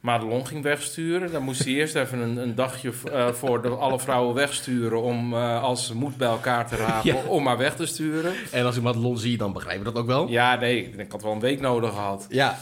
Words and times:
Madelon 0.00 0.46
ging 0.46 0.62
wegsturen. 0.62 1.32
Dan 1.32 1.42
moest 1.42 1.64
hij 1.64 1.72
eerst 1.72 1.94
even 1.94 2.18
een, 2.18 2.36
een 2.36 2.54
dagje 2.54 2.92
eh, 3.12 3.28
voor 3.28 3.62
de, 3.62 3.68
alle 3.68 3.98
vrouwen 3.98 4.34
wegsturen... 4.34 5.02
om 5.02 5.34
eh, 5.34 5.62
als 5.62 5.86
ze 5.86 5.94
moed 5.96 6.16
bij 6.16 6.28
elkaar 6.28 6.68
te 6.68 6.76
rapen, 6.76 7.12
Ja. 7.14 7.16
om 7.26 7.42
maar 7.42 7.58
weg 7.58 7.74
te 7.76 7.86
sturen. 7.86 8.32
En 8.50 8.64
als 8.64 8.76
ik 8.76 8.82
Madelon 8.82 9.18
zie, 9.18 9.36
dan 9.36 9.52
begrijpen 9.52 9.84
we 9.84 9.92
dat 9.92 10.00
ook 10.02 10.06
wel. 10.08 10.28
Ja, 10.28 10.54
nee, 10.56 10.90
ik 10.96 11.12
had 11.12 11.22
wel 11.22 11.32
een 11.32 11.40
week 11.40 11.60
nodig 11.60 11.90
gehad. 11.90 12.26
Ja. 12.28 12.58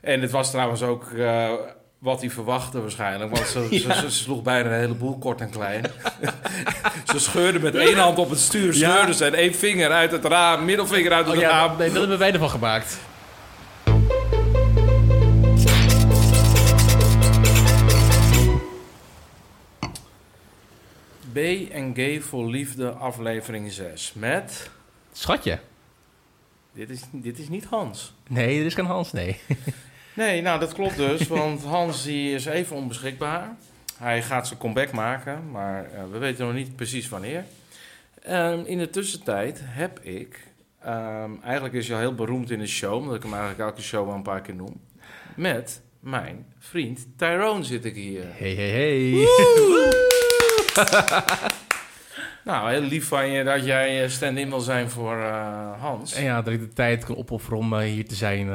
En 0.00 0.20
het 0.20 0.30
was 0.30 0.50
trouwens 0.50 0.82
ook 0.82 1.10
eh, 1.10 1.48
wat 1.98 2.20
hij 2.20 2.30
verwachtte 2.30 2.80
waarschijnlijk. 2.80 3.34
Want 3.36 3.46
ze, 3.46 3.66
ze, 3.88 3.94
ze 4.00 4.10
sloeg 4.10 4.42
bijna 4.42 4.68
een 4.70 4.78
heleboel 4.80 5.18
kort 5.18 5.40
en 5.40 5.50
klein. 5.50 5.84
ze 7.12 7.18
scheurde 7.18 7.58
met 7.60 7.74
één 7.74 7.98
hand 7.98 8.18
op 8.18 8.30
het 8.30 8.38
stuur. 8.38 8.74
Ja. 8.76 8.90
Scheurde 8.90 9.14
ze 9.14 9.24
en 9.24 9.34
één 9.34 9.54
vinger 9.54 9.90
uit 9.90 10.12
het 10.12 10.24
raam. 10.24 10.64
Middelvinger 10.64 11.12
uit 11.12 11.26
het 11.26 11.34
Oh, 11.34 11.40
ja, 11.40 11.48
raam. 11.50 11.76
nee, 11.78 11.88
dat 11.88 11.98
hebben 11.98 12.18
wij 12.18 12.32
ervan 12.32 12.50
gemaakt. 12.50 12.98
B 21.32 21.36
en 21.72 21.94
Gay 21.94 22.20
voor 22.20 22.46
Liefde 22.50 22.90
aflevering 22.90 23.72
6. 23.72 24.12
Met... 24.14 24.70
Schatje. 25.12 25.58
Dit 26.72 26.90
is, 26.90 27.00
dit 27.12 27.38
is 27.38 27.48
niet 27.48 27.64
Hans. 27.64 28.14
Nee, 28.28 28.60
er 28.60 28.66
is 28.66 28.74
geen 28.74 28.86
Hans, 28.86 29.12
nee. 29.12 29.36
Nee, 30.14 30.42
nou 30.42 30.60
dat 30.60 30.72
klopt 30.72 30.96
dus. 30.96 31.28
Want 31.28 31.62
Hans 31.62 32.02
die 32.04 32.34
is 32.34 32.44
even 32.46 32.76
onbeschikbaar. 32.76 33.56
Hij 33.98 34.22
gaat 34.22 34.46
zijn 34.46 34.58
comeback 34.58 34.92
maken. 34.92 35.50
Maar 35.50 35.84
eh, 35.84 36.02
we 36.10 36.18
weten 36.18 36.46
nog 36.46 36.54
niet 36.54 36.76
precies 36.76 37.08
wanneer. 37.08 37.44
Ehm, 38.22 38.60
in 38.64 38.78
de 38.78 38.90
tussentijd 38.90 39.60
heb 39.64 40.00
ik... 40.00 40.46
ehm, 40.82 41.30
eigenlijk 41.44 41.74
is 41.74 41.86
hij 41.86 41.96
al 41.96 42.02
heel 42.02 42.14
beroemd 42.14 42.50
in 42.50 42.58
de 42.58 42.66
show. 42.66 42.94
Omdat 42.94 43.14
ik 43.14 43.22
hem 43.22 43.32
eigenlijk 43.32 43.62
elke 43.62 43.82
show 43.82 44.06
wel 44.06 44.14
een 44.14 44.22
paar 44.22 44.40
keer 44.40 44.54
noem. 44.54 44.80
Met 45.36 45.82
mijn 46.00 46.46
vriend 46.58 47.06
Tyrone 47.16 47.64
zit 47.64 47.84
ik 47.84 47.94
hier. 47.94 48.24
Hey, 48.36 48.54
hey, 48.54 48.70
hey. 48.70 50.08
Nou, 52.44 52.70
heel 52.70 52.80
lief 52.80 53.08
van 53.08 53.28
je 53.30 53.44
dat 53.44 53.64
jij 53.64 54.02
eh, 54.02 54.08
stand-in 54.08 54.48
wil 54.48 54.60
zijn 54.60 54.90
voor 54.90 55.16
eh, 55.16 55.80
Hans. 55.80 56.14
En 56.14 56.24
ja, 56.24 56.42
dat 56.42 56.52
ik 56.52 56.60
de 56.60 56.72
tijd 56.72 57.04
kan 57.04 57.16
opofferen 57.16 57.58
om 57.58 57.74
eh, 57.74 57.80
hier 57.80 58.08
te 58.08 58.14
zijn. 58.14 58.46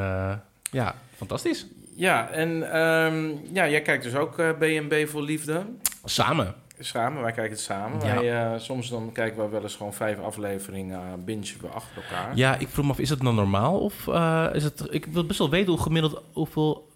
ja, 0.71 0.95
fantastisch. 1.16 1.66
Ja, 1.95 2.30
en 2.30 2.71
ehm, 2.71 3.30
ja, 3.53 3.69
jij 3.69 3.81
kijkt 3.81 4.03
dus 4.03 4.16
ook 4.16 4.36
B&B 4.36 5.08
voor 5.08 5.21
Liefde. 5.21 5.66
Samen. 6.03 6.53
Samen, 6.80 7.21
wij 7.21 7.31
kijken 7.31 7.52
het 7.52 7.61
samen. 7.61 8.05
Ja. 8.05 8.21
Wij, 8.21 8.59
soms 8.59 8.89
dan 8.89 9.11
kijken 9.11 9.43
we 9.43 9.49
wel 9.49 9.61
eens 9.61 9.75
gewoon 9.75 9.93
vijf 9.93 10.19
afleveringen 10.19 10.99
uh, 10.99 11.23
bingen 11.25 11.61
we 11.61 11.67
achter 11.67 12.03
elkaar. 12.03 12.36
Ja, 12.36 12.58
ik 12.58 12.67
vroeg 12.67 12.86
me 12.86 12.91
af, 12.91 12.99
is 12.99 13.09
het 13.09 13.21
nou 13.21 13.36
normaal? 13.36 13.80
Of 13.80 14.08
is 14.53 14.63
het... 14.63 14.88
Ik 14.89 15.05
wil 15.05 15.25
best 15.25 15.39
wel 15.39 15.49
weten 15.49 15.71
hoe 15.71 15.81
gemiddeld 15.81 16.21
hoeveel 16.33 16.89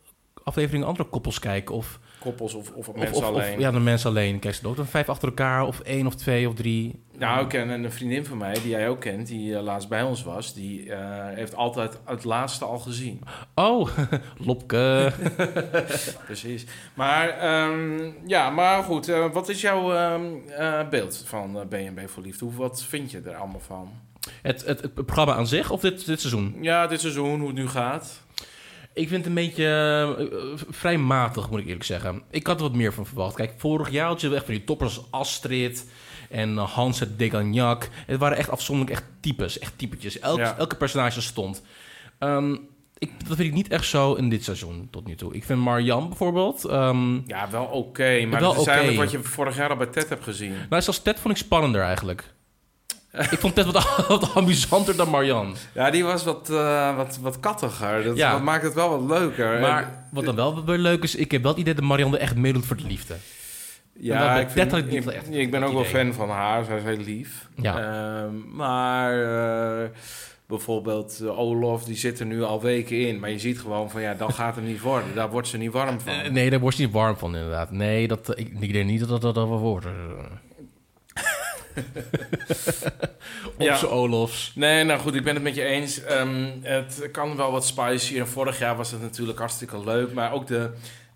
afleveringen 0.43 0.87
andere 0.87 1.09
koppels 1.09 1.39
kijken. 1.39 1.75
Of, 1.75 1.99
Koppels 2.19 2.53
of, 2.53 2.71
of, 2.71 2.87
of, 2.87 2.95
mensen 2.95 3.17
of, 3.17 3.23
alleen. 3.23 3.53
of 3.53 3.59
ja, 3.59 3.71
de 3.71 3.79
mensen 3.79 4.09
alleen. 4.09 4.39
Kijk 4.39 4.55
ze 4.55 4.67
ook 4.67 4.75
dan 4.75 4.85
vijf 4.87 5.09
achter 5.09 5.27
elkaar? 5.27 5.65
Of 5.65 5.79
één 5.79 6.07
of 6.07 6.15
twee 6.15 6.47
of 6.47 6.53
drie? 6.53 7.03
Nou, 7.17 7.41
ik 7.43 7.47
ken 7.49 7.69
een 7.69 7.91
vriendin 7.91 8.25
van 8.25 8.37
mij, 8.37 8.53
die 8.53 8.69
jij 8.69 8.89
ook 8.89 8.99
kent, 8.99 9.27
die 9.27 9.55
eh, 9.55 9.61
laatst 9.63 9.89
bij 9.89 10.03
ons 10.03 10.23
was. 10.23 10.53
Die 10.53 10.93
eh, 10.93 10.99
heeft 11.35 11.55
altijd 11.55 11.99
het 12.05 12.23
laatste 12.23 12.65
al 12.65 12.79
gezien. 12.79 13.21
Oh, 13.55 13.89
Lopke. 14.47 15.11
Precies. 16.25 16.65
Maar 16.93 17.29
ehm, 17.29 18.11
ja, 18.25 18.49
maar 18.49 18.83
goed. 18.83 19.09
eh, 19.09 19.31
wat 19.31 19.49
is 19.49 19.61
jouw 19.61 19.93
ehm, 19.93 20.23
eh, 20.57 20.89
beeld 20.89 21.23
van 21.25 21.57
B&B 21.69 21.99
voor 22.09 22.23
Liefde? 22.23 22.45
Hoe, 22.45 22.53
wat 22.53 22.83
vind 22.83 23.11
je 23.11 23.21
er 23.25 23.35
allemaal 23.35 23.59
van? 23.67 23.91
het, 24.41 24.65
het, 24.65 24.81
het 24.81 24.93
programma 24.93 25.33
aan 25.33 25.47
zich 25.47 25.71
of 25.71 25.81
dit, 25.81 26.05
dit 26.05 26.19
seizoen? 26.19 26.55
Ja, 26.61 26.87
dit 26.87 26.99
seizoen, 27.01 27.39
hoe 27.39 27.47
het 27.47 27.57
nu 27.57 27.67
gaat. 27.67 28.21
Ik 28.99 29.07
vind 29.07 29.25
het 29.25 29.25
een 29.25 29.43
beetje 29.45 29.65
eh, 29.65 30.01
eh, 30.25 30.59
vrij 30.69 30.97
matig, 30.97 31.49
moet 31.49 31.59
ik 31.59 31.65
eerlijk 31.65 31.83
zeggen. 31.83 32.21
Ik 32.29 32.47
had 32.47 32.55
er 32.57 32.63
wat 32.63 32.75
meer 32.75 32.93
van 32.93 33.05
verwacht. 33.05 33.35
Kijk, 33.35 33.53
vorig 33.57 33.89
jaar 33.89 34.07
had 34.07 34.21
je 34.21 34.35
echt 34.35 34.45
van 34.45 34.53
die 34.53 34.63
toppers 34.63 34.97
als 34.97 35.07
Astrid 35.11 35.89
en 36.29 36.57
eh, 36.57 36.73
Hans 36.73 36.99
het 36.99 37.19
Degagnac. 37.19 37.89
Het 38.05 38.19
waren 38.19 38.37
echt 38.37 38.49
afzonderlijk 38.49 38.97
echt 38.97 39.09
types, 39.19 39.59
echt 39.59 39.77
typetjes. 39.77 40.19
Elk, 40.19 40.37
Ja. 40.37 40.57
Elke 40.57 40.75
personage 40.75 41.21
stond. 41.21 41.61
Ehm, 42.17 42.51
ik, 42.97 43.11
dat 43.27 43.37
vind 43.37 43.47
ik 43.49 43.53
niet 43.53 43.67
echt 43.67 43.85
zo 43.85 44.13
in 44.13 44.29
dit 44.29 44.43
seizoen 44.43 44.87
tot 44.91 45.07
nu 45.07 45.15
toe. 45.15 45.33
Ik 45.33 45.43
vind 45.43 45.59
Marjan 45.59 46.07
bijvoorbeeld... 46.07 46.65
ehm, 46.65 47.27
Ja, 47.27 47.49
wel 47.49 47.65
oké. 47.65 48.25
maar 48.25 48.39
Wel 48.39 48.51
dat 48.53 48.61
is 48.61 48.67
eigenlijk 48.67 48.99
wat 48.99 49.11
je 49.11 49.23
vorig 49.23 49.55
jaar 49.55 49.69
al 49.69 49.75
bij 49.75 49.85
Ted 49.85 50.09
hebt 50.09 50.23
gezien. 50.23 50.53
nou, 50.69 50.81
zoals 50.81 51.01
Ted 51.01 51.19
vond 51.19 51.33
ik 51.33 51.43
spannender 51.43 51.81
eigenlijk. 51.81 52.33
Ik 53.11 53.39
vond 53.39 53.55
Ted 53.55 53.65
wat, 53.65 53.95
wat 54.07 54.35
amusanter 54.35 54.95
dan 54.95 55.09
Marjan. 55.09 55.55
Ja, 55.73 55.91
die 55.91 56.03
was 56.03 56.23
wat, 56.23 56.49
eh, 56.49 56.95
wat, 56.95 57.17
wat 57.21 57.39
kattiger. 57.39 58.03
Dat, 58.03 58.17
Ja. 58.17 58.31
dat 58.31 58.41
maakt 58.41 58.63
het 58.63 58.73
wel 58.73 58.89
wat 58.89 59.19
leuker. 59.19 59.59
Maar 59.59 60.05
wat 60.11 60.25
dan 60.25 60.35
wel 60.35 60.65
weer 60.65 60.77
leuk 60.77 61.03
is, 61.03 61.15
ik 61.15 61.31
heb 61.31 61.41
wel 61.41 61.51
het 61.51 61.59
idee 61.59 61.73
dat 61.73 61.83
Marjan 61.83 62.13
er 62.13 62.19
echt 62.19 62.35
meedoet 62.35 62.65
voor 62.65 62.75
de 62.77 62.87
liefde. 62.87 63.15
Ja, 64.01 64.39
ik, 64.39 64.49
vind, 64.49 64.73
ik 64.73 65.05
echt 65.05 65.33
ik 65.35 65.51
ben 65.51 65.63
ook 65.63 65.73
wel 65.73 65.83
fan 65.83 66.13
van 66.13 66.29
haar. 66.29 66.63
Zij 66.63 66.77
is 66.77 66.83
heel 66.83 66.97
lief. 66.97 67.47
Ja. 67.61 67.77
Ehm, 67.79 68.55
maar 68.55 69.23
eh, 69.83 69.89
bijvoorbeeld 70.47 71.19
eh, 71.21 71.39
Olof, 71.39 71.83
die 71.83 71.95
zit 71.95 72.19
er 72.19 72.25
nu 72.25 72.43
al 72.43 72.61
weken 72.61 73.07
in. 73.07 73.19
Maar 73.19 73.29
je 73.29 73.39
ziet 73.39 73.59
gewoon 73.59 73.89
van, 73.89 74.01
ja, 74.01 74.13
dan 74.13 74.33
gaat 74.33 74.55
het 74.55 74.65
niet 74.65 74.81
worden. 74.81 75.15
Daar 75.15 75.29
wordt 75.29 75.47
ze 75.47 75.57
niet 75.57 75.71
warm 75.71 75.99
van. 75.99 76.33
Nee, 76.33 76.49
daar 76.49 76.59
word 76.59 76.77
je 76.77 76.83
niet 76.83 76.93
warm 76.93 77.17
van, 77.17 77.35
inderdaad. 77.35 77.71
Nee, 77.71 78.07
dat, 78.07 78.37
ik, 78.37 78.51
ik 78.59 78.73
denk 78.73 78.85
niet 78.85 78.99
dat 78.99 79.09
dat, 79.09 79.21
dat, 79.21 79.35
dat 79.35 79.47
wel 79.47 79.59
wordt. 79.59 79.85
Op 83.55 83.61
Ja. 83.61 83.75
z'n 83.75 83.85
Olofs. 83.85 84.51
Nee, 84.55 84.83
nou 84.83 84.99
goed, 84.99 85.15
ik 85.15 85.23
ben 85.23 85.33
het 85.33 85.43
met 85.43 85.55
je 85.55 85.63
eens. 85.63 86.03
Ehm, 86.03 86.45
het 86.61 87.09
kan 87.11 87.35
wel 87.35 87.51
wat 87.51 87.65
spicy. 87.65 88.19
En 88.19 88.27
vorig 88.27 88.59
jaar 88.59 88.75
was 88.75 88.91
het 88.91 89.01
natuurlijk 89.01 89.39
hartstikke 89.39 89.83
leuk. 89.83 90.13
Maar 90.13 90.31
ook 90.33 90.47
de, 90.47 90.69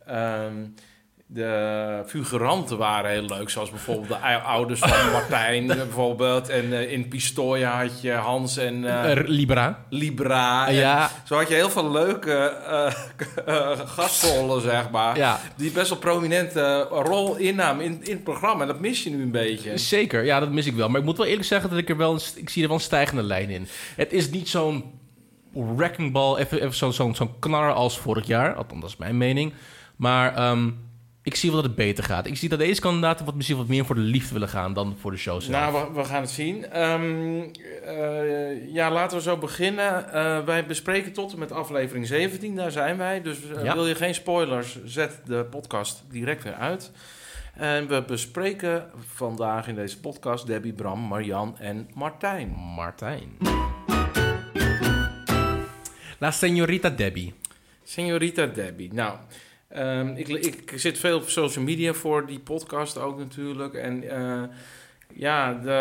ehm, 0.05 0.65
de 1.27 2.01
figuranten 2.05 2.77
waren 2.77 3.11
heel 3.11 3.25
leuk. 3.25 3.49
Zoals 3.49 3.69
bijvoorbeeld 3.69 4.07
de 4.07 4.17
ou- 4.17 4.41
ouders 4.43 4.79
van 4.79 5.11
Martijn 5.11 5.67
bijvoorbeeld. 5.67 6.49
En 6.49 6.73
eh, 6.73 6.91
in 6.91 7.07
Pistoia 7.07 7.81
had 7.81 8.01
je 8.01 8.11
Hans 8.11 8.57
en 8.57 8.85
eh, 8.85 9.11
Eh, 9.11 9.27
Libra. 9.27 9.85
Libra. 9.89 10.69
Ja, 10.69 11.09
Zo 11.25 11.35
had 11.35 11.47
je 11.47 11.53
heel 11.53 11.69
veel 11.69 11.91
leuke 11.91 12.33
eh, 13.45 13.79
gastrollen, 13.85 14.61
zeg 14.61 14.89
maar. 14.89 15.17
ja, 15.17 15.39
Die 15.55 15.71
best 15.71 15.89
wel 15.89 15.99
prominente 15.99 16.87
rol 16.91 17.35
innamen 17.35 17.85
in, 17.85 17.99
in 18.03 18.13
het 18.13 18.23
programma. 18.23 18.61
En 18.61 18.67
dat 18.67 18.79
mis 18.79 19.03
je 19.03 19.09
nu 19.09 19.21
een 19.21 19.31
beetje. 19.31 19.77
zeker. 19.77 20.23
Ja, 20.25 20.39
dat 20.39 20.51
mis 20.51 20.65
ik 20.65 20.75
wel. 20.75 20.89
Maar 20.89 20.99
ik 20.99 21.05
moet 21.05 21.17
wel 21.17 21.25
eerlijk 21.27 21.47
zeggen 21.47 21.69
dat 21.69 21.79
ik 21.79 21.89
er 21.89 21.97
wel 21.97 22.13
een, 22.13 22.21
ik 22.35 22.49
zie 22.49 22.61
er 22.61 22.67
wel 22.67 22.77
een 22.77 22.83
stijgende 22.83 23.23
lijn 23.23 23.49
in. 23.49 23.67
Het 23.95 24.13
is 24.13 24.29
niet 24.29 24.49
zo'n 24.49 24.99
wrecking 25.53 26.11
ball, 26.11 26.35
even, 26.37 26.61
even 26.61 26.73
zo'n 26.75 26.93
zo'n 26.93 27.15
zo'n 27.15 27.39
knar 27.39 27.73
als 27.73 27.99
vorig 27.99 28.27
jaar. 28.27 28.53
Althans, 28.55 28.81
dat 28.81 28.89
is 28.89 28.97
mijn 28.97 29.17
mening. 29.17 29.53
Maar 29.95 30.35
ehm, 30.35 30.69
ik 31.23 31.35
zie 31.35 31.51
wel 31.51 31.61
dat 31.61 31.67
het 31.69 31.77
beter 31.79 32.03
gaat. 32.03 32.25
Ik 32.27 32.37
zie 32.37 32.49
dat 32.49 32.59
deze 32.59 32.81
kandidaten 32.81 33.25
wat, 33.25 33.35
misschien 33.35 33.57
wat 33.57 33.67
meer 33.67 33.85
voor 33.85 33.95
de 33.95 34.01
liefde 34.01 34.33
willen 34.33 34.47
gaan 34.49 34.73
dan 34.73 34.95
voor 34.99 35.11
de 35.11 35.17
show 35.17 35.41
zelf. 35.41 35.51
Nou, 35.73 35.87
we, 35.93 35.99
we 35.99 36.05
gaan 36.05 36.21
het 36.21 36.29
zien. 36.31 36.65
Ehm, 36.65 37.41
eh, 37.85 38.73
ja, 38.73 38.91
laten 38.91 39.17
we 39.17 39.23
zo 39.23 39.37
beginnen. 39.37 40.13
Eh, 40.13 40.39
wij 40.45 40.65
bespreken 40.65 41.13
tot 41.13 41.33
en 41.33 41.39
met 41.39 41.51
aflevering 41.51 42.07
17. 42.07 42.55
Daar 42.55 42.71
zijn 42.71 42.97
wij. 42.97 43.21
Dus 43.21 43.37
eh, 43.55 43.63
Ja. 43.63 43.73
wil 43.73 43.87
je 43.87 43.95
geen 43.95 44.13
spoilers, 44.15 44.83
zet 44.83 45.19
de 45.25 45.45
podcast 45.49 46.03
direct 46.11 46.43
weer 46.43 46.53
uit. 46.55 46.91
En 47.53 47.87
we 47.87 48.03
bespreken 48.07 48.89
vandaag 49.13 49.67
in 49.67 49.75
deze 49.75 49.99
podcast 49.99 50.47
Debbie, 50.47 50.73
Bram, 50.73 50.99
Marian 50.99 51.57
en 51.59 51.89
Martijn. 51.93 52.49
Martijn. 52.75 53.37
La 56.19 56.31
Señorita 56.31 56.95
Debbie. 56.95 57.33
Señorita 57.83 58.45
Debbie. 58.53 58.93
Nou, 58.93 59.17
ehm, 59.73 60.07
ik, 60.07 60.27
ik 60.27 60.73
zit 60.75 60.97
veel 60.97 61.17
op 61.17 61.29
social 61.29 61.63
media 61.63 61.93
voor 61.93 62.25
die 62.25 62.39
podcast 62.39 62.97
ook 62.97 63.17
natuurlijk. 63.17 63.73
En 63.73 64.09
eh, 64.09 64.43
ja, 65.13 65.53
de 65.53 65.71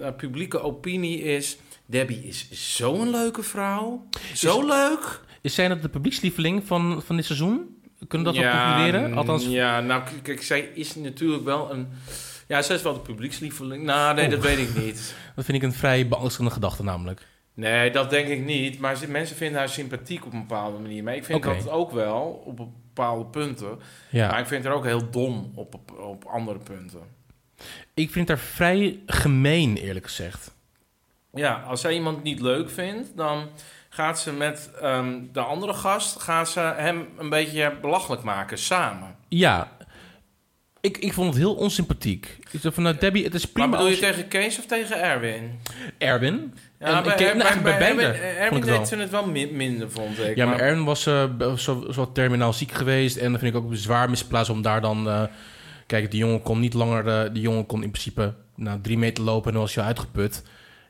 ehm, 0.00 0.14
publieke 0.16 0.60
opinie 0.60 1.22
is... 1.22 1.58
Debbie 1.86 2.22
is 2.22 2.48
zo'n 2.76 3.10
leuke 3.10 3.42
vrouw. 3.42 4.08
Zo 4.34 4.66
leuk. 4.66 5.20
Is 5.40 5.54
zij 5.54 5.68
dat 5.68 5.82
de 5.82 5.88
publiekslieveling 5.88 6.66
van, 6.66 7.02
van 7.06 7.16
dit 7.16 7.24
seizoen? 7.24 7.76
Kunnen 8.08 8.32
we 8.32 8.38
dat 8.40 8.42
wel 8.42 8.64
concluderen? 8.64 9.10
mm, 9.10 9.18
Althans, 9.18 9.46
Ja, 9.46 9.80
nou, 9.80 10.02
kijk, 10.22 10.42
zij 10.42 10.60
is 10.60 10.94
natuurlijk 10.94 11.44
wel 11.44 11.72
een... 11.72 11.88
Ja, 12.48 12.62
zij 12.62 12.76
is 12.76 12.82
wel 12.82 12.92
de 12.92 13.00
publiekslieveling. 13.00 13.84
Nou, 13.84 14.14
nee, 14.14 14.28
dat 14.28 14.42
weet 14.42 14.58
ik 14.58 14.76
niet. 14.76 15.14
dat 15.36 15.44
vind 15.44 15.56
ik 15.56 15.62
een 15.62 15.72
vrij 15.72 16.08
beangstigende 16.08 16.50
gedachte 16.50 16.82
namelijk. 16.82 17.26
Nee, 17.54 17.90
dat 17.90 18.10
denk 18.10 18.28
ik 18.28 18.44
niet. 18.44 18.78
Maar 18.78 18.98
mensen 19.08 19.36
vinden 19.36 19.58
haar 19.58 19.68
sympathiek 19.68 20.26
op 20.26 20.32
een 20.32 20.46
bepaalde 20.46 20.78
manier. 20.78 21.02
Maar 21.02 21.16
ik 21.16 21.24
vind 21.24 21.42
dat 21.42 21.68
ook 21.68 21.90
wel 21.90 22.42
op 22.44 22.68
bepaalde 22.94 23.24
punten. 23.24 23.78
Ja. 24.10 24.30
Maar 24.30 24.40
ik 24.40 24.46
vind 24.46 24.64
haar 24.64 24.74
ook 24.74 24.84
heel 24.84 25.10
dom 25.10 25.52
op, 25.54 25.74
op, 25.74 25.98
op 25.98 26.24
andere 26.24 26.58
punten. 26.58 27.00
Ik 27.94 28.10
vind 28.10 28.28
haar 28.28 28.38
vrij 28.38 29.00
gemeen, 29.06 29.76
eerlijk 29.76 30.06
gezegd. 30.06 30.54
Ja, 31.34 31.62
als 31.66 31.80
zij 31.80 31.94
iemand 31.94 32.22
niet 32.22 32.40
leuk 32.40 32.70
vindt, 32.70 33.16
dan 33.16 33.48
gaat 33.88 34.20
ze 34.20 34.32
met 34.32 34.70
ehm, 34.80 35.20
de 35.32 35.40
andere 35.40 35.74
gast 35.74 36.20
gaat 36.20 36.48
ze 36.48 36.60
hem 36.60 37.08
een 37.18 37.28
beetje 37.28 37.76
belachelijk 37.80 38.22
maken 38.22 38.58
samen. 38.58 39.16
Ja, 39.28 39.76
ik, 40.80 40.98
ik 40.98 41.12
vond 41.12 41.28
het 41.28 41.36
heel 41.36 41.54
onsympathiek. 41.54 42.36
Ik 42.50 42.60
zei 42.60 42.74
van, 42.74 42.82
nou, 42.82 42.96
Debbie, 42.96 43.24
het 43.24 43.34
is 43.34 43.42
Maar 43.42 43.52
prima 43.52 43.70
bedoel 43.70 43.86
je 43.86 43.92
als 43.92 44.00
tegen 44.00 44.28
Kees 44.28 44.58
of 44.58 44.66
tegen 44.66 45.02
Erwin? 45.02 45.60
Erwin. 45.98 46.54
Ja, 46.90 46.96
En 46.96 47.02
bij, 47.02 47.12
ik 47.12 47.18
ken- 47.18 47.38
bij, 47.38 47.46
eigenlijk 47.46 47.96
bij 48.12 48.36
Erwin, 48.38 48.60
deed 48.60 48.88
ze 48.88 48.96
het 48.96 49.10
wel 49.10 49.26
min- 49.26 49.56
minder, 49.56 49.90
vond 49.90 50.18
ik. 50.18 50.36
Ja, 50.36 50.46
maar 50.46 50.58
Erwin 50.60 50.84
was 50.84 51.04
be- 51.04 51.54
zo, 51.56 51.84
zo 51.90 51.92
wat 51.94 52.14
terminaal 52.14 52.52
ziek 52.52 52.72
geweest. 52.72 53.16
En 53.16 53.30
dat 53.32 53.40
vind 53.40 53.54
ik 53.54 53.62
ook 53.62 53.74
zwaar 53.74 54.10
misplaatst 54.10 54.50
om 54.50 54.62
daar 54.62 54.80
dan... 54.80 55.08
eh, 55.08 55.22
kijk, 55.86 56.10
die 56.10 56.20
jongen 56.20 56.42
kon 56.42 56.60
niet 56.60 56.74
langer... 56.74 57.08
eh, 57.08 57.32
die 57.32 57.42
jongen 57.42 57.66
kon 57.66 57.82
in 57.82 57.90
principe 57.90 58.34
nou, 58.56 58.80
drie 58.80 58.98
meter 58.98 59.24
lopen 59.24 59.46
en 59.46 59.52
dan 59.52 59.62
was 59.62 59.74
je 59.74 59.80
uitgeput. 59.82 60.42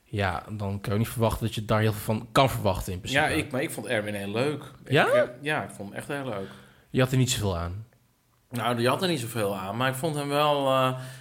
Ja, 0.05 0.43
dan 0.51 0.81
kan 0.81 0.93
je 0.93 0.99
niet 0.99 1.09
verwachten 1.09 1.47
dat 1.47 1.55
je 1.55 1.65
daar 1.65 1.81
heel 1.81 1.93
veel 1.93 2.15
van 2.15 2.29
kan 2.33 2.51
verwachten 2.51 2.93
in 2.93 2.99
principe. 3.01 3.23
Ja, 3.23 3.29
ik, 3.29 3.51
maar 3.51 3.63
ik 3.63 3.71
vond 3.71 3.87
Erwin 3.87 4.15
heel 4.15 4.31
leuk. 4.33 4.63
Ja? 4.89 5.07
Ik, 5.07 5.31
ja, 5.41 5.63
ik 5.63 5.71
vond 5.77 5.89
hem 5.89 5.99
echt 5.99 6.09
heel 6.09 6.25
leuk. 6.25 6.49
Je 6.91 7.01
had 7.01 7.13
er 7.13 7.19
niet 7.19 7.31
zoveel 7.31 7.57
aan. 7.59 7.85
Nou, 8.51 8.77
die 8.77 8.89
had 8.89 9.03
er 9.03 9.09
niet 9.09 9.21
zoveel 9.21 9.57
aan, 9.57 9.77
maar 9.77 9.89
ik 9.89 9.95
vond 9.95 10.15
hem 10.15 10.29
wel... 10.29 10.73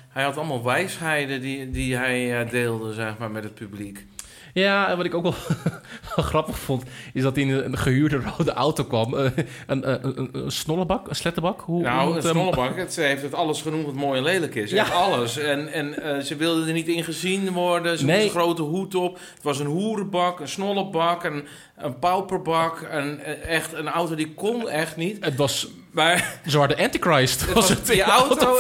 hij 0.10 0.24
had 0.24 0.38
allemaal 0.38 0.64
wijsheden 0.64 1.42
die, 1.42 1.72
die 1.72 1.96
hij 1.96 2.46
deelde, 2.50 2.94
zeg 2.94 3.18
maar, 3.18 3.32
met 3.32 3.44
het 3.44 3.54
publiek. 3.56 4.06
Ja, 4.54 4.90
en 4.90 4.98
wat 4.98 5.06
ik 5.06 5.14
ook 5.14 5.24
wel, 5.24 5.34
wel 6.16 6.26
grappig 6.26 6.60
vond, 6.60 6.84
is 7.14 7.22
dat 7.24 7.36
hij 7.36 7.44
in 7.46 7.52
een, 7.52 7.66
een 7.66 7.78
gehuurde 7.78 8.22
rode 8.38 8.52
auto 8.54 8.84
kwam. 8.84 9.18
Eh, 9.18 9.32
een, 9.68 9.90
een, 9.90 10.18
een, 10.18 10.30
een 10.32 10.52
snollebak, 10.52 11.08
een 11.10 11.16
slettenbak? 11.16 11.62
Hoe, 11.62 11.82
Nou, 11.82 12.14
het 12.16 12.24
hem? 12.24 12.32
snollebank, 12.34 12.78
het, 12.78 12.94
ze 12.94 13.02
heeft 13.02 13.22
het 13.22 13.34
alles 13.34 13.62
genoemd 13.62 13.86
wat 13.86 13.94
mooi 13.94 14.18
en 14.18 14.24
lelijk 14.24 14.56
is. 14.56 14.72
Ja. 14.72 14.84
Alles. 14.86 15.38
En, 15.38 15.68
en 15.74 16.02
eh, 16.04 16.20
ze 16.24 16.36
wilde 16.36 16.66
er 16.68 16.74
niet 16.74 16.88
in 16.88 17.04
gezien 17.04 17.52
worden. 17.52 17.98
Ze 17.98 18.06
Nee. 18.06 18.16
moest 18.24 18.36
een 18.36 18.40
grote 18.42 18.62
hoed 18.62 18.96
op. 18.96 19.14
Het 19.34 19.44
was 19.44 19.60
een 19.60 19.66
hoerenbak, 19.66 20.40
een 20.40 20.48
snollebak, 20.48 21.24
een, 21.24 21.46
een 21.78 22.00
pauperbak. 22.00 22.88
Een, 22.92 23.20
eh, 23.20 23.56
echt 23.56 23.74
een 23.74 23.88
auto 23.90 24.16
die 24.16 24.34
kon 24.34 24.70
echt 24.70 24.96
niet. 24.96 25.26
Het 25.26 25.36
was, 25.36 25.68
Maar 25.92 26.42
de 26.44 26.78
Antichrist. 26.78 27.46
Was 27.46 27.54
was 27.54 27.70
het 27.70 27.88
die 27.88 28.02
auto... 28.04 28.58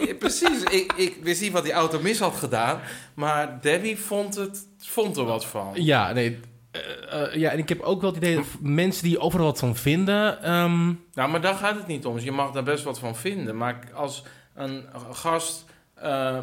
Ik 0.00 0.18
precies, 0.18 0.62
ik, 0.70 0.92
ik 0.96 1.16
wist 1.22 1.40
niet 1.40 1.52
wat 1.52 1.64
die 1.64 1.72
auto 1.72 1.98
mis 2.00 2.18
had 2.18 2.36
gedaan. 2.36 2.80
Maar 3.14 3.58
Debbie 3.60 3.98
vond, 3.98 4.34
het, 4.34 4.66
vond 4.90 5.16
er 5.16 5.24
wat 5.24 5.46
van. 5.46 5.70
Ja, 5.74 6.12
nee. 6.12 6.40
eh, 6.70 7.22
eh, 7.22 7.34
ja, 7.34 7.50
en 7.50 7.58
ik 7.58 7.68
heb 7.68 7.80
ook 7.80 8.00
wel 8.00 8.10
het 8.10 8.18
idee 8.22 8.34
dat 8.34 8.44
mensen 8.84 9.04
die 9.04 9.18
overal 9.18 9.46
wat 9.46 9.58
van 9.58 9.76
vinden... 9.76 10.42
ehm, 10.42 10.86
Nou, 11.14 11.30
maar 11.30 11.40
daar 11.40 11.54
gaat 11.54 11.76
het 11.76 11.86
niet 11.86 12.06
om. 12.06 12.14
Dus 12.14 12.24
je 12.24 12.32
mag 12.32 12.50
daar 12.52 12.62
best 12.62 12.84
wat 12.84 12.98
van 12.98 13.16
vinden. 13.16 13.56
Maar 13.56 13.78
als 13.94 14.24
een 14.54 14.84
gast 15.12 15.64
eh, 16.02 16.38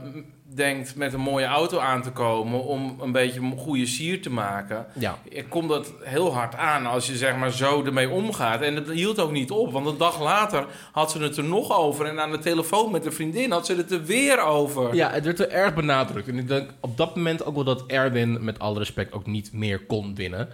denkt 0.54 0.96
met 0.96 1.14
een 1.14 1.20
mooie 1.20 1.46
auto 1.46 1.80
aan 1.80 2.02
te 2.02 2.12
komen 2.12 2.64
om 2.64 2.98
een 3.02 3.12
beetje 3.12 3.40
een 3.40 3.58
goede 3.58 3.86
sier 3.86 4.22
te 4.22 4.30
maken, 4.30 4.86
ja, 4.94 5.18
ik 5.24 5.50
kom 5.50 5.68
dat 5.68 5.94
heel 6.04 6.34
hard 6.34 6.56
aan 6.56 6.86
als 6.86 7.08
je 7.08 7.16
zeg 7.16 7.36
maar 7.36 7.52
zo 7.52 7.86
ermee 7.86 8.10
omgaat. 8.10 8.62
En 8.62 8.76
het 8.76 8.90
hield 8.90 9.20
ook 9.20 9.32
niet 9.32 9.52
op, 9.52 9.72
want 9.72 9.86
een 9.86 9.98
dag 9.98 10.22
later 10.22 10.66
had 10.92 11.12
ze 11.12 11.22
het 11.22 11.38
er 11.38 11.44
nog 11.44 11.78
over. 11.78 12.06
En 12.06 12.20
aan 12.20 12.32
de 12.32 12.40
telefoon 12.40 12.92
met 12.92 13.06
een 13.06 13.14
vriendin 13.14 13.52
had 13.52 13.66
ze 13.66 13.76
het 13.76 13.92
er 13.92 14.04
weer 14.04 14.42
over. 14.42 14.96
ja, 14.96 15.12
het 15.12 15.26
werd 15.26 15.38
wel 15.38 15.50
erg 15.50 15.74
benadrukt. 15.74 16.28
En 16.28 16.38
ik 16.38 16.48
denk 16.48 16.70
op 16.80 16.98
dat 16.98 17.16
moment 17.16 17.46
ook 17.46 17.56
wel 17.56 17.64
dat 17.64 17.84
Erwin, 17.88 18.44
met 18.44 18.60
alle 18.60 18.80
respect, 18.80 19.14
ook 19.14 19.26
niet 19.26 19.54
meer 19.54 19.86
kon 19.86 20.16
winnen. 20.16 20.50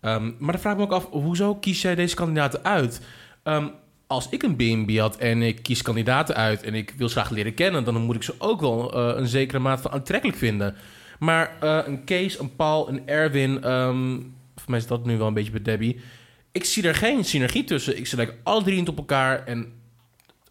Ehm, 0.00 0.30
maar 0.38 0.52
dan 0.52 0.60
vraag 0.60 0.72
ik 0.72 0.78
me 0.78 0.84
ook 0.84 0.92
af, 0.92 1.10
hoezo 1.10 1.54
kies 1.54 1.82
jij 1.82 1.94
deze 1.94 2.14
kandidaten 2.14 2.64
uit? 2.64 3.00
Ehm, 3.42 3.66
als 4.14 4.28
ik 4.30 4.42
een 4.42 4.56
B&B 4.56 4.98
had 4.98 5.16
en 5.16 5.42
ik 5.42 5.62
kies 5.62 5.82
kandidaten 5.82 6.34
uit 6.34 6.62
en 6.62 6.74
ik 6.74 6.94
wil 6.96 7.08
ze 7.08 7.14
graag 7.14 7.30
leren 7.30 7.54
kennen, 7.54 7.84
dan 7.84 8.02
moet 8.02 8.16
ik 8.16 8.22
ze 8.22 8.34
ook 8.38 8.60
wel 8.60 8.92
eh, 8.92 9.18
een 9.20 9.26
zekere 9.26 9.58
maat 9.58 9.80
van 9.80 9.90
aantrekkelijk 9.90 10.38
vinden. 10.38 10.74
Maar 11.18 11.56
eh, 11.60 11.78
een 11.86 12.04
Kees, 12.04 12.38
een 12.38 12.56
Paul, 12.56 12.88
een 12.88 13.06
Erwin, 13.08 13.62
ehm, 13.62 14.16
voor 14.56 14.70
mij 14.70 14.78
is 14.78 14.86
dat 14.86 15.04
nu 15.06 15.18
wel 15.18 15.26
een 15.26 15.34
beetje 15.34 15.50
bij 15.52 15.62
Debbie. 15.62 16.00
Ik 16.52 16.64
zie 16.64 16.82
er 16.88 16.94
geen 16.94 17.24
synergie 17.24 17.64
tussen. 17.64 17.96
Ik 17.98 18.06
zie 18.06 18.18
like 18.18 18.34
alle 18.42 18.62
drie 18.62 18.78
niet 18.78 18.88
op 18.88 18.96
elkaar 18.98 19.44
en 19.46 19.72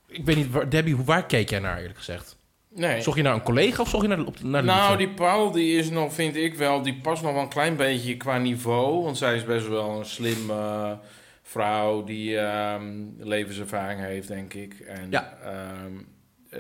ik 0.08 0.26
weet 0.26 0.36
niet, 0.36 0.52
waar, 0.52 0.70
Debbie, 0.70 0.96
waar 0.96 1.26
keek 1.26 1.50
jij 1.50 1.60
naar 1.60 1.78
eerlijk 1.78 1.98
gezegd? 1.98 2.38
Nee. 2.76 3.02
Zocht 3.02 3.18
je 3.18 3.24
naar 3.24 3.34
een 3.34 3.44
collega 3.44 3.82
of 3.82 3.90
zocht 3.90 4.02
je 4.02 4.08
naar 4.08 4.18
de, 4.18 4.32
naar 4.44 4.62
de 4.62 4.68
Nou, 4.68 4.90
liefde? 4.98 5.06
die 5.06 5.16
Paul 5.16 5.52
die 5.52 5.78
is 5.78 5.90
nog, 5.90 6.14
vind 6.14 6.36
ik 6.36 6.56
wel, 6.56 6.82
die 6.82 6.96
past 7.02 7.24
nog 7.24 7.34
wel 7.34 7.42
een 7.42 7.50
klein 7.50 7.76
beetje 7.76 8.18
qua 8.18 8.38
niveau. 8.38 9.04
Want 9.04 9.18
zij 9.18 9.36
is 9.36 9.46
best 9.46 9.68
wel 9.68 10.00
een 10.00 10.06
slim 10.06 10.50
eh, 10.50 10.92
vrouw 11.44 12.04
die 12.04 12.38
ehm, 12.40 12.94
levenservaring 13.20 14.00
heeft, 14.00 14.28
denk 14.28 14.54
ik. 14.54 14.80
En, 14.80 15.08
Ja. 15.10 15.38
ehm, 15.44 15.92
eh, 16.50 16.60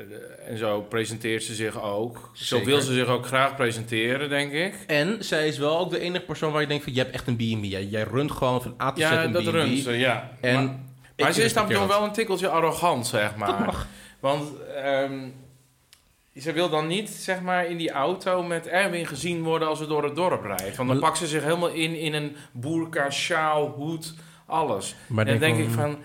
en 0.49 0.57
zo 0.57 0.81
presenteert 0.81 1.43
ze 1.43 1.53
zich 1.53 1.81
ook. 1.81 2.29
Zo 2.33 2.63
wil 2.63 2.81
ze 2.81 2.93
zich 2.93 3.07
ook 3.07 3.25
graag 3.25 3.55
presenteren, 3.55 4.29
denk 4.29 4.51
ik. 4.51 4.73
En 4.87 5.17
zij 5.23 5.47
is 5.47 5.57
wel 5.57 5.79
ook 5.79 5.89
de 5.89 5.99
enige 5.99 6.25
persoon 6.25 6.51
waar 6.51 6.61
je 6.61 6.67
denkt 6.67 6.83
van... 6.83 6.93
je 6.93 6.99
hebt 6.99 7.13
echt 7.13 7.27
een 7.27 7.35
B&B. 7.35 7.63
Jij, 7.63 7.83
jij 7.85 8.03
runt 8.03 8.31
gewoon 8.31 8.61
van 8.61 8.75
A 8.81 8.87
tot 8.91 8.97
Z 8.97 9.01
Ja, 9.01 9.23
een 9.23 9.31
dat 9.31 9.43
B&B. 9.43 9.49
runt 9.51 9.79
ze, 9.79 9.91
ja. 9.91 10.29
En 10.41 10.85
maar 11.17 11.31
ze 11.33 11.43
is 11.43 11.53
dan 11.53 11.69
nog 11.69 11.79
dat. 11.79 11.87
wel 11.97 12.03
een 12.03 12.11
tikkeltje 12.11 12.47
arrogant, 12.49 13.07
zeg 13.07 13.29
Dat 13.29 13.37
maar. 13.37 13.65
mag. 13.65 13.87
Want 14.19 14.49
ehm, 14.75 15.19
ze 16.35 16.51
wil 16.51 16.69
dan 16.69 16.87
niet, 16.87 17.09
zeg 17.09 17.41
maar, 17.41 17.65
in 17.65 17.77
die 17.77 17.91
auto 17.91 18.43
met 18.43 18.67
Erwin 18.67 19.05
gezien 19.07 19.43
worden 19.43 19.67
als 19.67 19.79
ze 19.79 19.87
door 19.87 20.03
het 20.03 20.15
dorp 20.15 20.43
rijdt. 20.45 20.75
Want 20.77 20.89
dan 20.89 20.99
pakt 20.99 21.17
ze 21.17 21.27
zich 21.27 21.43
helemaal 21.43 21.69
in 21.69 21.95
in 21.95 22.13
een 22.13 22.35
boerka, 22.51 23.09
sjaal, 23.11 23.67
hoed, 23.67 24.13
alles. 24.53 24.95
Maar 25.07 25.25
en 25.25 25.31
dan 25.31 25.39
denk 25.39 25.57
ik 25.57 25.69
van, 25.69 25.97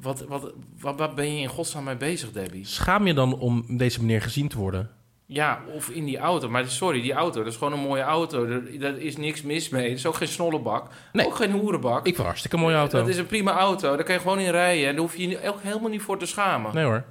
wat, 0.00 0.24
wat, 0.28 0.52
wat, 0.80 0.98
wat 0.98 1.14
ben 1.14 1.34
je 1.34 1.40
in 1.40 1.48
godsnaam 1.48 1.84
mee 1.84 1.96
bezig, 1.96 2.32
Debbie? 2.32 2.66
Schaam 2.66 3.06
je 3.06 3.14
dan 3.14 3.38
om 3.38 3.64
deze 3.68 4.00
manier 4.00 4.22
gezien 4.22 4.48
te 4.48 4.58
worden? 4.58 4.90
Ja, 5.26 5.60
of 5.74 5.88
in 5.88 6.04
die 6.04 6.18
auto. 6.18 6.48
Maar 6.48 6.68
sorry, 6.68 7.00
die 7.00 7.12
auto, 7.12 7.42
dat 7.42 7.52
is 7.52 7.58
gewoon 7.58 7.72
een 7.72 7.78
mooie 7.78 8.02
auto. 8.02 8.46
Er, 8.46 8.78
daar 8.78 8.98
is 8.98 9.16
niks 9.16 9.42
mis 9.42 9.68
mee. 9.68 9.88
Het 9.88 9.98
is 9.98 10.06
ook 10.06 10.14
geen 10.14 10.28
snollebak. 10.28 10.90
Nee. 11.12 11.26
Ook 11.26 11.34
geen 11.34 11.50
hoerenbak. 11.50 11.98
Ik 11.98 12.04
vind 12.04 12.18
een 12.18 12.24
hartstikke 12.24 12.56
mooie 12.56 12.76
auto. 12.76 12.98
Dat 12.98 13.08
is 13.08 13.16
een 13.16 13.26
prima 13.26 13.52
auto. 13.52 13.96
Daar 13.96 14.04
kan 14.04 14.14
je 14.14 14.20
gewoon 14.20 14.38
in 14.38 14.50
rijden. 14.50 14.86
En 14.86 14.92
daar 14.92 15.00
hoef 15.00 15.16
je 15.16 15.28
je 15.28 15.48
ook 15.48 15.62
helemaal 15.62 15.90
niet 15.90 16.02
voor 16.02 16.18
te 16.18 16.26
schamen. 16.26 16.74
Nee 16.74 16.84
hoor. 16.84 17.04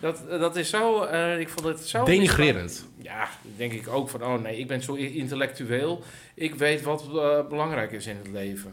Dat, 0.00 0.22
dat 0.28 0.56
is 0.56 0.70
zo... 0.70 1.02
eh, 1.02 1.40
ik 1.40 1.48
vond 1.48 1.66
het 1.66 1.80
zo... 1.80 2.04
Denigrerend. 2.04 2.86
Ja, 3.02 3.28
denk 3.56 3.72
ik 3.72 3.88
ook 3.88 4.08
van... 4.08 4.22
Oh 4.22 4.42
nee, 4.42 4.58
ik 4.58 4.66
ben 4.66 4.82
zo 4.82 4.94
intellectueel. 4.94 6.02
Ik 6.34 6.54
weet 6.54 6.82
wat 6.82 7.02
eh, 7.02 7.48
belangrijk 7.48 7.92
is 7.92 8.06
in 8.06 8.16
het 8.16 8.28
leven. 8.32 8.72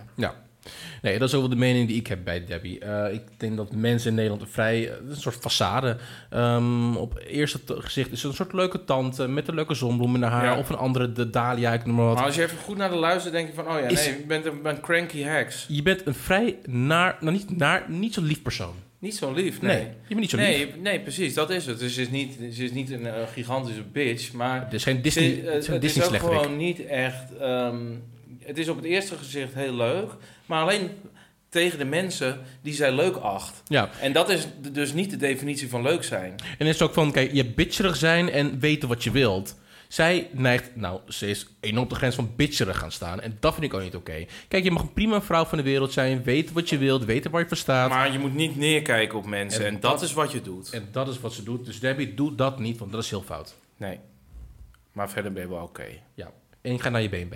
Nee, 1.06 1.19
dat 1.19 1.28
is 1.28 1.34
ook 1.34 1.40
wel 1.42 1.50
de 1.50 1.56
mening 1.56 1.88
die 1.88 1.98
ik 1.98 2.07
heb 2.07 2.19
bij 2.24 2.46
Debbie. 2.46 2.80
Eh, 2.80 3.13
ik 3.13 3.22
denk 3.38 3.57
dat 3.57 3.72
mensen 3.74 4.10
in 4.10 4.16
Nederland 4.16 4.42
een 4.42 4.48
vrij... 4.48 4.90
eh, 4.90 4.96
een 5.10 5.16
soort 5.16 5.36
façade. 5.36 5.96
ehm, 6.30 6.96
op 6.96 7.19
eerste 7.28 7.60
gezicht 7.68 8.12
is 8.12 8.22
het 8.22 8.31
een 8.31 8.38
soort 8.38 8.54
leuke 8.54 8.84
tante... 8.84 9.28
met 9.28 9.48
een 9.48 9.56
leuke 9.56 9.74
zonbloem 9.74 10.16
in 10.16 10.22
haar 10.22 10.31
haar. 10.31 10.46
Ja. 10.46 10.57
Of 10.57 10.69
een 10.69 10.75
andere, 10.78 11.12
de 11.12 11.30
Dahlia, 11.30 11.74
ik 11.74 11.86
noem 11.86 11.96
maar 11.96 12.06
wat. 12.06 12.16
Maar 12.16 12.25
als 12.25 12.36
je 12.36 12.44
even 12.44 12.57
goed 12.57 12.78
naar 12.78 12.90
de 12.90 12.96
luistert, 12.96 13.34
denk 13.34 13.48
je 13.48 13.54
van... 13.54 13.68
Oh 13.68 13.80
ja, 13.80 13.88
Is- 13.88 14.06
nee, 14.06 14.18
je 14.18 14.25
bent 14.25 14.46
een, 14.46 14.81
cranky 14.81 15.22
heks. 15.22 15.66
Je 15.68 15.81
bent 15.81 16.06
een 16.06 16.13
vrij 16.13 16.57
naar... 16.66 17.18
Nou, 17.19 17.34
niet 17.36 17.58
naar... 17.58 17.86
Niet 17.88 18.13
zo 18.13 18.22
lief 18.22 18.42
persoon. 18.42 18.74
Niet 19.00 19.16
zo 19.16 19.34
lief, 19.34 19.62
Nee, 19.62 19.75
nee. 19.75 19.84
je 19.86 20.08
bent 20.08 20.19
niet 20.19 20.30
zo 20.30 20.38
lief. 20.38 20.46
Nee, 20.46 20.72
nee, 20.81 21.00
precies, 21.00 21.34
dat 21.34 21.50
is 21.50 21.66
het. 21.66 21.80
Dus 21.80 21.94
ze 21.94 22.01
is 22.01 22.10
niet, 22.10 22.34
ze 22.54 22.63
is 22.63 22.72
niet 22.72 22.92
een 22.92 23.06
eh, 23.06 23.13
gigantische 23.34 23.84
bitch, 23.92 24.31
maar... 24.34 24.63
Het 24.63 24.74
is 24.74 24.84
geen 24.84 24.96
Ze- 24.96 25.01
Disney, 25.01 25.40
eh, 25.46 25.54
het 25.54 25.62
is 25.62 25.68
een 25.68 25.74
het 25.74 25.84
is 25.84 25.94
Disney 25.94 26.19
ook 26.22 26.25
gewoon 26.30 26.58
niet 26.58 26.86
echt... 26.86 27.38
ehm, 27.40 27.75
het 28.45 28.57
is 28.57 28.69
op 28.69 28.75
het 28.75 28.86
eerste 28.86 29.15
gezicht 29.18 29.53
heel 29.53 29.74
leuk, 29.74 30.12
maar 30.45 30.62
alleen 30.62 30.89
tegen 31.50 31.77
de 31.77 31.86
mensen 31.86 32.42
die 32.62 32.74
zij 32.74 32.92
leuk 32.92 33.15
acht. 33.15 33.62
Ja, 33.68 33.89
En 34.01 34.13
dat 34.13 34.30
is 34.30 34.47
dus 34.71 34.94
niet 34.94 35.09
de 35.09 35.18
definitie 35.18 35.69
van 35.69 35.81
leuk 35.81 36.03
zijn. 36.03 36.30
En 36.57 36.65
het 36.65 36.75
is 36.75 36.81
ook 36.81 36.93
van, 36.93 37.12
kijk, 37.12 37.34
je 37.34 37.46
bitcherig 37.46 37.96
zijn 37.96 38.29
en 38.29 38.60
weten 38.60 38.88
wat 38.89 39.03
je 39.03 39.12
wilt. 39.12 39.55
Zij 39.88 40.29
neigt, 40.31 40.75
nou, 40.75 41.00
ze 41.08 41.27
is 41.29 41.48
enorm 41.60 41.84
op 41.84 41.89
de 41.89 41.96
grens 41.96 42.15
van 42.15 42.34
bitcherig 42.36 42.77
gaan 42.77 42.91
staan. 42.91 43.22
En 43.22 43.38
dat 43.39 43.53
vind 43.53 43.65
ik 43.65 43.74
ook 43.74 43.81
niet 43.81 43.96
oké. 43.96 44.25
Kijk, 44.48 44.63
je 44.63 44.72
mag 44.72 44.81
een 44.81 44.93
prima 44.93 45.22
vrouw 45.22 45.46
van 45.46 45.58
de 45.58 45.63
wereld 45.63 45.93
zijn, 45.93 46.24
weten 46.24 46.53
wat 46.55 46.70
je 46.70 46.77
wilt, 46.77 47.05
weten 47.05 47.31
waar 47.31 47.41
je 47.41 47.48
voor 47.48 47.58
staat. 47.58 47.89
Maar 47.89 48.12
je 48.12 48.20
moet 48.20 48.34
niet 48.36 48.55
neerkijken 48.55 49.17
op 49.17 49.25
mensen 49.25 49.62
En 49.62 49.67
en, 49.67 49.79
dat, 49.79 49.91
dat- 49.91 50.01
is 50.01 50.13
wat 50.13 50.31
je 50.31 50.41
doet. 50.41 50.70
En 50.70 50.88
dat 50.91 51.08
is 51.08 51.20
wat 51.20 51.34
ze 51.34 51.43
doet. 51.43 51.65
Dus 51.65 51.79
Debbie, 51.79 52.13
doe 52.13 52.36
dat 52.36 52.60
niet, 52.60 52.77
want 52.77 52.91
dat 52.91 53.03
is 53.03 53.10
heel 53.10 53.22
fout. 53.22 53.55
Nee. 53.77 54.00
Maar 54.91 55.10
verder 55.10 55.31
ben 55.34 55.41
je 55.43 55.50
wel 55.50 55.63
oké. 55.63 55.86
Ja. 56.13 56.31
En 56.62 56.79
gaat 56.79 56.91
naar 56.91 57.01
je 57.01 57.10
BNB. 57.10 57.34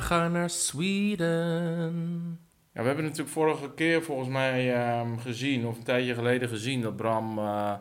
We 0.00 0.06
gaan 0.06 0.32
naar 0.32 0.50
Sweden. 0.50 2.38
Ja, 2.74 2.80
we 2.80 2.86
hebben 2.86 3.04
natuurlijk 3.04 3.30
vorige 3.30 3.70
keer 3.74 4.02
volgens 4.02 4.28
mij 4.28 4.74
ehm, 4.74 5.16
gezien, 5.18 5.66
of 5.66 5.76
een 5.76 5.82
tijdje 5.82 6.14
geleden 6.14 6.48
gezien, 6.48 6.82
dat 6.82 6.96
Bram 6.96 7.38
eh 7.38 7.72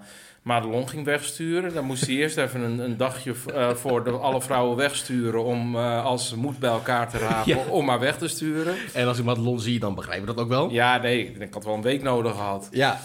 Madelon 0.42 0.90
ging 0.90 1.06
wegsturen. 1.06 1.74
Dan 1.74 1.86
moest 1.86 2.06
hij 2.06 2.16
eerst 2.16 2.38
even 2.44 2.62
een, 2.62 2.80
een 2.80 2.98
dagje 2.98 3.34
eh, 3.54 3.70
voor 3.70 4.04
de, 4.04 4.12
alle 4.12 4.42
vrouwen 4.42 4.78
wegsturen 4.78 5.44
om 5.44 5.76
eh, 5.76 6.06
als 6.06 6.36
moed 6.36 6.60
bij 6.60 6.70
elkaar 6.70 7.10
te 7.10 7.18
rapen 7.18 7.56
Ja. 7.56 7.66
om 7.70 7.86
maar 7.86 8.00
weg 8.00 8.18
te 8.18 8.28
sturen. 8.28 8.76
En 8.94 9.08
als 9.08 9.18
ik 9.20 9.26
Madelon 9.26 9.60
zie, 9.60 9.80
dan 9.80 9.96
begrijpen 9.96 10.28
we 10.28 10.34
dat 10.34 10.44
ook 10.44 10.50
wel. 10.50 10.70
Ja, 10.70 10.98
nee, 10.98 11.32
ik 11.40 11.54
had 11.54 11.66
wel 11.66 11.74
een 11.74 11.82
week 11.82 12.02
nodig 12.04 12.32
gehad. 12.32 12.68
Ja. 12.72 13.00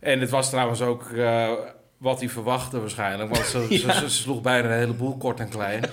En 0.00 0.20
het 0.20 0.30
was 0.30 0.50
trouwens 0.50 0.82
ook 0.82 1.10
wat 1.98 2.18
hij 2.20 2.28
verwachtte 2.28 2.80
waarschijnlijk. 2.80 3.34
Want 3.34 3.46
ze, 3.46 3.66
Ja. 3.86 3.92
ze, 3.92 4.00
ze 4.00 4.10
sloeg 4.10 4.40
bijna 4.40 4.68
een 4.68 4.78
heleboel 4.78 5.16
kort 5.16 5.40
en 5.40 5.48
klein. 5.48 5.84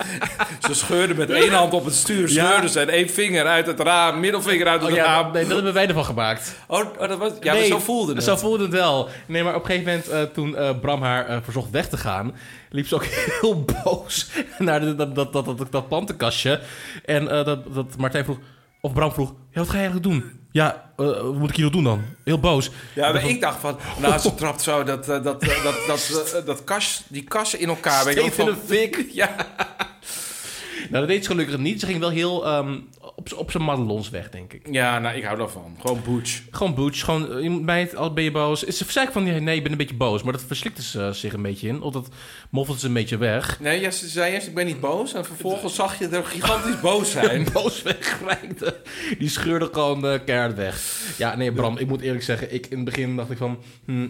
ze 0.66 0.74
scheurde 0.74 1.14
met 1.14 1.30
één 1.30 1.52
hand 1.52 1.72
op 1.72 1.84
het 1.84 1.94
stuur. 1.94 2.30
Ja. 2.32 2.46
Scheurde 2.46 2.68
ze 2.68 2.80
en 2.80 2.88
één 2.88 3.08
vinger 3.10 3.46
uit 3.46 3.66
het 3.66 3.80
raam. 3.80 4.20
Middelvinger 4.20 4.66
uit 4.66 4.80
het 4.80 4.90
Oh, 4.90 4.96
ja, 4.96 5.04
raam. 5.04 5.32
nee, 5.32 5.42
dat 5.44 5.54
hebben 5.54 5.72
wij 5.72 5.86
ervan 5.88 6.04
gemaakt. 6.04 6.54
Oh, 6.66 6.78
oh, 6.98 7.08
dat 7.08 7.18
was... 7.18 7.32
Ja, 7.40 7.52
Nee, 7.52 7.60
maar 7.70 7.78
zo 7.78 7.84
voelde 7.84 8.14
het. 8.14 8.24
Zo 8.24 8.36
voelde 8.36 8.62
het 8.62 8.72
wel. 8.72 9.08
Nee, 9.26 9.42
maar 9.44 9.54
op 9.54 9.60
een 9.60 9.66
gegeven 9.70 9.86
moment, 9.90 10.08
eh, 10.08 10.22
toen 10.34 10.56
eh, 10.56 10.78
Bram 10.80 11.02
haar 11.02 11.26
eh, 11.26 11.38
verzocht 11.42 11.70
weg 11.70 11.88
te 11.88 11.96
gaan, 11.96 12.34
liep 12.70 12.86
ze 12.86 12.94
ook 12.94 13.04
heel 13.40 13.64
boos 13.64 14.30
naar 14.58 14.80
de, 14.80 14.94
dat, 14.94 15.14
dat, 15.14 15.32
dat, 15.32 15.44
dat, 15.44 15.66
dat 15.70 15.88
plantenkastje. 15.88 16.60
En 17.04 17.24
dat, 17.24 17.74
dat 17.74 17.96
Martijn 17.96 18.24
vroeg, 18.24 18.38
of 18.80 18.92
Bram 18.92 19.12
vroeg, 19.12 19.28
ja, 19.50 19.60
wat 19.60 19.68
ga 19.68 19.76
je 19.78 19.82
eigenlijk 19.88 20.06
doen? 20.12 20.42
Ja, 20.54 20.90
eh, 20.96 21.06
wat 21.06 21.34
moet 21.34 21.50
ik 21.50 21.56
hier 21.56 21.64
nog 21.64 21.72
doen 21.74 21.84
dan? 21.84 22.02
Heel 22.24 22.38
boos. 22.38 22.70
Ja, 22.94 23.12
maar 23.12 23.28
ik 23.28 23.40
dacht 23.40 23.60
van, 23.60 23.78
nou, 24.00 24.18
ze 24.18 24.34
trapt 24.40 24.62
zo 24.62 24.84
dat, 24.84 25.08
eh, 25.08 25.22
dat, 25.22 25.42
eh, 25.42 25.64
dat, 25.64 25.74
dat, 25.86 26.32
eh, 26.34 26.46
dat 26.46 26.64
kas, 26.64 27.02
die 27.08 27.24
kassen 27.24 27.58
in 27.60 27.68
elkaar. 27.68 28.04
Weet 28.04 28.24
je 28.24 28.32
van 28.32 28.48
een 28.48 28.56
fik. 28.66 29.06
Ja. 29.12 29.34
Nou, 30.90 31.06
dat 31.06 31.08
deed 31.08 31.24
ze 31.24 31.30
gelukkig 31.30 31.58
niet. 31.58 31.80
Ze 31.80 31.86
ging 31.86 31.98
wel 31.98 32.10
heel 32.10 32.46
ehm, 32.46 32.78
op, 33.32 33.38
op 33.38 33.50
zijn 33.50 33.64
madelons 33.64 34.10
weg, 34.10 34.30
denk 34.30 34.52
ik. 34.52 34.66
ja, 34.70 34.98
nou, 34.98 35.16
ik 35.16 35.24
hou 35.24 35.38
daarvan. 35.38 35.76
Gewoon 35.80 36.00
booch. 36.04 36.42
Gewoon 36.50 36.74
boots, 36.74 37.02
gewoon, 37.02 37.66
eh, 37.68 37.78
het, 37.78 37.96
al 37.96 38.12
ben 38.12 38.24
je 38.24 38.30
boos. 38.30 38.62
Ze 38.62 38.84
zei 38.88 39.08
van, 39.12 39.24
nee, 39.24 39.40
nee, 39.40 39.56
ik 39.56 39.62
ben 39.62 39.72
een 39.72 39.78
beetje 39.78 39.94
boos. 39.94 40.22
Maar 40.22 40.32
dat 40.32 40.44
verslikte 40.46 40.82
ze 40.82 41.10
zich 41.12 41.32
een 41.32 41.42
beetje 41.42 41.68
in. 41.68 41.82
Of 41.82 41.92
dat 41.92 42.08
moffelde 42.50 42.80
ze 42.80 42.86
een 42.86 42.92
beetje 42.92 43.16
weg. 43.16 43.60
Nee, 43.60 43.80
ja, 43.80 43.90
ze 43.90 44.08
zei 44.08 44.32
eerst, 44.32 44.46
ik 44.46 44.54
ben 44.54 44.66
niet 44.66 44.80
boos. 44.80 45.14
En 45.14 45.24
vervolgens 45.24 45.74
zag 45.74 45.98
je 45.98 46.08
er 46.08 46.24
gigantisch 46.24 46.80
boos 46.80 47.10
zijn. 47.10 47.46
boos 47.52 47.82
wegrijkte. 47.82 48.76
Die 49.18 49.28
scheurde 49.28 49.68
gewoon 49.72 50.06
eh 50.06 50.18
keihard 50.24 50.56
weg. 50.56 50.82
Ja, 51.18 51.36
nee, 51.36 51.52
Bram, 51.52 51.78
ik 51.78 51.86
moet 51.86 52.00
eerlijk 52.00 52.24
zeggen, 52.24 52.54
ik, 52.54 52.66
in 52.66 52.76
het 52.76 52.84
begin 52.84 53.16
dacht 53.16 53.30
ik 53.30 53.38
van... 53.38 53.58
hm, 53.84 54.06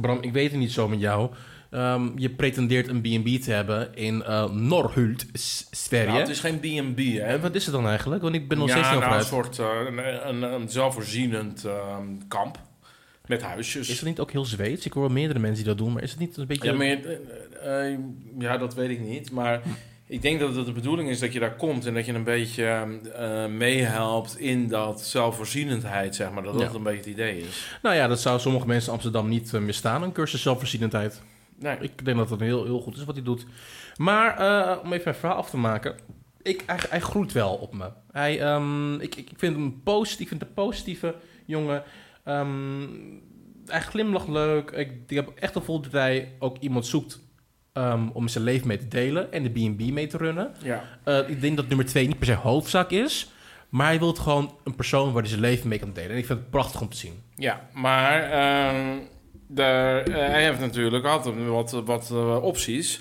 Bram, 0.00 0.18
ik 0.20 0.32
weet 0.32 0.50
het 0.50 0.60
niet 0.60 0.72
zo 0.72 0.88
met 0.88 1.00
jou. 1.00 1.30
Ehm, 1.76 2.08
je 2.14 2.30
pretendeert 2.30 2.88
een 2.88 3.00
B&B 3.00 3.42
te 3.42 3.52
hebben 3.52 3.94
in 3.94 4.22
eh 4.22 4.50
Norhult, 4.50 5.26
Sverige. 5.70 6.08
Nou, 6.08 6.20
het 6.20 6.28
is 6.28 6.40
geen 6.40 6.58
B&B, 6.58 6.98
hè. 6.98 7.34
Eh, 7.34 7.40
wat 7.40 7.54
is 7.54 7.64
het 7.64 7.74
dan 7.74 7.88
eigenlijk? 7.88 8.22
Want 8.22 8.34
ik 8.34 8.48
ben 8.48 8.58
nog 8.58 8.68
ja, 8.68 8.72
steeds 8.72 8.90
niet 8.90 9.00
nou, 9.00 9.14
een 9.14 9.24
soort 9.24 9.58
uh, 9.58 9.66
een, 9.86 10.28
een, 10.28 10.42
een 10.42 10.68
zelfvoorzienend 10.68 11.64
uh, 11.66 11.96
kamp. 12.28 12.58
Met 13.26 13.42
huisjes. 13.42 13.88
Is 13.88 13.96
dat 13.96 14.08
niet 14.08 14.20
ook 14.20 14.30
heel 14.30 14.44
Zweeds? 14.44 14.86
Ik 14.86 14.92
hoor 14.92 15.12
meerdere 15.12 15.38
mensen 15.38 15.64
die 15.64 15.74
dat 15.74 15.78
doen, 15.78 15.92
maar 15.92 16.02
is 16.02 16.10
het 16.10 16.18
niet 16.20 16.36
een 16.36 16.46
beetje... 16.46 16.70
Ja, 16.70 16.76
maar, 16.76 17.90
uh, 17.90 17.98
ja, 18.38 18.56
dat 18.56 18.74
weet 18.74 18.90
ik 18.90 19.00
niet. 19.00 19.30
Maar 19.30 19.62
ik 20.06 20.22
denk 20.22 20.40
dat 20.40 20.56
het 20.56 20.66
de 20.66 20.72
bedoeling 20.72 21.08
is 21.08 21.18
dat 21.18 21.32
je 21.32 21.40
daar 21.40 21.56
komt 21.56 21.86
en 21.86 21.94
dat 21.94 22.06
je 22.06 22.12
een 22.12 22.24
beetje 22.24 22.86
uh, 23.18 23.46
meehelpt 23.46 24.38
in 24.38 24.68
dat 24.68 25.02
zelfvoorzienendheid, 25.02 26.14
zeg 26.14 26.30
maar. 26.30 26.42
Dat 26.42 26.58
dat 26.58 26.70
Ja. 26.70 26.76
een 26.76 26.82
beetje 26.82 26.98
het 26.98 27.08
idee 27.10 27.38
is. 27.38 27.78
Nou 27.82 27.94
ja, 27.94 28.06
dat 28.06 28.20
zou 28.20 28.40
sommige 28.40 28.66
mensen 28.66 28.86
in 28.88 28.94
Amsterdam 28.94 29.28
niet 29.28 29.52
uh, 29.52 29.60
misstaan, 29.60 30.02
een 30.02 30.12
cursus 30.12 30.42
zelfvoorzienendheid. 30.42 31.22
Nee. 31.58 31.76
Ik 31.80 32.04
denk 32.04 32.16
dat 32.16 32.30
het 32.30 32.40
heel, 32.40 32.64
heel 32.64 32.80
goed 32.80 32.96
is 32.96 33.04
wat 33.04 33.14
hij 33.14 33.24
doet. 33.24 33.46
Maar 33.96 34.40
uh, 34.40 34.70
om 34.70 34.92
even 34.92 35.04
mijn 35.04 35.14
verhaal 35.14 35.36
af 35.36 35.50
te 35.50 35.56
maken. 35.56 35.96
Ik, 36.42 36.62
hij, 36.66 36.78
hij 36.88 37.00
groeit 37.00 37.32
wel 37.32 37.54
op 37.54 37.74
me. 37.74 37.90
Hij, 38.12 38.54
um, 38.54 39.00
ik, 39.00 39.14
ik 39.14 39.30
vind 39.36 39.56
hem 39.56 39.82
positief. 39.82 40.20
Ik 40.20 40.28
vind 40.28 40.42
een 40.42 40.54
positieve 40.54 41.14
jongen. 41.44 41.82
Um, 42.24 43.22
hij 43.66 43.80
glimlacht 43.80 44.28
leuk. 44.28 44.70
Ik, 44.70 44.92
ik 45.06 45.16
heb 45.16 45.28
echt 45.28 45.54
het 45.54 45.62
gevoel 45.62 45.80
dat 45.80 45.92
hij 45.92 46.32
ook 46.38 46.58
iemand 46.58 46.86
zoekt 46.86 47.20
um, 47.72 48.10
om 48.10 48.28
zijn 48.28 48.44
leven 48.44 48.66
mee 48.66 48.78
te 48.78 48.88
delen. 48.88 49.32
En 49.32 49.42
de 49.42 49.50
B&B 49.50 49.90
mee 49.90 50.06
te 50.06 50.16
runnen. 50.16 50.52
Ja. 50.62 50.82
Uh, 51.04 51.28
ik 51.28 51.40
denk 51.40 51.56
dat 51.56 51.68
nummer 51.68 51.86
twee 51.86 52.06
niet 52.06 52.18
per 52.18 52.26
se 52.26 52.34
hoofdzaak 52.34 52.90
is. 52.90 53.30
Maar 53.68 53.86
hij 53.86 53.98
wil 53.98 54.14
gewoon 54.14 54.54
een 54.64 54.74
persoon 54.74 55.12
waar 55.12 55.22
hij 55.22 55.30
zijn 55.30 55.40
leven 55.40 55.68
mee 55.68 55.78
kan 55.78 55.92
delen. 55.92 56.10
En 56.10 56.16
ik 56.16 56.26
vind 56.26 56.38
het 56.38 56.50
prachtig 56.50 56.80
om 56.80 56.88
te 56.88 56.96
zien. 56.96 57.22
Ja, 57.36 57.68
maar 57.72 58.22
ehm, 58.22 58.98
daar, 59.46 60.08
uh, 60.08 60.14
hij 60.14 60.44
heeft 60.44 60.60
natuurlijk 60.60 61.04
altijd 61.04 61.46
wat, 61.46 61.70
wat 61.70 62.10
uh, 62.12 62.42
opties. 62.42 63.00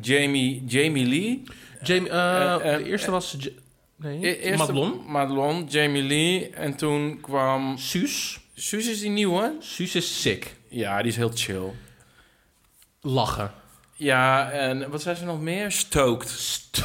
Jamie, 0.00 0.64
Jamie 0.66 1.06
Lee. 1.06 1.42
Jamie, 1.82 2.10
uh, 2.10 2.56
de 2.56 2.84
eerste 2.84 3.10
was... 3.10 3.36
Nee, 3.96 4.40
eerste 4.40 4.58
Madelon. 4.58 5.04
Madelon, 5.06 5.66
Jamie 5.68 6.02
Lee. 6.02 6.50
En 6.50 6.76
toen 6.76 7.20
kwam... 7.20 7.78
Suus. 7.78 8.40
Suus 8.54 8.88
is 8.88 9.00
die 9.00 9.10
nieuwe? 9.10 9.56
Suus 9.58 9.94
is 9.94 10.20
sick. 10.20 10.54
Ja, 10.68 11.02
die 11.02 11.10
is 11.10 11.16
heel 11.16 11.30
chill. 11.34 11.72
Lachen. 13.00 13.50
Ja, 13.94 14.50
en 14.50 14.90
wat 14.90 15.02
zijn 15.02 15.16
ze 15.16 15.24
nog 15.24 15.40
meer? 15.40 15.72
Stoked. 15.72 16.28
St 16.28 16.82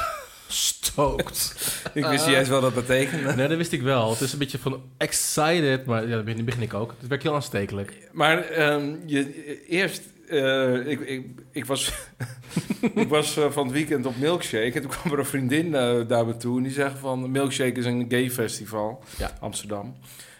stoked. 0.47 1.55
ik 1.93 2.05
wist 2.05 2.27
niet 2.27 2.35
eens 2.35 2.49
wat 2.49 2.61
dat 2.61 2.73
betekende. 2.73 3.35
Nee, 3.35 3.47
dat 3.47 3.57
wist 3.57 3.71
ik 3.71 3.81
wel. 3.81 4.09
Het 4.09 4.21
is 4.21 4.33
een 4.33 4.39
beetje 4.39 4.57
van 4.57 4.81
excited, 4.97 5.85
maar 5.85 6.07
ja, 6.07 6.15
dat 6.15 6.45
begin 6.45 6.61
ik 6.61 6.73
ook. 6.73 6.93
Het 6.99 7.09
werkt 7.09 7.23
heel 7.23 7.35
aanstekelijk. 7.35 8.09
Maar 8.11 8.59
um, 8.71 8.99
je, 9.05 9.63
eerst, 9.67 10.01
uh, 10.29 10.87
ik, 10.87 10.99
ik, 10.99 11.25
ik 11.51 11.65
was, 11.65 11.93
ik 12.95 13.07
was 13.07 13.37
uh, 13.37 13.45
van 13.49 13.63
het 13.63 13.73
weekend 13.73 14.05
op 14.05 14.17
Milkshake 14.17 14.71
en 14.71 14.81
toen 14.81 14.91
kwam 14.91 15.13
er 15.13 15.19
een 15.19 15.25
vriendin 15.25 15.65
uh, 15.65 16.07
daar 16.07 16.25
me 16.25 16.37
toe 16.37 16.57
en 16.57 16.63
die 16.63 16.71
zegt 16.71 16.99
van 16.99 17.31
Milkshake 17.31 17.79
is 17.79 17.85
een 17.85 18.05
gay 18.09 18.31
festival, 18.31 19.03
ja. 19.17 19.31
Amsterdam. 19.39 19.95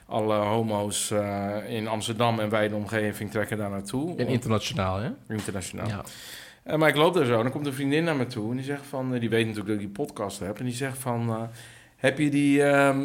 Alle 0.06 0.36
homo's 0.36 1.10
uh, 1.12 1.56
in 1.68 1.88
Amsterdam 1.88 2.40
en 2.40 2.50
wij 2.50 2.64
in 2.64 2.70
de 2.70 2.76
omgeving 2.76 3.32
trekken 3.32 3.58
daar 3.58 3.70
naartoe. 3.70 4.18
En 4.18 4.28
internationaal, 4.28 5.00
hè? 5.00 5.10
Internationaal. 5.28 5.88
Ja. 5.88 6.04
Uh, 6.68 6.76
maar 6.76 6.90
ik 6.90 6.96
loop 6.96 7.14
daar 7.14 7.26
zo 7.26 7.36
en 7.38 7.42
dan 7.42 7.52
komt 7.52 7.66
een 7.66 7.74
vriendin 7.74 8.04
naar 8.04 8.16
me 8.16 8.28
toe 8.28 8.50
en 8.50 8.56
die 8.56 8.66
zegt 8.66 8.86
van, 8.90 9.14
uh, 9.14 9.20
die 9.20 9.30
weet 9.30 9.46
natuurlijk 9.46 9.74
dat 9.74 9.84
ik 9.84 9.94
die 9.94 10.06
podcast 10.06 10.40
heb 10.40 10.60
en 10.60 10.66
die 10.66 10.74
zegt 10.74 10.98
van, 10.98 11.30
uh, 11.30 11.42
heb 11.96 12.18
je 12.18 12.30
die, 12.30 12.60
uh, 12.60 12.98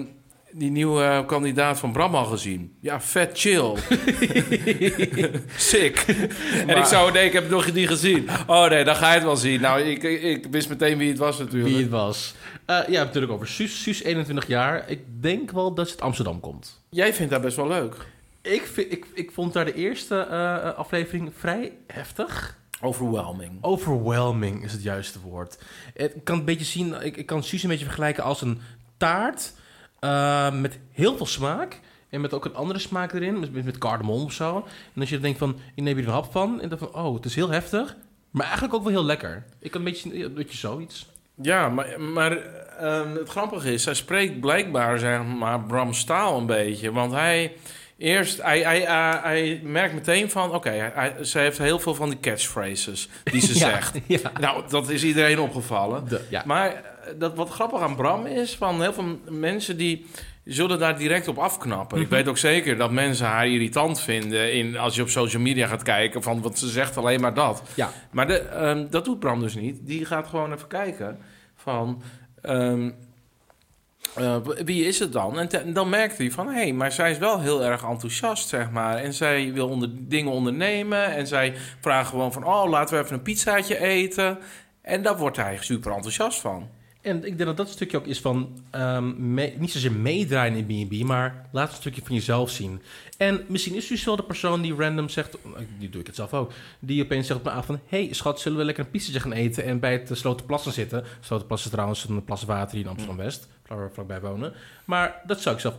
die 0.53 0.71
nieuwe 0.71 1.25
kandidaat 1.27 1.79
van 1.79 1.93
Bram 1.93 2.15
al 2.15 2.25
gezien? 2.25 2.77
Ja, 2.81 3.01
vet 3.01 3.31
chill. 3.39 3.75
Sick. 5.57 6.05
Maar... 6.07 6.67
En 6.67 6.79
ik 6.79 6.85
zou 6.85 7.13
nee, 7.13 7.27
ik 7.27 7.33
heb 7.33 7.51
nog 7.51 7.73
niet 7.73 7.89
gezien. 7.89 8.29
Oh 8.47 8.69
nee, 8.69 8.85
dan 8.85 8.97
ga 8.97 9.09
je 9.09 9.15
het 9.15 9.25
wel 9.25 9.37
zien. 9.37 9.61
Nou, 9.61 9.81
ik, 9.81 10.03
ik, 10.03 10.23
ik 10.23 10.47
wist 10.51 10.69
meteen 10.69 10.99
wie 10.99 11.09
het 11.09 11.19
was 11.19 11.39
natuurlijk. 11.39 11.75
Wie 11.75 11.83
het 11.83 11.91
was. 11.91 12.35
Uh, 12.67 12.81
ja, 12.89 13.05
natuurlijk 13.05 13.33
over 13.33 13.49
Suus. 13.49 13.83
Suus, 13.83 14.03
21 14.03 14.47
jaar. 14.47 14.91
Ik 14.91 15.01
denk 15.21 15.51
wel 15.51 15.75
dat 15.75 15.87
ze 15.87 15.93
uit 15.93 16.03
Amsterdam 16.03 16.41
komt. 16.41 16.81
Jij 16.91 17.15
vindt 17.15 17.33
dat 17.33 17.43
best 17.43 17.57
wel 17.57 17.69
leuk. 17.69 17.95
Ik, 18.43 18.63
vind, 18.63 18.93
ik, 18.93 19.07
ik 19.15 19.31
vond 19.31 19.53
daar 19.53 19.65
de 19.65 19.75
eerste 19.75 20.27
uh, 20.31 20.79
aflevering 20.79 21.33
vrij 21.39 21.73
heftig. 21.87 22.61
Overwhelming. 22.85 23.59
Overwhelming 23.61 24.65
is 24.65 24.73
het 24.73 24.83
juiste 24.83 25.21
woord. 25.21 25.59
Ik 25.95 26.25
kan 26.25 26.39
een 26.39 26.45
beetje 26.45 26.65
zien, 26.65 27.03
ik, 27.03 27.17
ik 27.17 27.27
kan 27.27 27.43
Suus 27.43 27.63
een 27.63 27.69
beetje 27.69 27.85
vergelijken 27.85 28.25
als 28.25 28.41
een 28.41 28.61
taart 28.97 29.53
uh, 30.01 30.61
met 30.61 30.79
heel 30.91 31.17
veel 31.17 31.27
smaak. 31.27 31.81
En 32.09 32.21
met 32.21 32.35
ook 32.35 32.45
een 32.45 32.55
andere 32.55 32.79
smaak 32.79 33.13
erin, 33.13 33.41
met, 33.41 33.65
met 33.65 33.79
cardamom 33.79 34.23
of 34.23 34.33
zo. 34.33 34.57
En 34.95 35.01
als 35.01 35.11
je 35.11 35.21
denkt 35.21 35.39
van, 35.39 35.57
ik 35.75 35.83
neem 35.83 35.97
hier 35.97 36.07
een 36.07 36.13
hap 36.13 36.33
van. 36.33 36.61
En 36.61 36.69
dan 36.69 36.79
van, 36.79 36.95
oh, 36.95 37.15
het 37.15 37.25
is 37.25 37.35
heel 37.35 37.51
heftig. 37.51 37.97
Maar 38.31 38.45
eigenlijk 38.45 38.75
ook 38.75 38.83
wel 38.83 38.93
heel 38.93 39.05
lekker. 39.05 39.45
Ik 39.59 39.71
kan 39.71 39.81
een 39.81 39.93
beetje, 39.93 40.25
een 40.25 40.35
beetje 40.35 40.59
zoiets. 40.59 41.11
Ja, 41.35 41.69
maar, 41.69 42.01
maar 42.01 42.33
uh, 42.81 43.15
het 43.15 43.29
grappige 43.29 43.73
is, 43.73 43.85
hij 43.85 43.95
spreekt 43.95 44.41
blijkbaar, 44.41 44.99
zeg 44.99 45.25
maar, 45.25 45.61
Bram 45.61 45.93
Staal 45.93 46.39
een 46.39 46.47
beetje. 46.47 46.93
Want 46.93 47.13
hij... 47.13 47.57
Eerst, 47.99 48.43
hij, 48.43 48.61
hij, 48.61 48.81
hij, 48.81 49.21
hij 49.23 49.61
merkt 49.65 49.95
meteen 49.95 50.31
van, 50.31 50.55
oké, 50.55 50.57
okay, 50.57 51.25
ze 51.25 51.39
heeft 51.39 51.59
heel 51.59 51.79
veel 51.79 51.95
van 51.95 52.09
die 52.09 52.21
catchphrases 52.21 53.09
die 53.25 53.41
ze 53.41 53.53
ja, 53.59 53.71
zegt. 53.71 53.99
Ja. 54.07 54.33
Nou, 54.41 54.63
dat 54.69 54.89
is 54.89 55.05
iedereen 55.05 55.41
opgevallen. 55.41 56.09
De, 56.09 56.21
ja. 56.31 56.43
Maar 56.47 56.83
dat, 57.19 57.35
wat 57.35 57.51
grappig 57.51 57.81
aan 57.81 57.97
Bram 57.97 58.27
is, 58.27 58.57
van 58.57 58.83
heel 58.83 58.93
veel 58.93 59.19
mensen 59.29 59.77
die 59.77 60.07
zullen 60.45 60.79
daar 60.79 60.99
direct 60.99 61.29
op 61.29 61.39
afknappen. 61.39 61.99
Mm 61.99 62.05
-hmm. 62.05 62.13
Ik 62.13 62.19
weet 62.19 62.29
ook 62.29 62.39
zeker 62.39 62.77
dat 62.77 62.91
mensen 62.91 63.27
haar 63.27 63.49
irritant 63.49 64.01
vinden 64.01 64.53
in, 64.53 64.79
als 64.79 64.95
je 64.95 65.03
op 65.03 65.09
social 65.09 65.43
media 65.43 65.67
gaat 65.67 65.83
kijken, 65.83 66.23
van, 66.23 66.43
want 66.43 66.59
ze 66.59 66.69
zegt 66.69 66.97
alleen 66.97 67.21
maar 67.21 67.35
dat. 67.35 67.63
Ja. 67.75 67.91
Maar 68.11 68.27
de, 68.27 68.67
um, 68.67 68.91
dat 68.91 69.05
doet 69.05 69.19
Bram 69.19 69.41
dus 69.41 69.55
niet. 69.55 69.87
Die 69.87 70.05
gaat 70.05 70.27
gewoon 70.27 70.53
even 70.53 70.69
kijken 70.69 71.19
van... 71.55 72.03
Um, 72.43 72.95
uh, 74.19 74.37
wie 74.65 74.85
is 74.85 74.99
het 74.99 75.13
dan? 75.13 75.39
En, 75.39 75.73
dan 75.73 75.89
merkt 75.89 76.19
hij 76.19 76.31
van, 76.31 76.47
hé, 76.47 76.53
hey, 76.53 76.73
maar 76.73 76.93
zij 76.93 77.11
is 77.11 77.19
wel 77.19 77.41
heel 77.41 77.65
erg 77.65 77.85
enthousiast, 77.85 78.49
zeg 78.49 78.71
maar. 78.71 78.97
En 78.97 79.15
zij 79.15 79.53
wil 79.53 79.69
onder, 79.69 79.89
dingen 79.93 80.33
ondernemen. 80.33 81.05
En 81.05 81.27
zij 81.27 81.55
vraagt 81.81 82.09
gewoon 82.09 82.33
van, 82.33 82.45
oh, 82.45 82.69
laten 82.69 82.97
we 82.97 83.03
even 83.03 83.17
een 83.17 83.23
pizzaatje 83.23 83.79
eten. 83.79 84.39
En 84.83 85.03
daar 85.03 85.17
wordt 85.17 85.37
hij 85.37 85.59
super 85.61 85.93
enthousiast 85.93 86.41
van. 86.41 86.69
En 87.03 87.17
ik 87.17 87.23
denk 87.23 87.39
dat 87.39 87.57
dat 87.57 87.69
stukje 87.69 87.97
ook 87.97 88.07
is 88.07 88.21
van, 88.21 88.59
mee, 89.17 89.55
niet 89.59 89.71
zozeer 89.71 89.93
meedraaien 89.93 90.69
in 90.69 90.87
B&B, 90.89 91.03
maar 91.03 91.49
laat 91.53 91.71
een 91.71 91.77
stukje 91.77 92.03
van 92.05 92.15
jezelf 92.15 92.51
zien. 92.51 92.83
En 93.17 93.45
misschien 93.49 93.75
is 93.75 93.91
u 93.91 93.97
zo 93.97 94.17
de 94.17 94.23
persoon 94.23 94.63
die 94.63 94.75
random 94.75 95.09
zegt, 95.09 95.37
die 95.79 95.91
doe 95.91 96.01
ik 96.01 96.07
het 96.07 96.17
zelf 96.17 96.35
ook, 96.35 96.53
die 96.79 97.03
opeens 97.03 97.27
zegt 97.27 97.39
op 97.39 97.45
mijn 97.45 97.57
avond 97.57 97.79
van, 97.79 97.99
hey 97.99 98.13
schat, 98.13 98.41
zullen 98.41 98.59
we 98.59 98.65
lekker 98.65 98.85
een 98.85 98.91
pizzaatje 98.91 99.21
gaan 99.21 99.33
eten 99.33 99.65
en 99.65 99.81
bij 99.81 99.93
het 99.93 100.11
Slotenplassen 100.13 100.73
zitten. 100.73 101.05
Slotenplassen 101.21 101.69
is 101.69 101.75
trouwens 101.75 102.09
een 102.09 102.25
plas 102.25 102.45
water 102.45 102.77
hier 102.77 102.85
in 102.85 102.91
Amsterdam-West, 102.91 103.49
waar 103.67 103.85
we 103.85 103.95
vlakbij 103.95 104.21
wonen. 104.21 104.53
Maar 104.85 105.23
dat 105.27 105.41
zou 105.41 105.55
ik 105.55 105.61
zelf, 105.61 105.75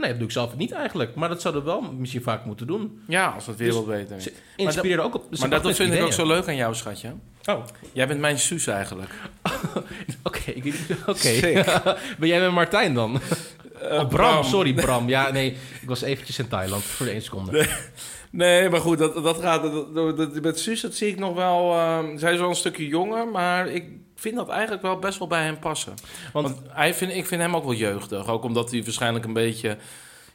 nee, 0.00 0.10
dat 0.10 0.18
doe 0.18 0.28
ik 0.28 0.32
zelf 0.32 0.56
niet 0.56 0.72
eigenlijk, 0.72 1.14
maar 1.14 1.28
dat 1.28 1.40
zouden 1.40 1.64
we 1.64 1.70
wel 1.70 1.82
misschien 1.82 2.22
vaak 2.22 2.44
moeten 2.44 2.66
doen. 2.66 3.02
Ja, 3.08 3.26
als 3.26 3.46
het 3.46 3.60
is. 3.60 3.74
Dus 4.08 4.28
inspireer 4.56 5.00
ook 5.00 5.14
op. 5.14 5.38
Maar 5.38 5.50
dat, 5.50 5.62
dat 5.62 5.76
vind 5.76 5.88
ideeën. 5.88 6.02
ik 6.02 6.06
ook 6.06 6.12
zo 6.12 6.26
leuk 6.26 6.48
aan 6.48 6.56
jou, 6.56 6.74
schatje. 6.74 7.12
Oh. 7.44 7.64
Jij 7.92 8.06
bent 8.06 8.20
mijn 8.20 8.38
Suus 8.38 8.66
eigenlijk. 8.66 9.10
Oké, 10.22 10.54
okay. 11.06 11.64
ben 12.18 12.28
jij 12.28 12.40
met 12.40 12.50
Martijn 12.50 12.94
dan? 12.94 13.20
Uh, 13.82 13.82
oh, 13.82 13.88
Bram, 13.88 14.08
Bram, 14.08 14.44
sorry 14.44 14.72
Bram. 14.72 15.08
Ja, 15.08 15.30
nee, 15.38 15.56
ik 15.80 15.88
was 15.88 16.02
eventjes 16.02 16.38
in 16.38 16.48
Thailand 16.48 16.82
voor 16.82 17.06
de 17.06 17.12
één 17.12 17.22
seconde. 17.22 17.52
Nee, 17.52 17.68
nee, 18.30 18.68
maar 18.68 18.80
goed, 18.80 18.98
dat, 18.98 19.14
dat 19.14 19.40
gaat... 19.40 19.62
Dat, 19.94 20.16
dat, 20.16 20.40
met 20.40 20.58
Suus, 20.58 20.80
dat 20.80 20.94
zie 20.94 21.08
ik 21.08 21.18
nog 21.18 21.34
wel... 21.34 21.72
Uh, 21.72 21.98
zij 22.16 22.32
is 22.32 22.38
wel 22.38 22.48
een 22.48 22.54
stukje 22.54 22.86
jonger, 22.86 23.28
maar 23.28 23.68
ik 23.68 23.84
vind 24.14 24.36
dat 24.36 24.48
eigenlijk 24.48 24.82
wel 24.82 24.98
best 24.98 25.18
wel 25.18 25.28
bij 25.28 25.44
hem 25.44 25.58
passen. 25.58 25.94
Want, 26.32 26.48
Want 26.48 26.60
hij 26.68 26.94
vind, 26.94 27.12
ik 27.12 27.26
vind 27.26 27.40
hem 27.40 27.56
ook 27.56 27.64
wel 27.64 27.74
jeugdig. 27.74 28.28
Ook 28.28 28.44
omdat 28.44 28.70
hij 28.70 28.82
waarschijnlijk 28.82 29.24
een 29.24 29.32
beetje... 29.32 29.76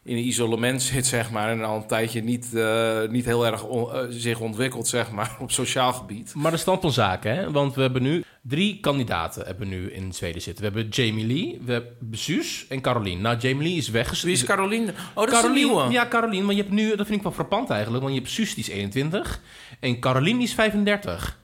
in 0.06 0.18
een 0.18 0.28
isolement 0.28 0.82
zit, 0.92 1.06
zeg 1.06 1.32
maar, 1.32 1.50
en 1.50 1.64
al 1.64 1.76
een 1.76 1.88
tijdje 1.88 2.24
niet, 2.24 2.54
eh, 2.56 3.02
niet 3.10 3.26
heel 3.26 3.46
erg 3.46 3.64
on- 3.64 3.92
eh, 3.94 4.00
zich 4.10 4.40
ontwikkelt, 4.40 4.88
zeg 4.88 5.12
maar, 5.12 5.36
op 5.40 5.52
sociaal 5.52 5.94
gebied. 5.94 6.34
Maar 6.36 6.52
de 6.52 6.58
stand 6.58 6.82
van 6.82 6.92
zaken, 6.92 7.36
hè? 7.36 7.52
want 7.52 7.76
we 7.76 7.82
hebben 7.82 8.02
nu 8.02 8.24
drie 8.42 8.80
kandidaten 8.80 9.46
hebben 9.46 9.70
we 9.70 9.76
nu 9.76 9.92
in 9.92 10.14
Zweden 10.14 10.42
zitten. 10.42 10.64
We 10.66 10.72
hebben 10.72 10.92
Jamie 10.92 11.26
Lee, 11.28 11.62
we 11.66 11.72
hebben 11.72 11.98
Suus 12.12 12.66
en 12.70 12.82
Caroline. 12.82 13.22
Nou, 13.22 13.38
Jamie 13.38 13.68
Lee 13.68 13.78
is 13.78 13.90
weg. 13.90 14.22
Wie 14.22 14.32
is 14.34 14.44
Caroline? 14.44 14.94
Oh, 15.14 15.26
dat 15.26 15.34
is 15.34 15.44
een 15.44 15.54
nieuwe. 15.54 15.92
ja, 15.92 16.08
Caroline, 16.08 16.44
want 16.46 16.58
je 16.58 16.62
hebt 16.64 16.74
nu, 16.76 16.96
dat 16.96 17.06
vind 17.06 17.18
ik 17.18 17.24
wel 17.24 17.32
frappant 17.32 17.70
eigenlijk, 17.70 18.04
want 18.04 18.16
je 18.16 18.20
hebt 18.22 18.32
Suus 18.32 18.54
die 18.56 18.64
is 18.64 18.70
21 18.70 19.42
en 19.80 20.00
Caroline 20.00 20.38
die 20.38 20.48
is 20.48 20.54
35. 20.54 21.40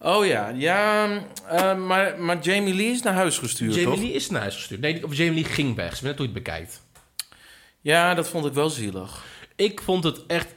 Oh 0.00 0.26
ja, 0.26 0.48
ja, 0.48 1.08
eh, 1.48 1.76
maar, 1.76 2.14
maar 2.20 2.38
Jamie 2.40 2.74
Lee 2.74 2.90
is 2.90 3.02
naar 3.02 3.14
huis 3.14 3.38
gestuurd, 3.38 3.74
Jamie 3.74 3.90
toch? 3.90 4.00
Lee 4.00 4.12
is 4.12 4.30
naar 4.30 4.40
huis 4.40 4.54
gestuurd. 4.54 4.80
Nee, 4.80 5.04
of 5.04 5.16
Jamie 5.16 5.34
Lee 5.34 5.44
ging 5.44 5.76
weg. 5.76 5.96
Ze 5.96 6.04
net 6.04 6.18
hoe 6.18 6.26
je 6.26 6.32
het 6.32 6.42
bekijkt. 6.44 6.86
Ja, 7.88 8.14
dat 8.14 8.28
vond 8.28 8.46
ik 8.46 8.52
wel 8.52 8.70
zielig. 8.70 9.24
Ik 9.56 9.80
vond 9.80 10.04
het 10.04 10.26
echt... 10.26 10.54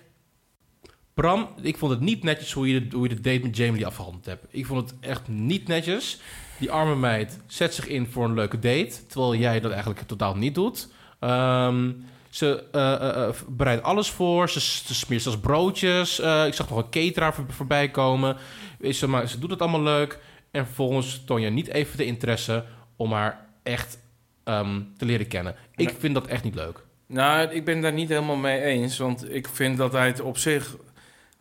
Bram, 1.13 1.49
ik 1.61 1.77
vond 1.77 1.91
het 1.91 2.01
niet 2.01 2.23
netjes 2.23 2.51
hoe 2.53 2.67
je, 2.67 2.87
de, 2.87 2.95
hoe 2.95 3.09
je 3.09 3.15
de 3.15 3.21
date 3.21 3.39
met 3.39 3.57
Jamie 3.57 3.85
afgehandeld 3.85 4.25
hebt. 4.25 4.45
Ik 4.49 4.65
vond 4.65 4.89
het 4.89 4.99
echt 4.99 5.27
niet 5.27 5.67
netjes. 5.67 6.19
Die 6.59 6.71
arme 6.71 6.95
meid 6.95 7.39
zet 7.47 7.73
zich 7.73 7.87
in 7.87 8.07
voor 8.07 8.25
een 8.25 8.33
leuke 8.33 8.59
date... 8.59 9.05
terwijl 9.07 9.35
jij 9.35 9.59
dat 9.59 9.71
eigenlijk 9.71 10.01
totaal 10.01 10.35
niet 10.35 10.55
doet. 10.55 10.87
Ehm, 11.19 11.91
ze 12.29 12.63
eh, 12.71 12.93
eh, 12.93 13.27
eh, 13.27 13.35
bereidt 13.47 13.83
alles 13.83 14.09
voor. 14.09 14.49
Ze, 14.49 14.59
ze 14.59 14.93
smeert 14.93 15.21
zelfs 15.21 15.39
broodjes. 15.39 16.19
Ik 16.19 16.53
zag 16.53 16.69
nog 16.69 16.77
een 16.77 16.89
cateraar 16.89 17.33
voor, 17.33 17.45
voorbij 17.47 17.89
komen. 17.89 18.37
Je, 18.79 19.07
maar 19.07 19.27
ze 19.27 19.39
doet 19.39 19.49
het 19.49 19.61
allemaal 19.61 19.83
leuk. 19.83 20.19
En 20.51 20.65
vervolgens 20.65 21.21
toon 21.25 21.41
je 21.41 21.49
niet 21.49 21.67
even 21.67 21.97
de 21.97 22.05
interesse... 22.05 22.65
om 22.95 23.11
haar 23.11 23.47
echt 23.63 23.97
ehm, 24.43 24.81
te 24.97 25.05
leren 25.05 25.27
kennen. 25.27 25.55
Ik 25.75 25.85
Nee. 25.85 25.95
vind 25.99 26.13
dat 26.13 26.27
echt 26.27 26.43
niet 26.43 26.55
leuk. 26.55 26.89
Nou, 27.11 27.49
ik 27.49 27.65
ben 27.65 27.81
daar 27.81 27.93
niet 27.93 28.09
helemaal 28.09 28.35
mee 28.35 28.61
eens. 28.61 28.97
Want 28.97 29.33
ik 29.33 29.47
vind 29.47 29.77
dat 29.77 29.91
hij 29.91 30.07
het 30.07 30.21
op 30.21 30.37
zich 30.37 30.77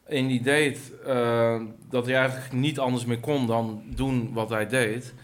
in 0.09 0.27
die 0.27 0.43
date... 0.43 0.79
eh, 1.07 1.61
dat 1.89 2.07
hij 2.07 2.15
eigenlijk 2.17 2.53
niet 2.53 2.79
anders 2.79 3.05
meer 3.05 3.21
kon 3.21 3.47
dan 3.47 3.83
doen 3.87 4.33
wat 4.33 4.51
hij 4.51 4.67
deed. 4.67 5.15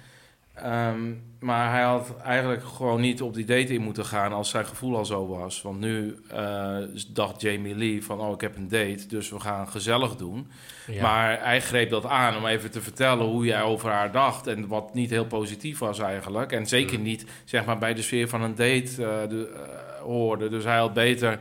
Ehm, 0.63 1.13
maar 1.41 1.71
hij 1.71 1.83
had 1.83 2.17
eigenlijk 2.23 2.65
gewoon 2.65 3.01
niet 3.01 3.23
op 3.23 3.35
die 3.35 3.45
date 3.45 3.75
in 3.75 3.81
moeten 3.83 4.05
gaan 4.05 4.33
als 4.33 4.51
zijn 4.51 4.67
gevoel 4.67 4.97
al 4.97 5.05
zo 5.05 5.27
was. 5.27 5.63
Want 5.63 5.81
nu 5.81 6.17
eh, 6.29 6.77
dacht 7.09 7.41
Jamie 7.41 7.77
Lee 7.77 8.05
van, 8.05 8.21
oh, 8.21 8.33
ik 8.33 8.41
heb 8.41 8.57
een 8.57 8.69
date, 8.69 9.07
dus 9.09 9.31
we 9.31 9.41
gaan 9.41 9.69
gezellig 9.69 10.17
doen. 10.17 10.51
Ja. 10.87 11.03
Maar 11.03 11.39
hij 11.43 11.61
greep 11.61 11.91
dat 11.91 12.07
aan 12.07 12.37
om 12.37 12.47
even 12.47 12.71
te 12.71 12.83
vertellen 12.83 13.27
hoe 13.27 13.45
jij 13.45 13.63
over 13.63 13.91
haar 13.91 14.13
dacht. 14.13 14.47
En 14.47 14.69
wat 14.69 14.95
niet 14.95 15.11
heel 15.11 15.27
positief 15.27 15.79
was 15.79 15.99
eigenlijk. 15.99 16.53
En 16.53 16.67
zeker 16.67 16.99
Mm. 16.99 17.05
niet 17.05 17.27
zeg 17.45 17.65
maar, 17.65 17.79
bij 17.79 17.95
de 17.95 18.03
sfeer 18.03 18.29
van 18.29 18.43
een 18.43 18.55
date 18.55 19.05
eh, 19.05 19.29
de, 19.29 19.53
eh, 19.55 20.03
hoorde. 20.03 20.49
Dus 20.49 20.65
hij 20.65 20.79
had 20.79 20.93
beter 20.93 21.39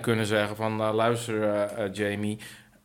kunnen 0.00 0.26
zeggen 0.26 0.56
van... 0.56 0.76
nou, 0.76 0.94
luister 0.94 1.90
Jamie, 1.92 2.38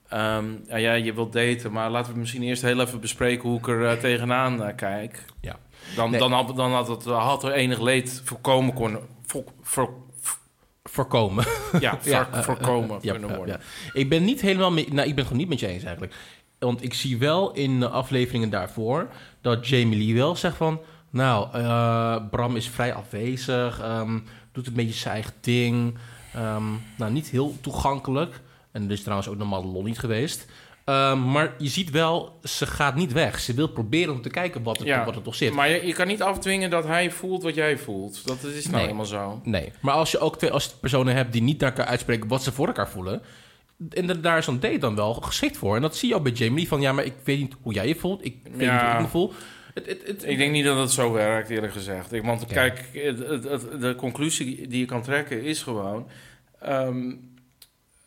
ehm, 0.09 0.45
ja, 0.67 0.75
ja, 0.77 0.93
je 0.93 1.13
wilt 1.13 1.33
daten... 1.33 1.71
maar 1.71 1.89
laten 1.89 2.13
we 2.13 2.19
misschien 2.19 2.43
eerst 2.43 2.61
heel 2.61 2.79
even 2.81 2.99
bespreken 2.99 3.49
hoe 3.49 3.57
ik 3.57 3.67
er 3.67 3.85
eh, 3.87 3.97
tegenaan 3.97 4.63
eh, 4.63 4.75
kijk. 4.75 5.25
Ja. 5.41 5.55
Dan, 5.95 6.09
Nee. 6.11 6.19
dan, 6.19 6.31
had, 6.31 6.55
dan 6.55 6.71
had, 6.71 6.87
het, 6.87 7.03
had 7.05 7.43
er 7.43 7.51
enig 7.51 7.79
leed 7.81 8.21
voorkomen. 8.25 8.99
Voor, 9.25 9.43
voor, 9.61 9.93
voorkomen. 10.83 11.45
ja, 11.79 11.97
voor- 12.01 12.11
Ja, 12.11 12.43
voorkomen 12.43 12.99
kunnen 13.01 13.35
worden. 13.35 13.59
Ik 13.93 14.09
ben 14.09 14.23
niet 14.23 14.41
helemaal 14.41 14.71
mee, 14.71 14.87
nou, 14.93 15.07
ik 15.07 15.15
ben 15.15 15.23
gewoon 15.23 15.39
niet 15.39 15.49
met 15.49 15.59
je 15.59 15.67
eens 15.67 15.83
eigenlijk. 15.83 16.15
Want 16.59 16.83
ik 16.83 16.93
zie 16.93 17.17
wel 17.17 17.51
in 17.53 17.79
de 17.79 17.89
afleveringen 17.89 18.49
daarvoor 18.49 19.07
dat 19.41 19.67
Jamie 19.67 19.97
Lee 20.05 20.15
wel 20.15 20.35
zegt 20.35 20.57
van, 20.57 20.79
nou, 21.09 21.47
eh, 21.53 22.15
Bram 22.31 22.55
is 22.55 22.69
vrij 22.69 22.93
afwezig, 22.93 23.79
ehm, 23.81 24.19
doet 24.51 24.67
een 24.67 24.73
beetje 24.73 24.93
zijn 24.93 25.13
eigen 25.13 25.33
ding, 25.41 25.97
ehm, 26.33 26.63
nou, 26.97 27.11
niet 27.11 27.27
heel 27.29 27.55
toegankelijk. 27.61 28.41
En 28.71 28.85
er 28.85 28.91
is 28.91 29.01
trouwens 29.01 29.27
ook 29.29 29.37
normaal 29.37 29.65
lol 29.65 29.83
niet 29.83 29.99
geweest. 29.99 30.45
Ehm, 30.85 31.31
maar 31.31 31.53
je 31.57 31.67
ziet 31.67 31.89
wel, 31.89 32.39
ze 32.43 32.65
gaat 32.65 32.95
niet 32.95 33.11
weg. 33.13 33.39
Ze 33.39 33.53
wil 33.53 33.67
proberen 33.67 34.13
om 34.13 34.21
te 34.21 34.29
kijken 34.29 34.63
wat 34.63 34.79
er, 34.79 34.85
Ja, 34.85 35.05
wat 35.05 35.15
er 35.15 35.21
toch 35.21 35.35
zit. 35.35 35.53
Maar 35.53 35.69
je, 35.69 35.85
je 35.87 35.93
kan 35.93 36.07
niet 36.07 36.21
afdwingen 36.21 36.69
dat 36.69 36.85
hij 36.85 37.11
voelt 37.11 37.43
wat 37.43 37.55
jij 37.55 37.77
voelt. 37.77 38.27
Dat 38.27 38.43
is 38.43 38.63
nou 38.63 38.75
Nee. 38.75 38.81
helemaal 38.83 39.05
zo. 39.05 39.41
Nee, 39.43 39.71
maar 39.81 39.93
als 39.93 40.11
je 40.11 40.19
ook 40.19 40.37
twee 40.37 40.51
als 40.51 40.63
je 40.65 40.69
personen 40.81 41.15
hebt 41.15 41.31
die 41.33 41.41
niet 41.41 41.59
naar 41.59 41.69
elkaar 41.69 41.85
uitspreken 41.85 42.27
wat 42.27 42.43
ze 42.43 42.51
voor 42.51 42.67
elkaar 42.67 42.89
voelen. 42.89 43.21
En 43.89 44.07
da- 44.07 44.13
daar 44.13 44.37
is 44.37 44.45
zo'n 44.45 44.59
date 44.59 44.77
dan 44.77 44.95
wel 44.95 45.13
geschikt 45.13 45.57
voor. 45.57 45.75
En 45.75 45.81
dat 45.81 45.95
zie 45.95 46.09
je 46.09 46.15
ook 46.15 46.23
bij 46.23 46.31
Jamie 46.31 46.67
van 46.67 46.81
ja, 46.81 46.91
maar 46.91 47.05
ik 47.05 47.13
weet 47.23 47.39
niet 47.39 47.55
hoe 47.61 47.73
jij 47.73 47.87
je 47.87 47.95
voelt. 47.95 48.25
Ik 48.25 48.37
weet 48.43 48.61
Ja. 48.61 48.71
niet 48.73 48.81
hoe 48.81 48.91
ik 48.93 49.01
me 49.01 49.07
voel. 49.07 49.33
Het, 49.73 49.85
het, 49.85 50.01
het, 50.07 50.23
Ik 50.27 50.37
denk 50.37 50.51
niet 50.51 50.65
dat 50.65 50.77
het 50.79 50.91
zo 50.91 51.11
werkt, 51.11 51.49
eerlijk 51.49 51.73
gezegd. 51.73 52.13
Ik, 52.13 52.23
want 52.23 52.41
Oké. 52.43 52.53
kijk, 52.53 52.89
de 53.79 53.93
conclusie 53.97 54.67
die 54.67 54.79
je 54.79 54.85
kan 54.85 55.01
trekken 55.01 55.43
is 55.43 55.63
gewoon... 55.63 56.07
ehm, 56.61 57.11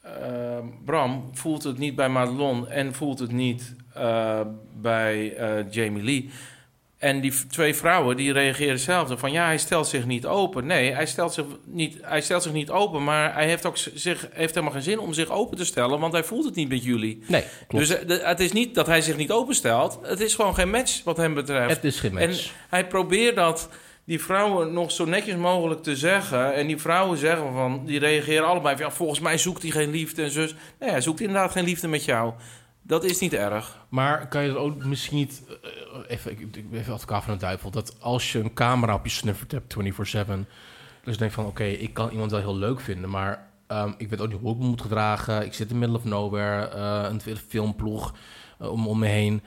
ehm, 0.03 0.67
Bram 0.85 1.31
voelt 1.33 1.63
het 1.63 1.79
niet 1.79 1.95
bij 1.95 2.09
Madelon 2.09 2.69
en 2.69 2.95
voelt 2.95 3.19
het 3.19 3.33
niet 3.33 3.75
eh, 3.95 4.41
bij 4.81 5.35
eh, 5.37 5.71
Jamie 5.71 6.03
Lee. 6.03 6.31
En 6.99 7.21
die 7.21 7.47
twee 7.47 7.75
vrouwen 7.75 8.17
die 8.17 8.33
reageren 8.33 8.73
hetzelfde. 8.73 9.19
Van 9.19 9.33
ja, 9.33 9.45
hij 9.45 9.59
stelt 9.59 9.87
zich 9.87 10.07
niet 10.07 10.27
open. 10.27 10.67
Nee, 10.67 10.93
hij 10.93 11.07
stelt 11.07 11.33
zich 11.33 11.45
niet, 11.67 11.99
hij 12.03 12.21
stelt 12.21 12.43
zich 12.43 12.53
niet 12.53 12.71
open. 12.71 13.05
Maar 13.05 13.35
hij 13.35 13.47
heeft 13.47 13.67
ook 13.67 13.77
zich, 13.77 14.29
heeft 14.33 14.55
helemaal 14.55 14.75
geen 14.75 14.83
zin 14.83 14.99
om 14.99 15.13
zich 15.13 15.31
open 15.31 15.57
te 15.57 15.65
stellen. 15.65 16.01
Want 16.01 16.13
hij 16.13 16.25
voelt 16.25 16.45
het 16.45 16.55
niet 16.55 16.69
met 16.69 16.85
jullie. 16.85 17.23
nee, 17.27 17.45
klopt. 17.69 17.87
Dus 17.89 17.97
eh, 17.99 18.07
de- 18.09 18.21
het 18.25 18.41
is 18.41 18.53
niet 18.53 18.75
dat 18.75 18.87
hij 18.87 19.01
zich 19.01 19.17
niet 19.17 19.31
openstelt. 19.31 19.99
Het 20.03 20.21
is 20.21 20.35
gewoon 20.35 20.55
geen 20.55 20.71
match 20.71 21.03
wat 21.05 21.17
hem 21.17 21.35
betreft. 21.35 21.75
het 21.75 21.85
is 21.85 22.01
geen 22.01 22.15
match. 22.15 22.53
Hij 22.69 22.87
probeert 22.87 23.37
dat 23.37 23.69
die 24.05 24.21
vrouwen 24.23 24.73
nog 24.73 24.93
zo 24.93 25.05
netjes 25.05 25.37
mogelijk 25.37 25.83
te 25.83 25.97
zeggen. 25.97 26.55
En 26.55 26.67
die 26.67 26.79
vrouwen 26.79 27.19
zeggen 27.19 27.53
van, 27.53 27.83
die 27.87 27.99
reageren 27.99 28.47
allebei 28.47 28.77
van, 28.77 28.85
ja, 28.87 28.93
volgens 28.93 29.21
mij 29.21 29.39
zoekt 29.39 29.63
hij 29.63 29.71
geen 29.71 29.91
liefde 29.91 30.23
en 30.23 30.31
zus. 30.31 30.55
Nee, 30.81 30.91
hij 30.91 31.01
zoekt 31.01 31.21
inderdaad 31.21 31.53
geen 31.53 31.65
liefde 31.65 31.89
met 31.89 32.05
jou. 32.05 32.33
Dat 32.83 33.05
is 33.05 33.19
niet 33.19 33.33
erg. 33.33 33.79
Maar 33.89 34.29
kan 34.29 34.43
je 34.43 34.49
dat 34.49 34.57
ook 34.57 34.85
misschien 34.85 35.17
niet... 35.17 35.43
eh, 35.49 35.99
even, 36.09 36.31
ik, 36.31 36.71
ben 36.71 36.81
even 36.81 36.93
advocaat 36.93 37.25
van 37.25 37.33
de 37.35 37.41
duivel. 37.41 37.71
Dat 37.71 37.97
als 38.01 38.33
je 38.33 38.39
een 38.39 38.55
camera 38.55 38.95
op 38.95 39.05
je 39.05 39.11
snuffert 39.11 39.53
hebt 39.53 39.75
24-7... 39.75 40.47
Dus 41.05 41.13
je 41.13 41.19
denkt 41.19 41.35
van, 41.35 41.47
oké, 41.47 41.65
ik 41.65 41.95
kan 41.95 42.11
iemand 42.11 42.31
wel 42.31 42.41
heel 42.41 42.57
leuk 42.57 42.81
vinden... 42.81 43.11
maar 43.11 43.49
ehm, 43.67 43.93
ik 43.97 44.09
weet 44.09 44.21
ook 44.21 44.29
niet 44.29 44.41
hoe 44.41 44.53
ik 44.53 44.59
me 44.59 44.65
moet 44.65 44.81
gedragen. 44.81 45.45
Ik 45.45 45.55
zit 45.55 45.71
in 45.71 45.79
middle 45.79 45.97
of 45.97 46.05
nowhere. 46.05 46.69
eh, 46.69 47.07
een 47.11 47.37
filmploeg 47.49 48.15
eh, 48.59 48.71
om, 48.71 48.87
om 48.87 48.99
me 48.99 49.07
heen. 49.07 49.43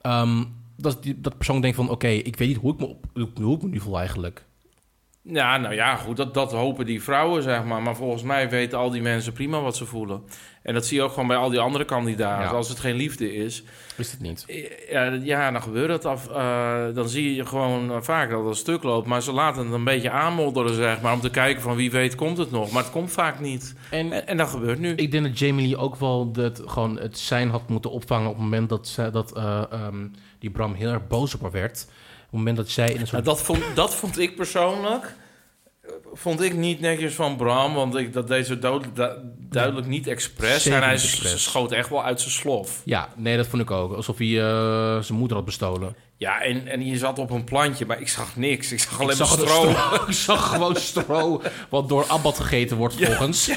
Ehm, 0.00 0.44
dat, 0.76 0.98
dat 1.16 1.36
persoon 1.36 1.60
denkt 1.60 1.76
van, 1.76 1.90
oké, 1.90 2.08
ik 2.08 2.36
weet 2.36 2.48
niet 2.48 2.56
hoe 2.56 2.72
ik, 2.72 2.78
me 2.78 2.86
op, 2.86 3.06
hoe 3.34 3.56
ik 3.56 3.62
me 3.62 3.68
nu 3.68 3.80
voel 3.80 3.98
eigenlijk. 3.98 4.45
Ja, 5.28 5.56
nou 5.56 5.74
ja, 5.74 5.96
goed, 5.96 6.16
dat, 6.16 6.34
dat 6.34 6.52
hopen 6.52 6.86
die 6.86 7.02
vrouwen, 7.02 7.42
zeg 7.42 7.64
maar. 7.64 7.82
Maar 7.82 7.96
volgens 7.96 8.22
mij 8.22 8.50
weten 8.50 8.78
al 8.78 8.90
die 8.90 9.02
mensen 9.02 9.32
prima 9.32 9.60
wat 9.60 9.76
ze 9.76 9.86
voelen. 9.86 10.22
En 10.62 10.74
dat 10.74 10.86
zie 10.86 10.96
je 10.96 11.02
ook 11.02 11.12
gewoon 11.12 11.26
bij 11.28 11.36
al 11.36 11.50
die 11.50 11.60
andere 11.60 11.84
kandidaten. 11.84 12.44
Ja. 12.44 12.50
Als 12.50 12.68
het 12.68 12.78
geen 12.78 12.94
liefde 12.96 13.34
is, 13.34 13.62
Is 13.96 14.10
het 14.10 14.20
niet? 14.20 14.44
Ja, 14.90 15.04
ja, 15.22 15.50
dan 15.50 15.62
gebeurt 15.62 15.90
het 15.90 16.04
af. 16.04 16.28
eh, 16.28 16.84
dan 16.94 17.08
zie 17.08 17.34
je 17.34 17.46
gewoon 17.46 17.90
eh, 17.92 17.96
vaak 18.00 18.30
dat 18.30 18.44
het 18.44 18.56
stuk 18.56 18.82
loopt. 18.82 19.06
Maar 19.06 19.22
ze 19.22 19.32
laten 19.32 19.64
het 19.64 19.72
een 19.74 19.84
beetje 19.84 20.10
aanmodderen, 20.10 20.74
zeg 20.74 21.00
maar. 21.00 21.12
Om 21.12 21.20
te 21.20 21.30
kijken 21.30 21.62
van 21.62 21.76
wie 21.76 21.90
weet 21.90 22.14
komt 22.14 22.38
het 22.38 22.50
nog. 22.50 22.70
Maar 22.70 22.82
het 22.82 22.92
komt 22.92 23.12
vaak 23.12 23.40
niet. 23.40 23.74
En 23.90 24.12
En, 24.12 24.26
en 24.26 24.36
dat 24.36 24.48
gebeurt 24.48 24.78
nu. 24.78 24.94
ik 24.94 25.10
denk 25.10 25.24
dat 25.24 25.38
Jamie 25.38 25.66
Lee 25.66 25.76
ook 25.76 25.96
wel 25.96 26.32
dat, 26.32 26.62
gewoon 26.66 26.98
het 26.98 27.18
zijn 27.18 27.50
had 27.50 27.68
moeten 27.68 27.90
opvangen... 27.90 28.28
op 28.28 28.34
het 28.34 28.42
moment 28.42 28.68
dat, 28.68 28.98
dat 29.12 29.36
eh, 29.36 29.62
ehm, 29.70 30.06
die 30.38 30.50
Bram 30.50 30.74
heel 30.74 30.90
erg 30.90 31.06
boos 31.06 31.34
op 31.34 31.40
haar 31.42 31.50
werd. 31.50 31.86
Het 32.36 32.44
moment 32.44 32.56
dat 32.56 32.68
zij 32.68 32.88
in 32.92 33.00
een 33.00 33.06
Nou, 33.10 33.22
dat, 33.24 33.42
vond, 33.42 33.62
dat 33.74 33.94
vond 33.94 34.18
ik 34.18 34.36
persoonlijk... 34.36 35.14
Vond 36.12 36.40
ik 36.42 36.54
niet 36.54 36.80
netjes 36.80 37.14
van 37.14 37.36
Bram, 37.36 37.74
want 37.74 37.94
ik, 37.96 38.12
dat 38.12 38.28
deed 38.28 38.46
zo 38.46 38.58
dood- 38.58 38.84
du- 38.96 39.16
duidelijk 39.38 39.86
niet 39.86 40.06
expres. 40.06 40.62
Zeker 40.62 40.82
en 40.82 40.88
hij 40.88 40.98
schoot 40.98 41.72
echt 41.72 41.88
wel 41.88 42.04
uit 42.04 42.20
zijn 42.20 42.32
slof. 42.32 42.82
Ja, 42.84 43.08
nee, 43.16 43.36
dat 43.36 43.46
vond 43.46 43.62
ik 43.62 43.70
ook. 43.70 43.92
Alsof 43.92 44.18
hij 44.18 44.40
eh, 44.42 45.00
zijn 45.00 45.18
moeder 45.18 45.36
had 45.36 45.46
bestolen. 45.46 45.96
Ja, 46.18 46.40
en, 46.42 46.66
en 46.68 46.86
je 46.86 46.98
zat 46.98 47.18
op 47.18 47.30
een 47.30 47.44
plantje, 47.44 47.86
maar 47.86 48.00
ik 48.00 48.08
zag 48.08 48.36
niks. 48.36 48.72
Ik 48.72 48.80
zag 48.80 49.00
alleen 49.00 49.12
ik 49.12 49.18
maar 49.18 49.28
stro. 49.28 49.70
ik 50.08 50.12
zag 50.14 50.48
gewoon 50.48 50.76
stro 50.76 51.42
wat 51.68 51.88
door 51.88 52.04
Abbott 52.08 52.38
gegeten 52.38 52.76
wordt 52.76 52.94
volgens. 53.04 53.50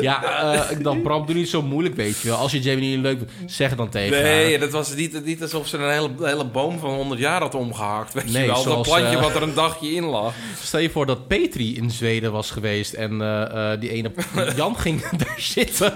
Ja, 0.00 0.42
eh, 0.52 0.70
ik 0.70 0.84
dacht, 0.84 1.02
Bram, 1.02 1.26
doe 1.26 1.34
niet 1.34 1.48
zo 1.48 1.62
moeilijk, 1.62 1.94
weet 1.94 2.20
je 2.20 2.28
wel. 2.28 2.36
Als 2.36 2.52
je 2.52 2.60
Jamie 2.60 2.90
niet 2.94 3.04
leuk 3.04 3.18
vindt, 3.18 3.52
zeg 3.52 3.68
het 3.68 3.78
dan 3.78 3.88
tegen 3.88 4.22
Nee, 4.22 4.50
haar. 4.50 4.60
dat 4.60 4.70
was 4.70 4.94
niet, 4.94 5.24
niet 5.24 5.42
alsof 5.42 5.68
ze 5.68 5.76
een 5.78 5.90
hele, 5.92 6.10
hele 6.28 6.44
boom 6.44 6.78
van 6.78 6.90
100 6.94 7.20
jaar 7.20 7.40
had 7.40 7.54
omgehakt. 7.54 8.14
Weet 8.14 8.32
Nee, 8.32 8.42
je 8.42 8.48
wel, 8.48 8.64
dat 8.64 8.82
plantje 8.82 9.16
eh, 9.16 9.20
wat 9.22 9.34
er 9.34 9.42
een 9.42 9.54
dagje 9.54 9.90
in 9.92 10.04
lag. 10.04 10.34
Stel 10.62 10.80
je 10.80 10.90
voor 10.90 11.06
dat 11.06 11.28
Petri 11.28 11.76
in 11.76 11.90
Zweden 11.90 12.32
was 12.32 12.50
geweest 12.50 12.92
en 12.92 13.20
eh, 13.20 13.72
eh, 13.72 13.80
die 13.80 13.90
ene 13.90 14.12
Jan 14.56 14.76
ging 14.84 15.08
daar 15.08 15.34
zitten. 15.40 15.94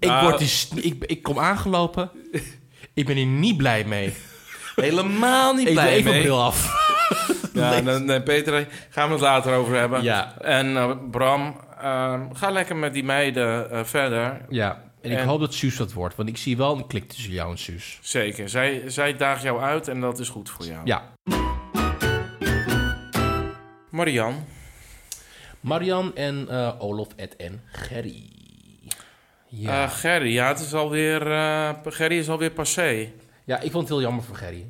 Ik, 0.00 0.08
Ah. 0.08 0.22
word 0.22 0.38
die, 0.38 0.48
sn- 0.48 0.78
ik, 0.82 1.04
ik 1.06 1.22
kom 1.22 1.38
aangelopen. 1.38 2.10
Ik 2.94 3.06
ben 3.06 3.16
hier 3.16 3.26
niet 3.26 3.56
blij 3.56 3.84
mee. 3.84 4.12
Helemaal 4.76 5.54
niet 5.54 5.66
Ik 5.66 5.72
blij 5.72 6.02
mee. 6.02 6.20
bril 6.20 6.42
af. 6.42 6.62
Ja, 7.54 7.80
nee. 7.80 7.98
nee, 7.98 8.22
Peter, 8.22 8.68
gaan 8.90 9.06
we 9.06 9.12
het 9.12 9.22
later 9.22 9.54
over 9.54 9.76
hebben. 9.76 10.02
Ja, 10.02 10.34
En 10.40 10.76
eh, 10.76 10.90
Bram, 11.10 11.60
eh, 11.80 12.20
ga 12.32 12.50
lekker 12.50 12.76
met 12.76 12.92
die 12.92 13.04
meiden 13.04 13.70
eh, 13.70 13.84
verder. 13.84 14.40
ja. 14.48 14.82
En 15.02 15.10
ik 15.10 15.18
hoop 15.18 15.40
dat 15.40 15.54
Suus 15.54 15.76
dat 15.76 15.92
wordt, 15.92 16.16
want 16.16 16.28
ik 16.28 16.36
zie 16.36 16.56
wel 16.56 16.76
een 16.76 16.86
klik 16.86 17.08
tussen 17.08 17.32
jou 17.32 17.50
en 17.50 17.58
Suus. 17.58 17.98
Zeker. 18.02 18.48
Zij, 18.48 18.82
zij 18.86 19.16
daagt 19.16 19.42
jou 19.42 19.60
uit 19.60 19.88
en 19.88 20.00
dat 20.00 20.18
is 20.18 20.28
goed 20.28 20.50
voor 20.50 20.64
jou. 20.64 20.80
Ja, 20.84 21.02
Marian, 23.90 24.44
Marian 25.60 26.16
en 26.16 26.46
eh, 26.50 26.70
Olof, 26.78 27.08
Ed 27.16 27.36
en 27.36 27.62
Gerry. 27.72 28.28
Ja. 29.48 29.86
Gerry, 29.88 30.32
ja, 30.32 30.48
het 30.48 30.60
is 30.60 30.74
alweer, 30.74 31.20
Gerry 31.84 32.18
is 32.18 32.28
alweer 32.28 32.50
passé. 32.50 33.12
Ja, 33.44 33.56
ik 33.60 33.70
vond 33.70 33.88
het 33.88 33.88
heel 33.88 34.00
jammer 34.06 34.24
voor 34.24 34.36
Gerry. 34.36 34.66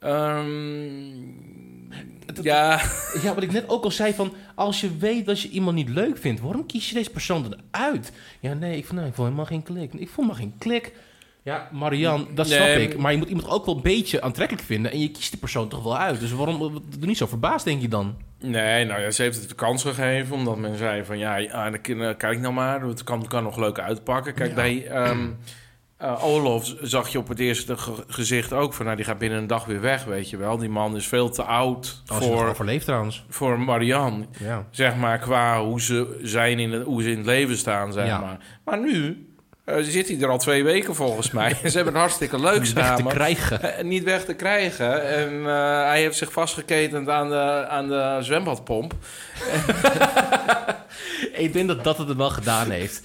Ehm, 0.00 2.42
ja, 2.42 2.80
Ja, 3.22 3.34
wat 3.34 3.42
ik 3.42 3.52
net 3.52 3.68
ook 3.68 3.84
al 3.84 3.90
zei 3.90 4.14
van... 4.14 4.32
als 4.54 4.80
je 4.80 4.96
weet 4.96 5.26
dat 5.26 5.40
je 5.40 5.48
iemand 5.48 5.76
niet 5.76 5.88
leuk 5.88 6.18
vindt... 6.18 6.40
waarom 6.40 6.66
kies 6.66 6.88
je 6.88 6.94
deze 6.94 7.10
persoon 7.10 7.42
dan 7.42 7.60
uit? 7.70 8.12
Ja, 8.40 8.52
nee, 8.54 8.76
ik, 8.76 8.86
vond, 8.86 8.98
nee, 9.00 9.08
ik 9.08 9.14
vond 9.14 9.26
helemaal 9.28 9.48
geen 9.50 9.62
klik. 9.62 9.92
Ik 9.92 10.08
vond 10.08 10.26
maar 10.26 10.36
geen 10.36 10.54
klik. 10.58 10.92
Ja, 11.42 11.68
Marian, 11.72 12.28
dat 12.34 12.46
Nee, 12.48 12.56
snap 12.56 12.68
ik. 12.68 12.98
Maar 12.98 13.12
je 13.12 13.18
moet 13.18 13.28
iemand 13.28 13.48
ook 13.48 13.66
wel 13.66 13.76
een 13.76 13.82
beetje 13.82 14.22
aantrekkelijk 14.22 14.66
vinden... 14.66 14.92
en 14.92 15.00
je 15.00 15.10
kiest 15.10 15.30
die 15.30 15.40
persoon 15.40 15.68
toch 15.68 15.82
wel 15.82 15.98
uit. 15.98 16.20
Dus 16.20 16.32
waarom... 16.32 16.58
Doe 16.98 17.06
niet 17.06 17.16
zo 17.16 17.26
verbaasd, 17.26 17.64
denk 17.64 17.80
je 17.80 17.88
dan? 17.88 18.16
nee, 18.40 18.84
nou 18.84 19.00
ja, 19.00 19.10
ze 19.10 19.22
heeft 19.22 19.38
het 19.40 19.48
de 19.48 19.54
kans 19.54 19.82
gegeven, 19.82 20.36
omdat 20.36 20.56
men 20.58 20.76
zei 20.76 21.04
van 21.04 21.18
ja, 21.18 21.70
de 21.70 22.14
kijk 22.18 22.40
nou 22.40 22.54
maar, 22.54 22.82
het 22.82 23.04
kan, 23.04 23.26
kan 23.26 23.42
nog 23.42 23.56
leuk 23.56 23.78
uitpakken. 23.78 24.34
Kijk, 24.34 24.48
Ja. 24.48 24.54
bij 24.54 24.86
ehm 24.86 25.28
eh, 26.04 26.24
Olof 26.24 26.74
zag 26.80 27.08
je 27.08 27.18
op 27.18 27.28
het 27.28 27.38
eerste 27.40 27.76
ge- 27.76 28.04
gezicht 28.08 28.52
ook 28.52 28.72
van, 28.74 28.84
nou, 28.84 28.96
die 28.96 29.04
gaat 29.06 29.18
binnen 29.18 29.38
een 29.38 29.46
dag 29.46 29.64
weer 29.64 29.80
weg, 29.80 30.04
weet 30.04 30.30
je 30.30 30.36
wel. 30.36 30.56
Die 30.58 30.68
man 30.68 30.96
is 30.96 31.06
veel 31.08 31.30
te 31.30 31.42
oud 31.42 32.02
Als 32.06 32.20
nog 32.20 32.28
voor, 32.38 32.48
overleeft 32.48 32.84
trouwens. 32.84 33.24
voor 33.28 33.60
Marianne, 33.60 34.24
Ja. 34.38 34.66
zeg 34.70 34.96
maar, 34.96 35.18
qua 35.18 35.62
hoe 35.64 35.80
ze 35.80 36.18
zijn 36.22 36.58
in 36.58 36.72
het, 36.72 36.84
hoe 36.84 37.02
ze 37.02 37.10
in 37.10 37.16
het 37.16 37.26
leven 37.26 37.56
staan, 37.58 37.92
zeg 37.92 38.06
Ja. 38.06 38.18
maar. 38.18 38.38
Maar 38.64 38.80
nu 38.80 39.28
eh, 39.64 39.76
zit 39.80 40.08
hij 40.08 40.20
er 40.20 40.28
al 40.28 40.38
twee 40.38 40.64
weken 40.64 40.94
volgens 40.94 41.30
mij. 41.30 41.50
ze 41.64 41.74
hebben 41.74 41.84
het 41.92 41.96
hartstikke 42.02 42.40
leuk 42.40 42.58
Weg 42.58 42.68
te 42.68 42.80
samen. 42.80 43.06
krijgen. 43.12 43.62
Eh, 43.76 43.84
niet 43.84 44.04
weg 44.04 44.24
te 44.24 44.34
krijgen. 44.34 45.04
En 45.16 45.44
hij 45.88 46.00
heeft 46.00 46.16
zich 46.16 46.32
vastgeketend 46.32 47.08
aan 47.08 47.28
de, 47.28 47.66
aan 47.68 47.88
de 47.88 48.16
zwembadpomp. 48.20 48.94
Ik 51.32 51.52
denk 51.52 51.68
dat 51.68 51.84
dat 51.84 51.98
het 51.98 52.16
wel 52.16 52.30
gedaan 52.30 52.70
heeft. 52.70 53.02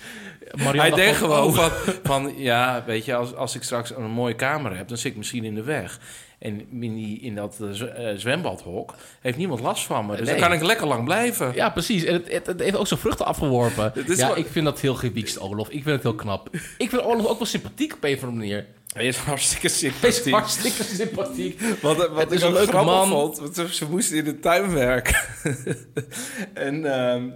Marian 0.58 0.86
hij 0.86 0.92
denkt 0.96 1.18
gewoon 1.18 1.54
van, 1.54 1.72
van... 2.04 2.34
Ja, 2.38 2.84
weet 2.86 3.06
je, 3.06 3.16
als, 3.16 3.36
als 3.36 3.56
ik 3.56 3.64
straks 3.64 3.96
een 3.96 4.12
mooie 4.12 4.36
kamer 4.36 4.78
heb... 4.78 4.88
dan 4.88 4.98
zit 4.98 5.12
ik 5.12 5.18
misschien 5.18 5.44
in 5.44 5.56
de 5.56 5.64
weg. 5.64 6.00
En 6.40 6.68
in, 6.82 6.96
die, 6.96 7.20
in 7.22 7.36
dat 7.36 7.58
eh, 7.62 8.10
eh, 8.12 8.18
zwembadhok 8.18 8.96
heeft 9.22 9.38
niemand 9.38 9.60
last 9.60 9.84
van 9.86 10.06
me. 10.06 10.16
Dus 10.16 10.26
Nee. 10.28 10.40
dan 10.40 10.48
kan 10.50 10.58
ik 10.58 10.64
lekker 10.64 10.88
lang 10.88 11.04
blijven. 11.04 11.52
Ja, 11.56 11.70
precies. 11.70 12.04
En 12.04 12.14
het, 12.14 12.32
het, 12.32 12.46
het 12.48 12.60
heeft 12.60 12.76
ook 12.76 12.88
zijn 12.88 13.00
vruchten 13.00 13.26
afgeworpen. 13.26 13.92
Ja, 14.08 14.16
wel- 14.28 14.38
ik 14.38 14.48
vind 14.52 14.66
dat 14.66 14.80
heel 14.80 14.96
gewiekst, 14.96 15.40
Olof. 15.40 15.68
Ik 15.70 15.84
vind 15.84 15.96
het 15.96 16.04
heel 16.04 16.16
knap. 16.16 16.50
Ik 16.78 16.90
vind 16.90 17.02
Olof 17.02 17.26
ook 17.26 17.38
wel 17.38 17.48
sympathiek 17.48 17.94
op 17.94 18.04
een 18.04 18.16
of 18.16 18.24
andere 18.24 18.38
manier. 18.40 18.66
Hij 18.94 19.06
is 19.08 19.18
hartstikke 19.18 19.68
Hij 19.68 19.76
is 20.10 20.16
sympathiek. 20.16 20.34
hartstikke 20.34 20.84
sympathiek. 20.84 21.62
Wat, 21.82 21.98
wat 21.98 22.10
Het 22.20 22.32
ik 22.32 22.38
is 22.38 22.42
een 22.42 22.54
leuke 22.54 22.82
man. 22.84 23.08
vond, 23.10 23.38
want 23.40 23.56
ze, 23.72 23.90
moesten 23.90 24.18
in 24.18 24.24
de 24.24 24.40
tuin 24.40 24.74
werken. 24.74 25.16
en 26.54 26.86
ehm, 26.86 27.24
eh, 27.28 27.34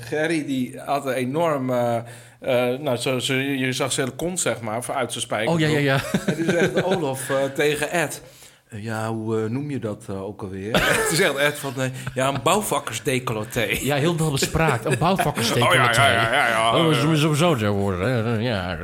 Gerry 0.00 0.44
die 0.46 0.78
had 0.84 1.06
een 1.06 1.12
enorm... 1.12 1.70
eh, 1.70 1.96
eh, 2.40 2.78
nou, 2.80 2.96
zo, 2.96 3.18
zo, 3.18 3.34
je 3.34 3.72
zag 3.72 3.92
zijn 3.92 4.16
kont, 4.16 4.40
zeg 4.40 4.60
maar, 4.60 4.74
uit 4.94 5.12
zijn 5.12 5.24
spijker. 5.24 5.52
Oh 5.54 5.60
ja, 5.60 5.66
ja, 5.66 5.78
ja. 5.78 6.00
En 6.26 6.36
toen 6.36 6.44
zegt 6.50 6.82
Olof 6.82 7.30
eh, 7.30 7.36
tegen 7.54 7.90
Ed... 7.90 8.22
eh, 8.68 8.82
Ja, 8.84 9.08
hoe 9.12 9.42
eh, 9.42 9.50
noem 9.50 9.70
je 9.70 9.78
dat 9.78 10.04
eh, 10.08 10.22
ook 10.22 10.42
alweer? 10.42 10.72
En 10.98 11.06
toen 11.08 11.16
zegt 11.16 11.36
Ed 11.36 11.58
van... 11.58 11.72
nee, 11.76 11.90
ja, 12.14 12.28
een 12.28 12.42
bouwvakkersdecolleté. 12.42 13.66
Ja, 13.90 13.96
heel 13.96 14.16
wel 14.16 14.30
bespraakt. 14.30 14.84
Een 14.84 14.98
bouwvakkerssteek. 14.98 15.62
Oh 15.64 15.74
ja, 15.74 15.92
ja, 15.92 16.10
ja, 16.12 16.32
ja, 16.32 16.48
ja. 16.48 16.76
Oh, 16.76 16.82
dat 16.84 16.92
is 16.92 17.20
sowieso 17.20 17.54
zo 17.54 17.72
worden. 17.72 18.42
Ja, 18.42 18.78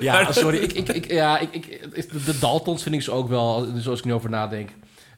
ja 0.00 0.32
sorry. 0.32 0.58
Ik, 0.58 0.72
ik, 0.72 0.88
ik, 0.88 1.12
ja, 1.12 1.38
ik, 1.38 1.66
ik, 1.92 2.24
de- 2.24 2.38
Daltons 2.38 2.82
vind 2.82 2.94
ik 2.94 3.02
ze 3.02 3.12
ook 3.12 3.28
wel, 3.28 3.66
zoals 3.76 3.98
ik 3.98 4.04
nu 4.04 4.12
over 4.12 4.30
nadenk. 4.30 4.70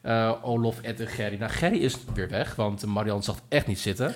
Eh, 0.02 0.32
Olof, 0.42 0.76
Ed 0.82 1.00
en 1.00 1.06
Gerry. 1.06 1.36
Nou, 1.38 1.50
Gerry 1.52 1.76
is 1.78 1.96
weer 2.14 2.28
weg, 2.28 2.54
want 2.54 2.86
Marian 2.86 3.22
zag 3.22 3.36
echt 3.48 3.66
niet 3.66 3.78
zitten. 3.78 4.14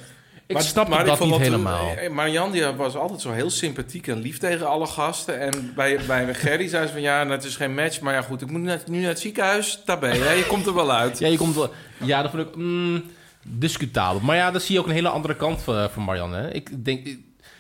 Ik 0.61 0.67
snap 0.67 0.89
maar 0.89 1.05
dat 1.05 1.17
vond 1.19 1.31
niet 1.31 1.41
helemaal. 1.41 1.95
eh, 1.97 2.11
Marianne 2.11 2.53
die 2.53 2.65
was 2.65 2.97
altijd 2.97 3.21
zo 3.21 3.31
heel 3.31 3.51
sympathiek 3.51 4.07
en 4.07 4.19
lief 4.19 4.39
tegen 4.39 4.69
alle 4.69 4.87
gasten. 4.87 5.41
En 5.41 5.73
bij, 5.75 5.99
bij 6.07 6.35
Gerry 6.45 6.69
zei 6.69 6.87
ze 6.87 6.93
van... 6.93 7.03
Ja, 7.03 7.27
het 7.27 7.45
is 7.45 7.57
geen 7.57 7.75
match. 7.75 8.01
Maar 8.01 8.15
ja, 8.15 8.23
goed, 8.23 8.43
ik 8.43 8.51
moet 8.51 8.61
nu 8.87 9.01
naar 9.01 9.09
het 9.09 9.21
ziekenhuis. 9.21 9.83
Daar 9.85 9.99
ben 9.99 10.15
je. 10.19 10.25
Je 10.25 10.47
komt 10.49 10.67
er 10.67 10.75
wel 10.75 10.93
uit. 10.93 11.19
Ja, 11.19 11.29
je 11.29 11.37
komt 11.37 11.55
wel, 11.55 11.71
ja, 11.97 12.23
dat 12.23 12.31
vond 12.31 12.47
ik 12.49 12.57
mm, 12.57 13.03
discutabel. 13.47 14.21
Maar 14.21 14.37
ja, 14.37 14.51
dan 14.51 14.61
zie 14.61 14.75
je 14.75 14.81
ook 14.81 14.87
een 14.87 14.93
hele 14.93 15.09
andere 15.09 15.37
kant 15.37 15.63
van, 15.63 15.91
van 15.91 16.03
Marianne. 16.05 16.37
Hè. 16.37 16.53
Ik 16.53 16.85
denk, 16.85 17.09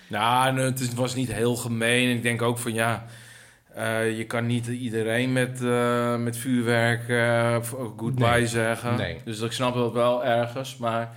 Nou, 0.08 0.52
nee, 0.52 0.64
het 0.64 0.94
was 0.94 1.14
niet 1.14 1.32
heel 1.32 1.56
gemeen. 1.56 2.16
Ik 2.16 2.22
denk 2.22 2.42
ook 2.42 2.58
van 2.58 2.74
ja, 2.74 3.04
eh, 3.74 4.16
je 4.18 4.24
kan 4.24 4.46
niet 4.46 4.66
iedereen 4.66 5.32
met, 5.32 5.62
eh, 5.62 6.16
met 6.16 6.36
vuurwerk 6.36 7.08
eh, 7.08 7.56
goodbye 7.96 8.28
Nee. 8.30 8.46
zeggen. 8.46 8.96
Nee. 8.96 9.16
Dus 9.24 9.40
ik 9.40 9.52
snap 9.52 9.74
dat 9.74 9.92
wel 9.92 10.24
ergens. 10.24 10.76
Maar 10.76 11.16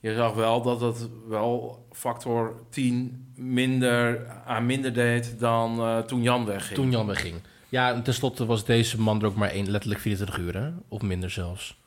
je 0.00 0.14
zag 0.14 0.34
wel 0.34 0.62
dat 0.62 0.80
het 0.80 1.08
wel 1.28 1.86
factor 1.92 2.62
10 2.70 3.32
minder, 3.34 4.28
aan 4.46 4.66
minder 4.66 4.92
deed 4.92 5.38
dan 5.38 5.80
eh, 5.80 5.98
toen 5.98 6.22
Jan 6.22 6.44
wegging. 6.44 6.74
toen 6.74 6.90
Jan 6.90 7.06
wegging. 7.06 7.40
Ja, 7.68 7.92
en 7.92 8.02
tenslotte 8.02 8.46
was 8.46 8.64
deze 8.64 9.00
man 9.00 9.20
er 9.20 9.26
ook 9.26 9.34
maar 9.34 9.50
één, 9.50 9.70
letterlijk 9.70 10.00
24 10.00 10.38
uur, 10.38 10.56
hè? 10.56 10.70
Of 10.88 11.02
minder 11.02 11.30
zelfs. 11.30 11.78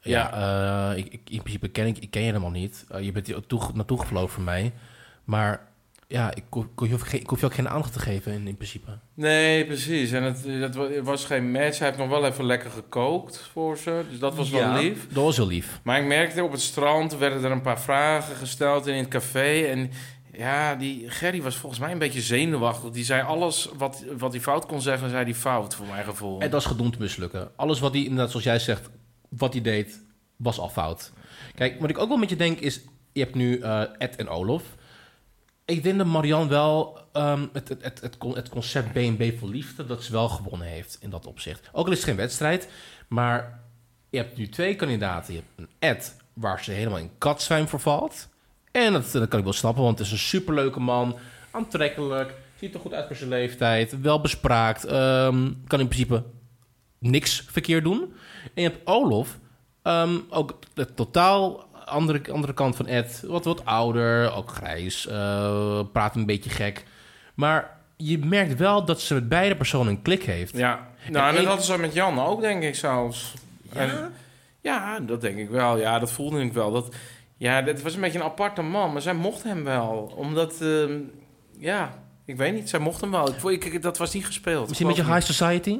Ja, 0.00 0.32
eh, 0.92 0.98
ik, 0.98 1.12
ik, 1.12 1.20
in 1.30 1.38
principe 1.38 1.68
ken 1.68 1.86
ik, 1.86 1.98
ik 1.98 2.10
ken 2.10 2.20
je 2.20 2.26
helemaal 2.26 2.50
niet. 2.50 2.84
Eh, 2.88 3.02
je 3.02 3.12
bent 3.12 3.26
hier 3.26 3.36
ook 3.36 3.48
toe, 3.48 3.60
naartoe 3.74 4.00
gevlogen 4.00 4.30
voor 4.30 4.42
mij. 4.42 4.72
Maar 5.24 5.68
ja, 6.14 6.34
ik, 6.34 6.44
je 6.76 7.18
ik 7.18 7.28
hoef 7.28 7.40
je 7.40 7.46
ook 7.46 7.54
geen 7.54 7.68
aandacht 7.68 7.92
te 7.92 7.98
geven 7.98 8.32
in, 8.32 8.46
in 8.48 8.56
principe. 8.56 8.98
Nee, 9.14 9.66
precies. 9.66 10.12
En 10.12 10.22
het, 10.22 10.44
het 10.44 10.74
wa- 10.74 10.88
het 10.90 11.04
was 11.04 11.24
geen 11.24 11.50
match. 11.50 11.78
Hij 11.78 11.86
heeft 11.86 11.98
nog 12.00 12.08
wel 12.08 12.26
even 12.26 12.44
lekker 12.44 12.70
gekookt 12.70 13.48
voor 13.52 13.76
ze. 13.78 14.04
Dus 14.10 14.18
dat 14.18 14.34
was 14.34 14.50
wel 14.50 14.60
Ja, 14.60 14.78
lief. 14.78 15.06
Dat 15.08 15.24
was 15.24 15.36
heel 15.36 15.46
lief. 15.46 15.80
Maar 15.82 16.00
ik 16.00 16.06
merkte 16.06 16.42
op 16.44 16.52
het 16.52 16.60
strand 16.60 17.16
werden 17.18 17.44
er 17.44 17.50
een 17.50 17.60
paar 17.62 17.80
vragen 17.80 18.36
gesteld 18.36 18.86
in 18.86 18.94
het 18.94 19.08
café. 19.08 19.62
En 19.64 19.90
ja, 20.32 20.74
die 20.74 21.10
Gerry 21.10 21.42
was 21.42 21.56
volgens 21.56 21.80
mij 21.80 21.92
een 21.92 21.98
beetje 21.98 22.20
zenuwachtig. 22.20 22.90
Die 22.90 23.04
zei 23.04 23.22
alles 23.22 23.68
wat, 23.76 24.04
wat 24.18 24.32
hij 24.32 24.40
fout 24.40 24.66
kon 24.66 24.80
zeggen, 24.80 25.10
zei 25.10 25.24
hij 25.24 25.34
fout, 25.34 25.74
voor 25.74 25.86
mijn 25.86 26.04
gevoel. 26.04 26.40
En 26.40 26.50
dat 26.50 26.60
is 26.60 26.66
gedoemd 26.66 26.92
te 26.92 26.98
mislukken. 26.98 27.50
Alles 27.56 27.80
wat 27.80 27.92
hij, 27.92 28.02
inderdaad, 28.02 28.30
zoals 28.30 28.44
jij 28.44 28.58
zegt, 28.58 28.88
wat 29.28 29.52
hij 29.52 29.62
deed, 29.62 30.02
was 30.36 30.58
al 30.58 30.68
fout. 30.68 31.12
Kijk, 31.54 31.80
wat 31.80 31.90
ik 31.90 31.98
ook 31.98 32.08
wel 32.08 32.16
met 32.16 32.30
je 32.30 32.36
denk 32.36 32.58
is, 32.58 32.80
je 33.12 33.20
hebt 33.20 33.34
nu 33.34 33.58
eh, 33.58 33.80
Ed 33.98 34.16
en 34.16 34.28
Olof. 34.28 34.62
Ik 35.66 35.82
denk 35.82 35.98
dat 35.98 36.06
Marianne 36.06 36.48
wel 36.48 36.98
ehm, 37.12 37.46
het, 37.52 37.68
het, 37.68 37.82
het, 37.82 38.00
het, 38.00 38.18
con- 38.18 38.36
het 38.36 38.48
concept 38.48 38.92
B&B 38.92 39.38
voor 39.38 39.48
liefde, 39.48 39.86
dat 39.86 40.02
ze 40.02 40.12
wel 40.12 40.28
gewonnen 40.28 40.66
heeft 40.66 40.98
in 41.00 41.10
dat 41.10 41.26
opzicht. 41.26 41.68
Ook 41.72 41.86
al 41.86 41.92
is 41.92 41.98
het 41.98 42.06
geen 42.06 42.16
wedstrijd, 42.16 42.68
maar 43.08 43.60
je 44.10 44.16
hebt 44.16 44.36
nu 44.36 44.48
twee 44.48 44.76
kandidaten. 44.76 45.34
Je 45.34 45.40
hebt 45.40 45.58
een 45.58 45.88
Ed, 45.88 46.16
waar 46.32 46.64
ze 46.64 46.70
helemaal 46.70 46.98
in 46.98 47.10
katzwijn 47.18 47.68
voor 47.68 47.80
valt. 47.80 48.28
En 48.70 48.92
dat, 48.92 49.10
kan 49.10 49.38
ik 49.38 49.44
wel 49.44 49.52
snappen, 49.52 49.82
want 49.82 49.98
het 49.98 50.06
is 50.06 50.12
een 50.12 50.18
superleuke 50.18 50.80
man, 50.80 51.16
aantrekkelijk, 51.50 52.34
ziet 52.58 52.74
er 52.74 52.80
goed 52.80 52.92
uit 52.92 53.06
voor 53.06 53.16
zijn 53.16 53.28
leeftijd, 53.28 54.00
wel 54.00 54.20
bespraakt, 54.20 54.84
ehm, 54.84 55.52
kan 55.66 55.80
in 55.80 55.88
principe 55.88 56.24
niks 56.98 57.44
verkeerd 57.50 57.84
doen. 57.84 58.00
En 58.54 58.62
je 58.62 58.68
hebt 58.68 58.86
Olof, 58.86 59.38
ehm, 59.82 60.18
ook 60.28 60.58
totaal 60.94 61.66
andere, 61.84 62.32
andere 62.32 62.54
kant 62.54 62.76
van 62.76 62.86
Ed. 62.86 63.22
Wat, 63.26 63.44
wat 63.44 63.64
ouder, 63.64 64.32
ook 64.32 64.50
grijs, 64.50 65.06
eh, 65.06 65.80
praat 65.92 66.16
een 66.16 66.26
beetje 66.26 66.50
gek. 66.50 66.84
Maar 67.34 67.80
je 67.96 68.18
merkt 68.18 68.58
wel 68.58 68.84
dat 68.84 69.00
ze 69.00 69.14
met 69.14 69.28
beide 69.28 69.56
personen 69.56 69.88
een 69.88 70.02
klik 70.02 70.22
heeft. 70.22 70.56
Ja, 70.56 70.88
nou, 71.10 71.24
en 71.24 71.30
En 71.30 71.34
dat 71.34 71.44
hadden 71.44 71.64
ze 71.64 71.78
met 71.78 71.94
Jan 71.94 72.20
ook, 72.20 72.40
denk 72.40 72.62
ik 72.62 72.74
zelfs. 72.74 73.34
En, 73.72 74.12
ja, 74.60 75.00
dat 75.00 75.20
denk 75.20 75.38
ik 75.38 75.50
wel. 75.50 75.78
Ja, 75.78 75.98
dat 75.98 76.12
voelde 76.12 76.42
ik 76.42 76.52
wel. 76.52 76.72
Dat, 76.72 76.94
ja, 77.36 77.62
dat 77.62 77.82
was 77.82 77.94
een 77.94 78.00
beetje 78.00 78.18
een 78.18 78.24
aparte 78.24 78.62
man, 78.62 78.92
maar 78.92 79.02
zij 79.02 79.14
mocht 79.14 79.42
hem 79.42 79.64
wel. 79.64 80.12
Omdat, 80.16 80.60
ehm, 80.60 80.98
ja, 81.58 81.98
ik 82.24 82.36
weet 82.36 82.54
niet, 82.54 82.68
zij 82.68 82.78
mocht 82.78 83.00
hem 83.00 83.10
wel. 83.10 83.28
Ik, 83.50 83.64
ik, 83.64 83.82
dat 83.82 83.98
was 83.98 84.12
niet 84.14 84.26
gespeeld. 84.26 84.68
Misschien 84.68 84.88
een 84.88 84.94
beetje 84.94 85.12
high 85.12 85.26
society? 85.26 85.78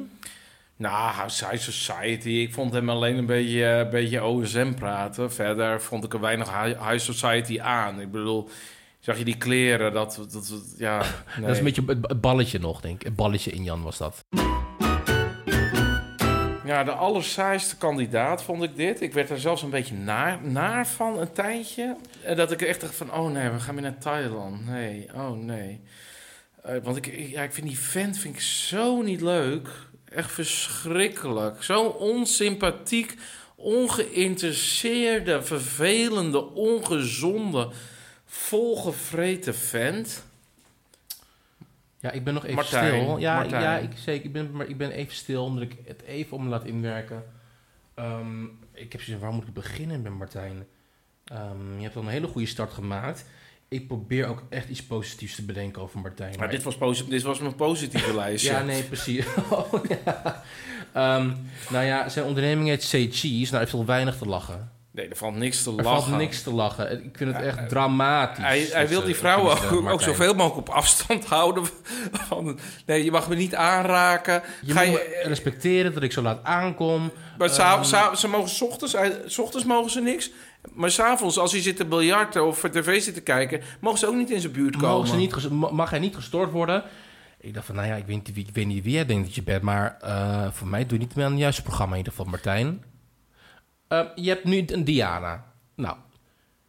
Nou, 0.77 1.13
High 1.15 1.57
Society. 1.57 2.29
Ik 2.29 2.53
vond 2.53 2.73
hem 2.73 2.89
alleen 2.89 3.17
een 3.17 3.25
beetje, 3.25 3.63
een 3.65 3.89
beetje 3.89 4.23
OSM 4.23 4.73
praten. 4.73 5.31
Verder 5.33 5.81
vond 5.81 6.03
ik 6.03 6.13
er 6.13 6.19
weinig 6.19 6.63
High 6.89 6.97
Society 6.99 7.61
aan. 7.61 8.01
Ik 8.01 8.11
bedoel, 8.11 8.49
zag 8.99 9.17
je 9.17 9.23
die 9.25 9.37
kleren? 9.37 9.93
Dat, 9.93 10.15
dat, 10.15 10.31
dat 10.31 10.73
ja. 10.77 10.97
Nee. 10.97 11.07
Dat 11.45 11.49
is 11.49 11.57
een 11.57 11.63
beetje 11.63 11.83
het- 11.87 12.21
balletje 12.21 12.59
nog, 12.59 12.81
denk 12.81 12.95
ik. 12.99 13.05
Het 13.05 13.15
balletje 13.15 13.51
in 13.51 13.63
Jan 13.63 13.81
was 13.83 13.97
dat. 13.97 14.23
Ja, 16.65 16.83
de 16.83 16.91
allersaaiste 16.91 17.77
kandidaat 17.77 18.43
vond 18.43 18.63
ik 18.63 18.75
dit. 18.75 19.01
Ik 19.01 19.13
werd 19.13 19.29
er 19.29 19.39
zelfs 19.39 19.61
een 19.61 19.69
beetje 19.69 19.95
naar, 19.95 20.39
naar 20.43 20.87
van 20.87 21.19
een 21.19 21.31
tijdje. 21.31 21.95
Dat 22.35 22.51
ik 22.51 22.61
echt 22.61 22.81
dacht 22.81 22.95
van, 22.95 23.13
oh 23.13 23.31
nee, 23.31 23.49
we 23.49 23.59
gaan 23.59 23.73
weer 23.73 23.83
naar 23.83 23.97
Thailand. 23.97 24.65
Nee, 24.67 25.07
oh 25.13 25.31
nee. 25.31 25.81
Eh, 26.63 26.75
want 26.83 26.97
ik, 26.97 27.07
ik- 27.07 27.29
ja, 27.29 27.41
ik 27.43 27.53
vind 27.53 27.67
die 27.67 27.79
vent 27.79 28.17
vind 28.17 28.35
ik 28.35 28.41
zo 28.41 29.01
niet 29.01 29.21
leuk. 29.21 29.69
Echt 30.15 30.31
verschrikkelijk. 30.31 31.63
Zo 31.63 31.83
onsympathiek, 31.83 33.15
ongeïnteresseerde, 33.55 35.43
vervelende, 35.43 36.45
ongezonde, 36.45 37.69
volgevreten 38.25 39.55
vent. 39.55 40.25
Ja, 41.99 42.11
ik 42.11 42.23
ben 42.23 42.33
nog 42.33 42.43
even 42.43 42.55
Martijn, 42.55 43.01
stil. 43.01 43.17
Ja, 43.17 43.35
Martijn. 43.35 43.61
ja 43.61 43.77
ik, 43.77 43.91
zeker. 43.97 44.25
Ik 44.25 44.33
ben, 44.33 44.51
maar 44.51 44.67
ik 44.67 44.77
ben 44.77 44.91
even 44.91 45.15
stil, 45.15 45.43
omdat 45.43 45.63
ik 45.63 45.77
het 45.85 46.01
even 46.01 46.37
om 46.37 46.43
me 46.43 46.49
laat 46.49 46.65
inwerken. 46.65 47.23
Ehm, 47.93 48.43
ik 48.71 48.91
heb 48.91 49.01
zoiets 49.01 49.23
waar 49.23 49.33
moet 49.33 49.47
ik 49.47 49.53
beginnen 49.53 50.01
met 50.01 50.13
Martijn? 50.13 50.67
Ehm, 51.25 51.77
je 51.77 51.83
hebt 51.83 51.95
al 51.95 52.01
een 52.01 52.07
hele 52.07 52.27
goede 52.27 52.47
start 52.47 52.73
gemaakt. 52.73 53.25
Ik 53.69 53.87
probeer 53.87 54.27
ook 54.27 54.43
echt 54.49 54.69
iets 54.69 54.83
positiefs 54.83 55.35
te 55.35 55.45
bedenken 55.45 55.81
over 55.81 55.99
Martijn. 55.99 56.35
Maar 56.39 56.49
dit 56.49 56.63
was, 56.63 56.77
posi- 56.77 57.09
dit 57.09 57.21
was 57.21 57.39
mijn 57.39 57.55
positieve 57.55 58.15
lijstje. 58.21 58.51
Ja, 58.51 58.61
nee, 58.63 58.83
precies. 58.83 59.25
Oh, 59.49 59.73
ja. 60.05 60.43
Ehm, 60.93 61.31
nou 61.69 61.85
ja, 61.85 62.09
zijn 62.09 62.25
onderneming 62.25 62.67
heet 62.67 62.83
Say 62.83 63.09
Cheese. 63.11 63.51
Nou, 63.51 63.63
er 63.63 63.69
viel 63.69 63.85
weinig 63.85 64.17
te 64.17 64.25
lachen. 64.25 64.71
Nee, 64.91 65.07
er 65.09 65.15
valt 65.15 65.35
niks 65.35 65.63
te 65.63 65.69
Er 65.69 65.83
lachen. 65.83 66.03
valt 66.03 66.17
niks 66.17 66.41
te 66.43 66.53
lachen. 66.53 67.03
Ik 67.05 67.17
vind 67.17 67.33
het 67.35 67.43
echt 67.45 67.57
eh, 67.57 67.65
dramatisch. 67.65 68.43
Hij, 68.43 68.67
hij 68.71 68.81
dat 68.81 68.89
wil 68.89 69.03
die 69.03 69.15
vrouwen 69.15 69.57
ze 69.57 69.67
ook, 69.69 69.89
ook 69.89 70.01
zoveel 70.01 70.33
mogelijk 70.33 70.67
op 70.69 70.75
afstand 70.75 71.25
houden. 71.35 71.63
Van, 72.11 72.59
nee, 72.85 73.03
je 73.03 73.11
mag 73.11 73.29
me 73.29 73.35
niet 73.35 73.55
aanraken. 73.55 74.41
Je 74.61 74.73
Ga 74.73 74.83
moet 74.83 74.91
je, 74.91 75.21
respecteren 75.23 75.93
dat 75.93 76.03
ik 76.03 76.11
zo 76.11 76.21
laat 76.21 76.43
aankom. 76.43 77.11
maar 77.37 77.49
Ehm. 77.49 78.15
ze 78.15 78.27
mogen 78.27 78.49
's 78.49 78.61
ochtends, 78.61 78.93
eh, 78.93 79.09
's 79.27 79.37
ochtends 79.39 79.65
mogen 79.65 79.91
ze 79.91 80.01
niks. 80.01 80.31
Maar 80.73 80.91
s'avonds, 80.91 81.37
als 81.37 81.51
hij 81.51 81.61
zit 81.61 81.75
te 81.75 81.85
biljarten 81.85 82.45
of 82.45 82.57
voor 82.59 82.69
tv 82.69 83.01
zit 83.01 83.13
te 83.13 83.21
kijken, 83.21 83.61
mogen 83.79 83.99
ze 83.99 84.07
ook 84.07 84.15
niet 84.15 84.29
in 84.31 84.39
zijn 84.41 84.53
buurt 84.53 84.73
komen. 84.75 84.89
Mogen 84.89 85.07
ze 85.07 85.15
niet, 85.15 85.49
mag 85.71 85.89
hij 85.89 85.99
niet 85.99 86.15
gestoord 86.15 86.51
worden? 86.51 86.83
Ik 87.39 87.53
dacht 87.53 87.65
van, 87.65 87.75
nou 87.75 87.87
ja, 87.87 87.95
ik 87.95 88.05
weet 88.05 88.15
niet 88.15 88.33
wie, 88.35 88.47
ik 88.47 88.53
weet 88.55 88.65
niet 88.65 88.83
wie 88.83 88.93
jij 88.93 89.05
denkt 89.05 89.25
dat 89.25 89.35
je 89.35 89.43
bent, 89.43 89.61
maar 89.61 89.97
eh, 90.01 90.51
voor 90.51 90.67
mij 90.67 90.85
doe 90.85 90.97
je 90.99 91.05
niet 91.05 91.15
meer 91.15 91.25
aan 91.25 91.31
het 91.31 91.39
juiste 91.39 91.61
programma 91.61 91.91
in 91.91 91.97
ieder 91.97 92.13
geval, 92.13 92.29
Martijn. 92.31 92.83
Eh, 93.87 94.01
je 94.15 94.29
hebt 94.29 94.43
nu 94.43 94.63
een 94.67 94.83
Diana. 94.83 95.45
Nou, 95.75 95.95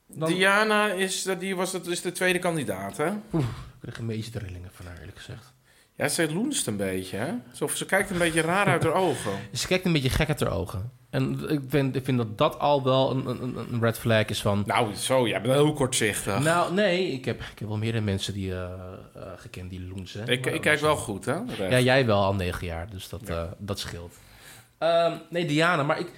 dan 0.06 0.28
Diana 0.28 0.86
is, 0.92 1.22
dat- 1.22 1.40
die 1.40 1.56
was, 1.56 1.72
dat 1.72 1.86
is 1.86 2.00
de 2.00 2.12
tweede 2.12 2.38
kandidaat, 2.38 2.96
hè? 2.96 3.06
ik 3.06 3.44
krijg 3.80 3.98
een 3.98 4.06
beetje 4.06 4.30
trillingen 4.30 4.70
van 4.72 4.86
haar, 4.86 4.98
eerlijk 4.98 5.16
gezegd. 5.18 5.52
Ja, 5.96 6.08
ze 6.08 6.32
loenst 6.32 6.66
een 6.66 6.76
beetje, 6.76 7.16
hè? 7.16 7.32
Alsof 7.50 7.76
ze 7.76 7.86
kijkt 7.86 8.10
een 8.10 8.18
beetje 8.18 8.40
raar 8.40 8.66
uit 8.66 8.82
haar 8.82 8.92
ogen. 8.94 9.32
Ze 9.52 9.66
kijkt 9.66 9.84
een 9.84 9.92
beetje 9.92 10.10
gek 10.10 10.28
uit 10.28 10.40
haar 10.40 10.52
ogen. 10.52 10.90
En 11.10 11.50
ik 11.50 11.60
vind, 11.68 11.96
ik 11.96 12.04
vind 12.04 12.18
dat 12.18 12.38
dat 12.38 12.58
al 12.58 12.82
wel 12.84 13.10
een, 13.10 13.26
een, 13.26 13.56
een 13.72 13.80
red 13.80 13.98
flag 13.98 14.24
is 14.24 14.40
van... 14.40 14.62
Nou, 14.66 14.94
zo, 14.94 15.28
jij 15.28 15.40
bent 15.40 15.54
heel 15.54 15.72
kortzichtig. 15.72 16.38
Nou, 16.38 16.74
nee, 16.74 17.10
ik 17.12 17.24
heb, 17.24 17.40
ik 17.40 17.58
heb 17.58 17.68
wel 17.68 17.76
meerdere 17.76 18.04
mensen 18.04 18.32
die 18.34 18.54
eh, 18.54 18.70
gekend 19.36 19.70
die 19.70 19.80
loensen. 19.88 20.26
ik, 20.26 20.44
Maar- 20.44 20.54
ik 20.54 20.60
kijk 20.60 20.80
wel 20.80 20.96
goed, 20.96 21.24
hè? 21.24 21.34
Recht. 21.56 21.70
Ja, 21.70 21.80
jij 21.80 22.06
wel 22.06 22.24
al 22.24 22.34
negen 22.34 22.66
jaar, 22.66 22.90
dus 22.90 23.08
dat, 23.08 23.28
eh, 23.28 23.42
dat 23.58 23.78
scheelt. 23.78 24.14
Ehm, 24.78 25.12
nee, 25.30 25.44
Diana, 25.46 25.82
maar 25.82 25.98
ik, 25.98 26.10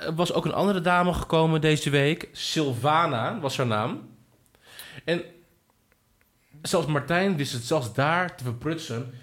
er 0.00 0.14
was 0.14 0.32
ook 0.32 0.44
een 0.44 0.52
andere 0.54 0.80
dame 0.80 1.12
gekomen 1.12 1.60
deze 1.60 1.90
week. 1.90 2.28
Sylvana 2.32 3.40
was 3.40 3.56
haar 3.56 3.66
naam. 3.66 4.08
En 5.04 5.22
zelfs 6.62 6.86
Martijn 6.86 7.36
wist 7.36 7.52
het 7.52 7.62
zelfs 7.64 7.92
daar 7.92 8.36
te 8.36 8.44
verprutsen. 8.44 9.14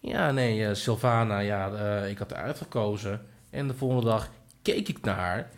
Ja, 0.00 0.30
nee, 0.30 0.66
eh, 0.66 0.74
Sylvana, 0.74 1.38
ja, 1.38 1.70
eh, 1.72 2.10
ik 2.10 2.18
had 2.18 2.30
haar 2.32 2.42
uitgekozen. 2.44 3.20
En 3.50 3.68
de 3.68 3.74
volgende 3.74 4.04
dag 4.04 4.28
keek 4.62 4.88
ik 4.88 5.00
naar 5.04 5.16
haar. 5.16 5.50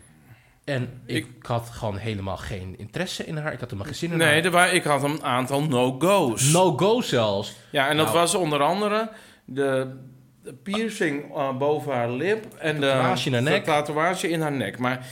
En 0.64 1.02
ik, 1.06 1.26
had 1.40 1.68
gewoon 1.70 1.96
helemaal 1.96 2.36
geen 2.36 2.78
interesse 2.78 3.24
in 3.26 3.36
haar. 3.36 3.52
Ik 3.52 3.60
had 3.60 3.70
helemaal 3.70 3.86
geen 3.86 3.94
zin 4.00 4.10
in 4.12 4.18
Nee, 4.18 4.42
haar. 4.42 4.50
waren, 4.50 4.74
ik 4.74 4.84
had 4.84 5.02
een 5.02 5.22
aantal 5.22 5.62
no-go's. 5.62 6.52
No-go 6.52 7.00
zelfs. 7.00 7.56
Ja, 7.70 7.88
en 7.88 7.96
dat 7.96 8.06
Nou. 8.06 8.18
was 8.18 8.34
onder 8.34 8.62
andere 8.62 9.10
de, 9.44 9.94
de 10.42 10.52
piercing 10.54 11.34
eh, 11.36 11.56
boven 11.56 11.92
haar 11.92 12.10
lip 12.10 12.54
en 12.54 12.74
de 12.80 12.86
Tatoeage 12.86 13.26
in 13.26 13.32
haar 13.34 13.42
de 13.44 13.50
nek. 13.50 13.64
tatoeage 13.64 14.28
in 14.28 14.40
haar 14.40 14.52
nek. 14.52 14.78
Maar 14.78 15.06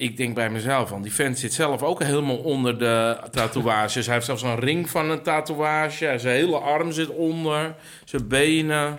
ik 0.00 0.16
denk 0.16 0.34
bij 0.34 0.50
mezelf, 0.50 0.88
van 0.88 1.02
die 1.02 1.12
vent 1.12 1.38
zit 1.38 1.52
zelf 1.52 1.82
ook 1.82 2.02
helemaal 2.02 2.36
onder 2.36 2.78
de 2.78 3.18
tatoeages. 3.30 4.06
Hij 4.06 4.14
heeft 4.14 4.26
zelfs 4.26 4.42
een 4.42 4.58
ring 4.58 4.90
van 4.90 5.10
een 5.10 5.22
tatoeage. 5.22 6.18
Zijn 6.18 6.36
hele 6.36 6.58
arm 6.58 6.92
zit 6.92 7.08
onder, 7.08 7.74
zijn 8.04 8.28
benen. 8.28 8.98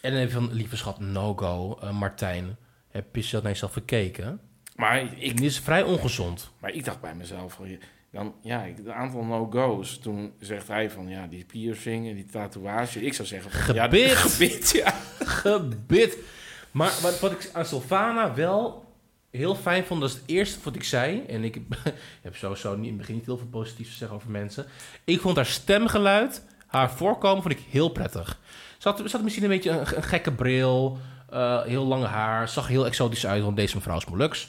En 0.00 0.12
dan 0.12 0.20
even 0.20 0.32
van, 0.32 0.52
lieve 0.52 0.76
schat, 0.76 1.00
no-go, 1.00 1.78
eh, 1.80 1.90
Martijn. 1.90 2.56
Heb 2.90 3.16
je 3.16 3.28
dat 3.30 3.42
naar 3.42 3.52
jezelf 3.52 3.72
gekeken? 3.72 4.40
Maar 4.76 5.00
ik, 5.00 5.36
Dit 5.36 5.46
is 5.46 5.58
vrij 5.58 5.82
ongezond. 5.82 6.50
maar 6.60 6.72
ik 6.72 6.84
dacht 6.84 7.00
bij 7.00 7.14
mezelf, 7.14 7.52
van, 7.52 7.78
dan, 8.10 8.34
ja, 8.42 8.66
een 8.66 8.92
aantal 8.92 9.24
no-go's. 9.24 9.98
Toen 9.98 10.32
zegt 10.40 10.68
hij 10.68 10.90
van, 10.90 11.08
ja, 11.08 11.26
die 11.26 11.44
piercing 11.44 12.08
en 12.08 12.14
die 12.14 12.26
tatoeage. 12.26 13.02
Ik 13.02 13.14
zou 13.14 13.28
zeggen 13.28 13.50
van, 13.50 13.74
ja, 13.74 13.84
Gebit. 13.84 14.10
gebit, 14.26 14.70
ja. 14.70 14.94
Gebit. 15.18 16.18
Maar 16.70 16.92
wat, 17.02 17.20
wat 17.20 17.32
ik 17.32 17.50
aan 17.52 17.64
Sylvana 17.64 18.34
wel 18.34 18.83
heel 19.36 19.54
fijn 19.54 19.84
vond, 19.84 20.00
dat 20.00 20.10
is 20.10 20.16
het 20.16 20.24
eerste 20.26 20.58
wat 20.62 20.74
ik 20.74 20.84
zei. 20.84 21.22
En 21.28 21.44
ik 21.48 21.60
heb 22.22 22.36
sowieso 22.36 22.74
niet, 22.76 22.84
in 22.84 22.88
het 22.88 22.96
begin 22.96 23.14
niet 23.14 23.26
heel 23.26 23.38
veel 23.38 23.46
positiefs 23.46 23.90
te 23.90 23.96
zeggen 23.96 24.16
over 24.16 24.30
mensen. 24.30 24.66
Ik 25.04 25.20
vond 25.20 25.36
haar 25.36 25.46
stemgeluid, 25.46 26.44
haar 26.66 26.90
voorkomen, 26.90 27.42
vond 27.42 27.54
ik 27.54 27.64
heel 27.70 27.88
prettig. 27.88 28.38
Ze 28.78 28.88
had, 28.88 29.10
ze 29.10 29.22
misschien 29.22 29.44
een 29.44 29.50
beetje 29.50 29.70
een, 29.70 30.02
gekke 30.02 30.32
bril, 30.32 30.98
eh, 31.30 31.62
heel 31.62 31.84
lange 31.84 32.06
haar, 32.06 32.48
zag 32.48 32.68
heel 32.68 32.86
exotisch 32.86 33.26
uit, 33.26 33.42
want 33.42 33.56
deze 33.56 33.76
mevrouw 33.76 33.96
is 33.96 34.04
Molux. 34.04 34.48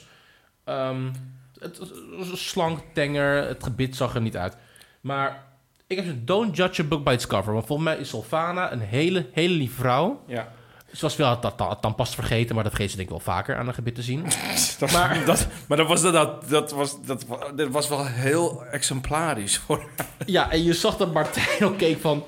Ehm, 0.64 1.12
het, 1.58 1.78
was 2.16 2.48
slank, 2.48 2.80
tenger, 2.92 3.46
het 3.46 3.62
gebit 3.62 3.96
zag 3.96 4.14
er 4.14 4.20
niet 4.20 4.36
uit. 4.36 4.56
Maar 5.00 5.44
ik 5.86 5.96
heb 5.96 6.04
gezegd, 6.06 6.26
don't 6.26 6.56
judge 6.56 6.82
a 6.82 6.84
book 6.84 7.04
by 7.04 7.12
its 7.12 7.26
cover. 7.26 7.52
Want 7.52 7.66
volgens 7.66 7.88
mij 7.88 7.98
is 7.98 8.08
Sylvana 8.08 8.72
een 8.72 8.80
hele, 8.80 9.26
hele 9.32 9.54
lieve 9.54 9.74
vrouw. 9.74 10.22
ja. 10.26 10.52
Ze 10.92 11.00
was 11.00 11.16
wel 11.16 11.40
dat, 11.40 11.58
dat, 11.58 11.82
dan 11.82 11.94
pas 11.94 12.14
vergeten, 12.14 12.54
maar 12.54 12.64
dat 12.64 12.72
vergeet 12.72 12.90
ze 12.90 12.96
denk 12.96 13.08
ik 13.08 13.14
wel 13.14 13.34
vaker 13.34 13.56
aan 13.56 13.68
een 13.68 13.74
gebit 13.74 13.94
te 13.94 14.02
zien. 14.02 14.24
Dat, 14.78 14.92
Maar- 14.92 15.24
dat, 15.26 15.46
maar 15.68 15.76
dat 15.76 15.86
was, 15.88 16.02
dat, 16.02 16.48
dat, 16.48 16.70
was, 16.72 16.96
dat, 17.04 17.26
wa- 17.26 17.52
dat 17.56 17.68
was 17.68 17.88
wel 17.88 18.06
heel 18.06 18.64
exemplarisch 18.64 19.58
voor 19.58 19.88
ja, 20.26 20.50
en 20.50 20.64
je 20.64 20.72
zag 20.74 20.96
dat 20.96 21.12
Martijn 21.12 21.64
ook 21.64 21.78
keek 21.78 22.00
van... 22.00 22.24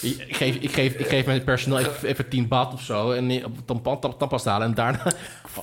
Ik 0.00 0.36
geef, 0.36 0.54
ik 0.54 0.72
geef, 0.72 0.92
ik 0.94 1.06
geef 1.08 1.26
mijn 1.26 1.44
personeel 1.44 1.78
even, 1.78 2.08
even 2.08 2.28
10 2.28 2.48
baht 2.48 2.72
of 2.72 2.82
zo. 2.82 3.10
En 3.12 3.28
dan, 3.64 3.80
dan 4.18 4.28
pas 4.28 4.44
halen. 4.44 4.66
En 4.66 4.74
daarna 4.74 5.12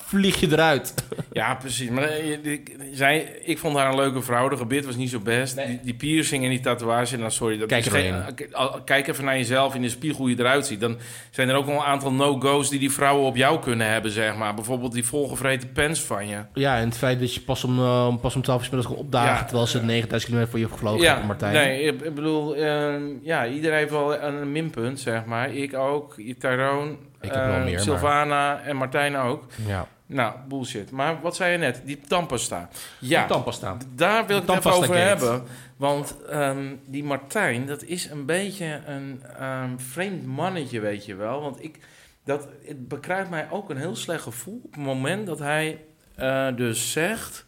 vlieg 0.02 0.40
je 0.40 0.48
eruit. 0.52 0.94
Ja, 1.32 1.56
precies. 1.56 1.90
Maar 1.90 2.04
eh, 2.04 2.46
ik, 2.46 2.76
zij, 2.92 3.40
ik 3.44 3.58
vond 3.58 3.78
haar 3.78 3.90
een 3.90 3.96
leuke 3.96 4.22
vrouw. 4.22 4.50
De 4.50 4.58
gebit 4.58 4.86
was 4.86 4.96
niet 4.96 5.10
zo 5.10 5.20
best. 5.20 5.56
Nee. 5.56 5.68
Die, 5.68 5.80
die 5.84 5.94
piercing 5.94 6.44
en 6.44 6.50
die 6.50 6.60
tatoeage, 6.60 7.18
nou 7.18 7.32
sorry. 7.32 7.58
Dat 7.58 7.68
Kijk 7.68 7.86
is 7.86 7.92
er 7.92 8.00
geen, 8.00 8.14
eh, 8.52 8.74
Kijk 8.86 9.08
even 9.08 9.26
naar 9.26 9.38
jezelf 9.38 9.76
in 9.76 9.82
de 9.82 9.90
spiegel 9.90 10.20
hoe 10.20 10.30
je 10.30 10.40
eruit 10.40 10.66
ziet. 10.66 10.80
Dan 10.80 10.98
zijn 11.30 11.50
er 11.50 11.56
ook 11.56 11.66
wel 11.66 11.76
een 11.76 11.82
aantal 11.82 12.12
no-go's 12.12 12.70
die 12.70 12.80
die 12.80 12.92
vrouwen 12.92 13.26
op 13.26 13.36
jou 13.36 13.60
kunnen 13.60 13.92
hebben, 13.92 14.12
zeg 14.12 14.36
maar. 14.36 14.54
Bijvoorbeeld 14.54 14.94
die 14.94 15.06
volgevreten 15.06 15.72
pens 15.72 16.02
van 16.02 16.28
je. 16.28 16.38
Ja, 16.54 16.78
en 16.78 16.86
het 16.86 16.98
feit 16.98 17.20
dat 17.20 17.34
je 17.34 17.42
pas 17.42 17.64
om, 17.64 17.80
eh, 17.80 18.16
pas 18.22 18.36
om 18.36 18.42
12 18.42 18.64
uur 18.64 18.70
middags 18.72 18.96
opdagen... 18.96 19.34
Ja. 19.34 19.44
terwijl 19.44 19.68
ze 19.68 19.84
9000 19.84 20.24
kilometer 20.24 20.52
voor 20.52 20.60
je 20.60 20.74
gevlogen 20.74 21.02
ja, 21.02 21.08
hebben, 21.08 21.28
Martijn. 21.28 21.54
nee, 21.54 21.82
ik, 21.82 22.16
bedoel, 22.16 22.56
eh, 22.56 22.94
ja, 23.22 23.48
iedereen 23.48 23.78
heeft 23.78 23.92
wel 23.92 24.22
een 24.22 24.52
minpunt, 24.52 25.00
zeg 25.00 25.26
maar. 25.26 25.54
Ik 25.54 25.74
ook, 25.74 26.16
Tyrone, 26.40 26.96
Ik 27.22 27.32
heb 27.32 27.46
wel 27.46 27.56
eh, 27.56 27.64
meer, 27.64 27.72
maar- 27.74 27.82
Sylvana 27.82 28.62
en 28.62 28.76
Martijn 28.76 29.16
ook. 29.16 29.44
Ja, 29.66 29.88
Nou, 30.06 30.34
bullshit. 30.48 30.92
Maar 30.92 31.22
wat 31.22 31.36
zei 31.36 31.52
je 31.52 31.58
net? 31.58 31.82
Die 31.84 32.00
tandpasta. 32.08 32.70
Ja, 33.00 33.20
Die 33.20 33.30
tandpasta. 33.30 33.78
daar 33.96 34.26
wil 34.28 34.38
ik 34.38 34.48
het 34.48 34.58
even 34.58 34.72
over 34.72 34.98
hebben. 34.98 35.44
Want 35.78 36.16
ehm, 36.30 36.66
die 36.86 37.04
Martijn, 37.04 37.66
dat 37.66 37.84
is 37.84 38.06
een 38.10 38.26
beetje 38.26 38.80
een 38.86 39.24
ehm, 39.40 39.70
vreemd 39.78 40.26
mannetje, 40.26 40.80
weet 40.80 41.06
je 41.06 41.16
wel. 41.16 41.42
Want 41.42 41.64
ik, 41.64 41.80
dat, 42.26 42.48
het 42.66 42.88
bekruipt 42.88 43.30
mij 43.30 43.48
ook 43.50 43.70
een 43.70 43.78
heel 43.78 43.96
slecht 43.96 44.24
gevoel 44.24 44.62
op 44.66 44.74
het 44.74 44.84
moment 44.84 45.28
dat 45.28 45.40
hij 45.40 45.80
eh, 46.16 46.48
dus 46.56 46.92
zegt... 46.92 47.46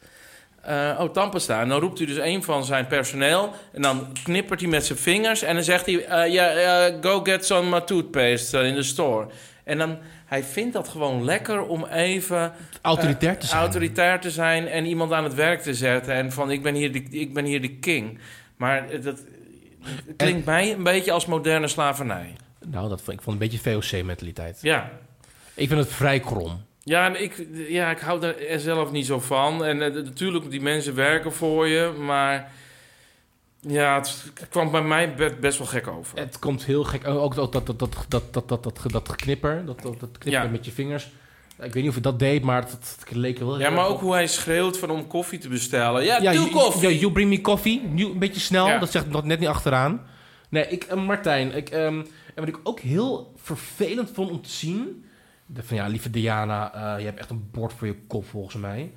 eh, 0.61 0.97
oh, 0.99 1.09
tandpasta. 1.13 1.61
En 1.61 1.69
dan 1.69 1.79
roept 1.79 1.97
hij 1.97 2.07
dus 2.07 2.17
een 2.17 2.43
van 2.43 2.65
zijn 2.65 2.87
personeel. 2.87 3.53
En 3.73 3.81
dan 3.81 4.07
knippert 4.23 4.59
hij 4.59 4.69
met 4.69 4.85
zijn 4.85 4.97
vingers. 4.99 5.41
En 5.41 5.55
dan 5.55 5.63
zegt 5.63 5.85
hij: 5.85 6.05
eh, 6.05 6.33
Ja, 6.33 6.91
go 7.01 7.19
get 7.23 7.45
some 7.45 7.75
uh, 7.75 7.81
toothpaste 7.81 8.57
uh, 8.59 8.67
in 8.67 8.75
the 8.75 8.83
store. 8.83 9.27
En 9.67 9.77
dan, 9.77 9.97
hij 10.25 10.43
vindt 10.43 10.73
dat 10.73 10.87
gewoon 10.87 11.23
lekker 11.23 11.65
om 11.65 11.85
even 11.85 12.53
Autoritair 12.81 13.37
te 13.37 13.43
eh, 13.43 13.49
zijn. 13.49 13.61
autoritair 13.61 14.19
te 14.19 14.31
zijn 14.31 14.67
en 14.67 14.85
iemand 14.85 15.11
aan 15.11 15.23
het 15.23 15.33
werk 15.33 15.61
te 15.61 15.73
zetten. 15.73 16.13
En 16.13 16.31
van 16.31 16.51
ik 16.51 16.63
ben 16.63 16.75
hier 16.75 16.91
de, 16.91 17.03
ik 17.09 17.33
ben 17.33 17.45
hier 17.45 17.61
de 17.61 17.75
king. 17.75 18.19
Maar 18.57 18.89
eh, 18.89 19.03
dat 19.03 19.23
klinkt 20.15 20.45
mij 20.45 20.73
een 20.73 20.83
beetje 20.83 21.11
als 21.11 21.25
moderne 21.25 21.67
slavernij. 21.67 22.35
Nou, 22.67 22.89
dat 22.89 23.01
vond, 23.01 23.17
ik 23.17 23.23
vond 23.23 23.41
een 23.41 23.49
beetje 23.49 23.71
VOC-mentaliteit. 23.71 24.57
Ja. 24.61 24.89
Ik 25.53 25.67
vind 25.67 25.79
het 25.79 25.93
vrij 25.93 26.19
krom. 26.19 26.65
Ja, 26.83 27.05
en 27.05 27.23
ik, 27.23 27.47
ja, 27.67 27.91
ik 27.91 27.99
hou 27.99 28.23
er 28.23 28.59
zelf 28.59 28.91
niet 28.91 29.05
zo 29.05 29.19
van. 29.19 29.65
En 29.65 29.81
eh, 29.81 29.93
natuurlijk, 29.93 30.51
die 30.51 30.61
mensen 30.61 30.95
werken 30.95 31.33
voor 31.33 31.67
je. 31.67 31.93
Maar 31.97 32.51
ja, 33.61 33.95
het 33.95 34.47
kwam 34.49 34.71
bij 34.71 34.81
mij 34.81 35.15
best 35.39 35.57
wel 35.57 35.67
gek 35.67 35.87
over. 35.87 36.19
Het 36.19 36.39
komt 36.39 36.65
heel 36.65 36.83
gek. 36.83 37.07
Oh, 37.07 37.23
ook 37.23 37.35
dat, 37.35 37.51
dat, 37.51 37.65
dat, 37.65 37.79
dat, 37.79 37.95
dat, 38.07 38.33
dat, 38.33 38.33
dat, 38.33 38.63
dat 38.63 38.63
dat, 38.63 38.93
dat, 38.93 39.03
dat 39.99 40.17
knipper 40.17 40.51
met 40.51 40.65
je 40.65 40.71
vingers. 40.71 41.11
Ik 41.59 41.73
weet 41.73 41.75
niet 41.75 41.87
of 41.87 41.93
hij 41.93 42.01
dat 42.01 42.19
deed, 42.19 42.43
maar 42.43 42.61
het, 42.61 42.97
leek 43.09 43.39
wel. 43.39 43.59
Ja, 43.59 43.69
maar 43.69 43.85
ook 43.85 43.99
hoe 43.99 44.13
hij 44.13 44.27
schreeuwt 44.27 44.77
van 44.77 44.89
om 44.89 45.07
koffie 45.07 45.39
te 45.39 45.49
bestellen. 45.49 46.03
Ja, 46.03 46.21
ja 46.21 46.47
koffie! 46.51 46.89
Ja, 46.89 46.99
you 46.99 47.11
bring 47.11 47.29
me 47.29 47.41
coffee. 47.41 47.81
Nu, 47.81 48.05
een 48.05 48.19
beetje 48.19 48.39
snel, 48.39 48.79
dat 48.79 48.91
zegt 48.91 49.09
nog 49.09 49.23
net 49.23 49.39
niet 49.39 49.49
achteraan. 49.49 50.05
Nee, 50.49 50.67
ik, 50.67 50.83
eh, 50.83 51.05
Martijn, 51.05 51.55
ik, 51.55 51.69
ehm, 51.69 51.95
en 51.95 52.05
wat 52.35 52.47
ik 52.47 52.59
ook 52.63 52.79
heel 52.79 53.33
vervelend 53.35 54.11
vond 54.13 54.31
om 54.31 54.41
te 54.41 54.49
zien. 54.49 55.05
Van 55.53 55.77
ja, 55.77 55.87
lieve 55.87 56.09
Diana, 56.09 56.73
eh, 56.73 56.99
je 56.99 57.05
hebt 57.05 57.19
echt 57.19 57.29
een 57.29 57.49
bord 57.51 57.73
voor 57.73 57.87
je 57.87 57.95
kop 58.07 58.25
volgens 58.25 58.55
mij. 58.55 58.91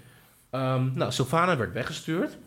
Um, 0.51 0.93
nou, 0.95 1.13
Sylvana 1.13 1.57
werd 1.57 1.73
weggestuurd. 1.73 2.39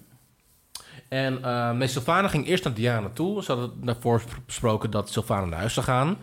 En 1.14 1.40
nee, 1.78 1.88
Sylvana 1.88 2.28
ging 2.28 2.48
eerst 2.48 2.64
naar 2.64 2.74
Diana 2.74 3.10
toe. 3.10 3.44
Ze 3.44 3.52
hadden 3.52 3.86
daarvoor 3.86 4.24
besproken 4.46 4.92
dat 4.92 5.10
Sylvana 5.10 5.46
naar 5.46 5.60
huis 5.60 5.74
zou 5.74 5.86
gaan. 5.86 6.18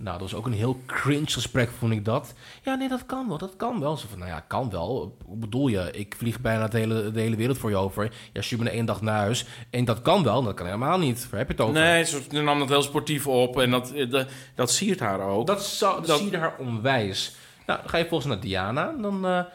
Nou, 0.00 0.18
dat 0.18 0.30
was 0.30 0.34
ook 0.34 0.46
een 0.46 0.52
heel 0.52 0.80
cringe 0.86 1.30
gesprek, 1.30 1.70
vond 1.78 1.92
ik 1.92 2.04
dat. 2.04 2.34
Ja, 2.62 2.74
nee, 2.74 2.88
dat 2.88 3.06
kan 3.06 3.28
wel, 3.28 3.38
dat 3.38 3.56
kan 3.56 3.80
wel. 3.80 3.96
Ze 3.96 4.08
van, 4.08 4.18
nou 4.18 4.30
ja, 4.30 4.40
kan 4.40 4.70
wel. 4.70 5.16
Hoe 5.24 5.36
bedoel 5.36 5.68
je? 5.68 5.90
Ik 5.92 6.14
vlieg 6.18 6.40
bijna 6.40 6.68
de 6.68 6.78
hele, 6.78 7.10
de 7.10 7.20
hele 7.20 7.36
wereld 7.36 7.58
voor 7.58 7.70
je 7.70 7.76
over. 7.76 8.12
Ja, 8.32 8.42
stuur 8.42 8.58
me 8.58 8.70
één 8.70 8.84
dag 8.84 9.00
naar 9.00 9.18
huis. 9.18 9.46
En 9.70 9.84
dat 9.84 10.02
kan 10.02 10.22
wel, 10.22 10.42
dat 10.42 10.54
kan 10.54 10.66
helemaal 10.66 10.98
niet. 10.98 11.28
Waar 11.30 11.38
heb 11.38 11.48
je 11.48 11.54
het 11.54 11.62
over? 11.62 11.80
Nee, 11.80 12.04
ze 12.04 12.42
nam 12.42 12.58
dat 12.58 12.68
heel 12.68 12.82
sportief 12.82 13.26
op 13.26 13.60
en 13.60 13.70
dat, 13.70 13.92
dat, 14.10 14.28
dat 14.54 14.70
siert 14.70 15.00
haar 15.00 15.20
ook. 15.20 15.46
Dat, 15.46 15.64
zou, 15.64 16.06
dat, 16.06 16.32
haar 16.32 16.54
onwijs. 16.58 17.34
Nou, 17.66 17.80
ga 17.86 17.98
je 17.98 18.06
volgens 18.06 18.32
naar 18.32 18.40
Diana. 18.40 18.94
Dan, 19.00 19.24
eh, 19.24 19.36
en 19.36 19.46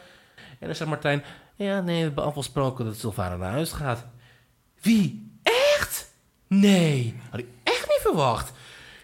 dan 0.60 0.76
zegt 0.76 0.90
Martijn... 0.90 1.24
Ja, 1.58 1.82
nee, 1.82 1.98
we 1.98 2.04
hebben 2.04 2.24
afgesproken 2.24 2.86
dat 2.86 2.96
Sylvana 2.96 3.36
naar 3.36 3.52
huis 3.52 3.72
gaat. 3.72 4.06
Wie? 4.82 5.32
Echt? 5.78 6.12
Nee. 6.48 7.14
Had 7.30 7.40
ik 7.40 7.46
echt 7.64 7.86
niet 7.90 8.00
verwacht. 8.02 8.52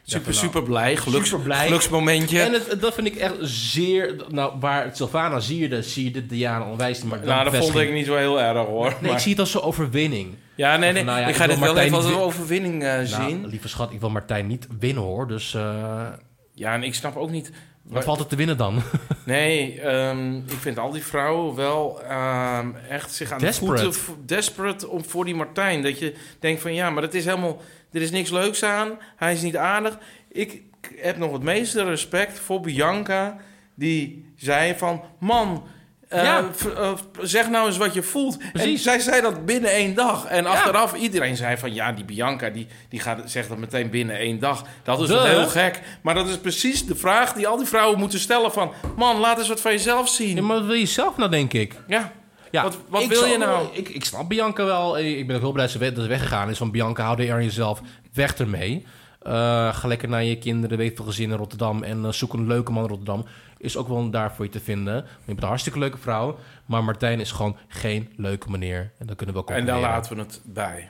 super, 0.04 0.34
super 0.34 0.64
blij, 0.64 0.96
geluks, 0.98 1.30
geluksmomentje. 1.48 2.42
En 2.42 2.54
het, 2.54 2.82
dat 2.82 2.94
vind 2.94 3.08
ik 3.08 3.16
echt 3.16 3.34
zeer... 3.42 4.16
Nou, 4.30 4.60
waar 4.60 4.90
Sylvana 4.96 5.40
je 5.46 6.12
de 6.12 6.26
Diana 6.26 6.66
onwijs. 6.66 7.04
Maar 7.04 7.20
nou, 7.26 7.44
dat 7.50 7.56
vond 7.56 7.76
ik 7.76 7.94
niet 7.94 8.06
zo 8.06 8.16
heel 8.16 8.42
erg 8.42 8.66
hoor. 8.66 8.90
Nee, 8.90 9.02
maar- 9.02 9.12
ik 9.12 9.20
zie 9.20 9.32
het 9.32 9.40
als 9.40 9.54
een 9.54 9.62
overwinning. 9.62 10.36
Ja, 10.56 10.78
nee, 10.78 10.92
nee. 10.92 11.04
Nou 11.04 11.20
ja, 11.20 11.24
ik 11.24 11.30
ik 11.30 11.36
ga 11.36 11.48
dit 11.48 11.60
wel 11.60 11.66
Martijn 11.66 11.86
even 11.86 11.98
als 11.98 12.06
een 12.06 12.12
wi- 12.14 12.18
overwinning 12.20 12.84
eh, 12.84 13.00
zien. 13.04 13.40
Nou, 13.40 13.48
lieve 13.52 13.68
schat, 13.68 13.92
ik 13.92 14.00
wil 14.00 14.10
Martijn 14.10 14.48
niet 14.48 14.68
winnen 14.80 15.04
hoor. 15.04 15.28
Dus 15.28 15.54
eh, 15.54 16.08
Ja, 16.54 16.74
en 16.74 16.84
ik 16.84 16.94
snap 16.96 17.16
ook 17.16 17.30
niet... 17.30 17.52
wat 17.84 18.04
valt 18.04 18.20
er 18.20 18.28
te 18.28 18.36
winnen 18.36 18.58
dan? 18.58 18.82
Nee, 19.26 19.82
ehm, 19.82 20.36
ik 20.38 20.58
vind 20.60 20.78
al 20.78 20.92
die 20.92 21.04
vrouwen 21.04 21.56
wel 21.56 22.02
ehm, 22.04 22.76
echt 22.90 23.12
zich 23.12 23.32
aan 23.32 23.40
Desperate. 23.40 23.84
de 23.84 23.92
voeten... 23.92 24.26
Desperate 24.26 24.88
om, 24.88 25.06
voor 25.06 25.26
die 25.26 25.36
Martijn. 25.36 25.84
Dat 25.84 26.00
je 26.00 26.16
denkt 26.40 26.62
van 26.62 26.74
ja, 26.74 26.90
maar 26.90 27.02
dat 27.02 27.14
is 27.14 27.26
helemaal... 27.26 27.62
Er 27.92 28.02
is 28.02 28.12
niks 28.12 28.30
leuks 28.30 28.64
aan. 28.64 28.98
Hij 29.16 29.34
is 29.34 29.42
niet 29.42 29.58
aardig. 29.58 29.98
Ik 30.32 30.62
heb 30.96 31.18
nog 31.18 31.32
het 31.32 31.42
meeste 31.42 31.84
respect 31.84 32.40
voor 32.40 32.62
Bianca. 32.62 33.38
Die 33.76 34.26
zei 34.36 34.76
van... 34.78 35.04
Man, 35.20 35.64
Ja. 36.12 36.44
v- 36.52 36.66
eh, 36.66 36.92
zeg 37.22 37.50
nou 37.50 37.68
eens 37.68 37.78
wat 37.78 37.94
je 37.94 38.04
voelt. 38.04 38.38
En 38.54 38.78
zij 38.78 39.00
zei 39.00 39.22
dat 39.22 39.46
binnen 39.46 39.72
één 39.72 39.94
dag. 39.94 40.26
En 40.26 40.46
achteraf 40.46 40.94
iedereen 40.94 41.36
zei 41.36 41.58
van... 41.58 41.74
Ja, 41.74 41.92
die 41.92 42.06
Bianca 42.06 42.50
die, 42.50 42.68
die 42.90 43.00
gaat, 43.00 43.20
zegt 43.26 43.50
dat 43.50 43.58
meteen 43.58 43.90
binnen 43.90 44.16
één 44.18 44.40
dag. 44.40 44.64
Dat 44.84 45.02
is 45.02 45.08
Duh. 45.08 45.24
heel 45.24 45.48
gek. 45.48 45.80
Maar 46.02 46.14
dat 46.16 46.28
is 46.28 46.38
precies 46.38 46.86
de 46.86 46.96
vraag 46.96 47.34
die 47.34 47.48
al 47.48 47.58
die 47.58 47.68
vrouwen 47.68 48.00
moeten 48.00 48.20
stellen 48.20 48.52
van... 48.52 48.72
Man, 48.96 49.18
laat 49.20 49.38
eens 49.40 49.48
wat 49.48 49.62
van 49.62 49.72
jezelf 49.72 50.10
zien. 50.10 50.36
Ja, 50.36 50.42
maar 50.42 50.58
wat 50.58 50.66
wil 50.66 50.76
je 50.76 50.86
zelf 50.86 51.18
nou, 51.18 51.30
denk 51.30 51.54
ik? 51.54 51.74
Ja, 51.88 52.12
Ja, 52.52 52.64
Wat- 52.64 52.78
wat 52.88 53.06
wil 53.08 53.26
je 53.26 53.38
nou? 53.38 53.68
Ik, 53.72 53.90
ik 53.90 54.06
snap 54.06 54.30
Bianca 54.30 54.66
wel. 54.66 55.00
Ik 55.00 55.28
ben 55.28 55.36
ook 55.36 55.42
heel 55.42 55.52
blij 55.52 55.64
dat 55.66 55.74
ze, 55.74 56.08
weggegaan 56.08 56.50
is. 56.50 56.58
Van 56.58 56.72
Bianca, 56.72 57.04
hou 57.04 57.24
er 57.24 57.34
aan 57.34 57.44
jezelf. 57.44 57.82
Weg 58.14 58.34
ermee. 58.36 58.86
Eh, 59.22 59.74
ga 59.76 59.88
lekker 59.88 60.10
naar 60.10 60.24
je 60.24 60.38
kinderen, 60.38 60.78
weet 60.78 60.96
veel 60.96 61.06
gezin 61.06 61.30
in 61.32 61.38
Rotterdam. 61.38 61.84
En 61.84 62.06
eh, 62.06 62.12
zoek 62.12 62.34
een 62.34 62.48
leuke 62.48 62.72
man 62.72 62.84
in 62.84 62.90
Rotterdam. 62.90 63.26
Is 63.58 63.78
ook 63.78 63.88
wel 63.88 64.10
daar 64.10 64.34
voor 64.36 64.46
je 64.46 64.52
te 64.52 64.60
vinden. 64.60 64.96
Je 64.96 65.26
bent 65.26 65.42
een 65.42 65.48
hartstikke 65.48 65.80
leuke 65.80 65.98
vrouw. 65.98 66.38
Maar 66.66 66.84
Martijn 66.84 67.20
is 67.20 67.32
gewoon 67.32 67.58
geen 67.68 68.10
leuke 68.16 68.50
meneer. 68.52 68.92
En 68.98 69.08
dan 69.08 69.16
kunnen 69.16 69.36
we 69.36 69.42
ook 69.42 69.50
en 69.50 69.66
daar 69.66 69.80
laten 69.80 70.16
we 70.16 70.22
het 70.22 70.42
bij. 70.44 70.90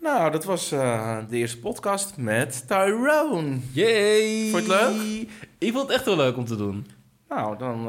Nou, 0.00 0.30
dat 0.30 0.44
was 0.44 0.72
eh, 0.72 1.18
de 1.28 1.36
eerste 1.36 1.58
podcast 1.58 2.16
met 2.16 2.68
Tyrone. 2.68 3.58
Yay! 3.72 4.50
Vond 4.50 4.66
je 4.66 4.72
het 4.72 4.96
leuk? 4.96 5.28
Ik 5.58 5.72
vond 5.72 5.86
het 5.88 5.96
echt 5.96 6.04
heel 6.04 6.16
leuk 6.16 6.36
om 6.36 6.44
te 6.44 6.56
doen. 6.56 6.86
Nou, 7.28 7.58
dan 7.58 7.80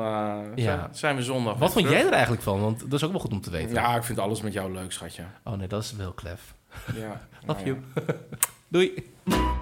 Ja. 0.56 0.89
zijn, 0.91 1.15
we 1.15 1.21
zondag 1.23 1.58
Wat 1.58 1.71
vond 1.71 1.86
terug. 1.86 1.99
jij 1.99 2.08
er 2.08 2.13
eigenlijk 2.13 2.43
van? 2.43 2.62
Want 2.62 2.80
dat 2.80 2.93
is 2.93 3.04
ook 3.04 3.12
wel 3.12 3.19
goed 3.19 3.32
om 3.32 3.41
te 3.41 3.49
weten. 3.49 3.73
Ja, 3.73 3.95
ik 3.95 4.04
vind 4.04 4.19
alles 4.19 4.41
met 4.41 4.54
jou 4.54 4.71
leuk, 4.73 4.91
schatje. 4.91 5.23
Oh 5.43 5.54
nee, 5.54 5.67
dat 5.67 5.84
is 5.84 5.93
wel 5.95 6.12
klef. 6.12 6.54
Ja. 6.95 7.21
Love 7.45 7.63
nou 7.63 7.67
you. 7.67 7.77
Doei. 8.71 9.58